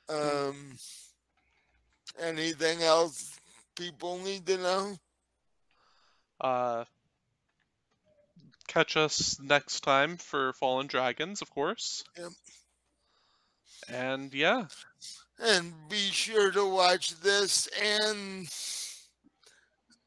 [0.08, 0.76] Um,
[2.20, 3.38] anything else
[3.74, 4.96] people need to know?
[6.40, 6.84] Uh,
[8.68, 12.04] catch us next time for Fallen Dragons, of course.
[12.18, 12.30] Yep.
[13.88, 14.64] And yeah,
[15.38, 18.48] And be sure to watch this and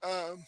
[0.03, 0.39] um,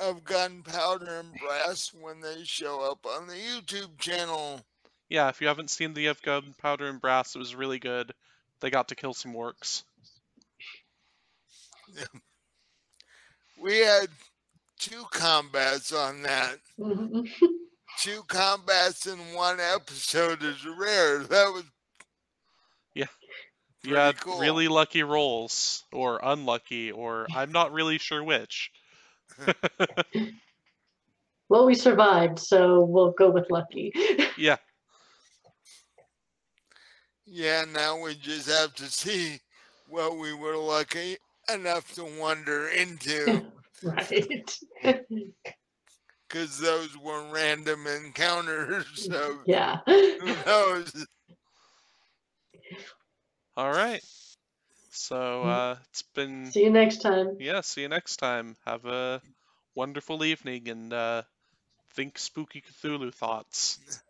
[0.00, 4.60] of Gunpowder and Brass when they show up on the YouTube channel.
[5.08, 5.28] yeah.
[5.28, 8.12] If you haven't seen the of Gunpowder and Brass, it was really good.
[8.60, 9.84] They got to kill some orcs.
[13.60, 14.08] We had
[14.78, 16.58] two combats on that.
[16.78, 17.28] Mhm.
[17.98, 21.18] Two combats in one episode is rare.
[21.24, 21.64] That was
[22.94, 23.06] Yeah.
[23.82, 24.38] You Pretty had cool.
[24.38, 28.70] really lucky rolls, or unlucky, or I'm not really sure which.
[31.48, 33.92] well, we survived, so we'll go with lucky.
[34.38, 34.56] Yeah,
[37.26, 37.64] yeah.
[37.64, 39.40] Now we just have to see
[39.88, 41.16] what we were lucky
[41.52, 43.44] enough to wander into.
[43.82, 44.58] right.
[46.28, 48.84] because those were random encounters.
[48.94, 49.78] So yeah.
[49.86, 51.06] who knows?
[53.56, 54.02] all right.
[54.90, 57.36] So uh, it's been See you next time.
[57.38, 57.60] yeah.
[57.60, 58.56] See you next time.
[58.66, 59.22] Have a
[59.74, 61.22] wonderful evening and uh,
[61.94, 63.78] think spooky Cthulhu thoughts.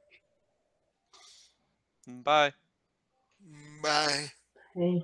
[2.07, 2.53] Bye.
[3.83, 4.31] Bye.
[4.75, 5.03] Hey.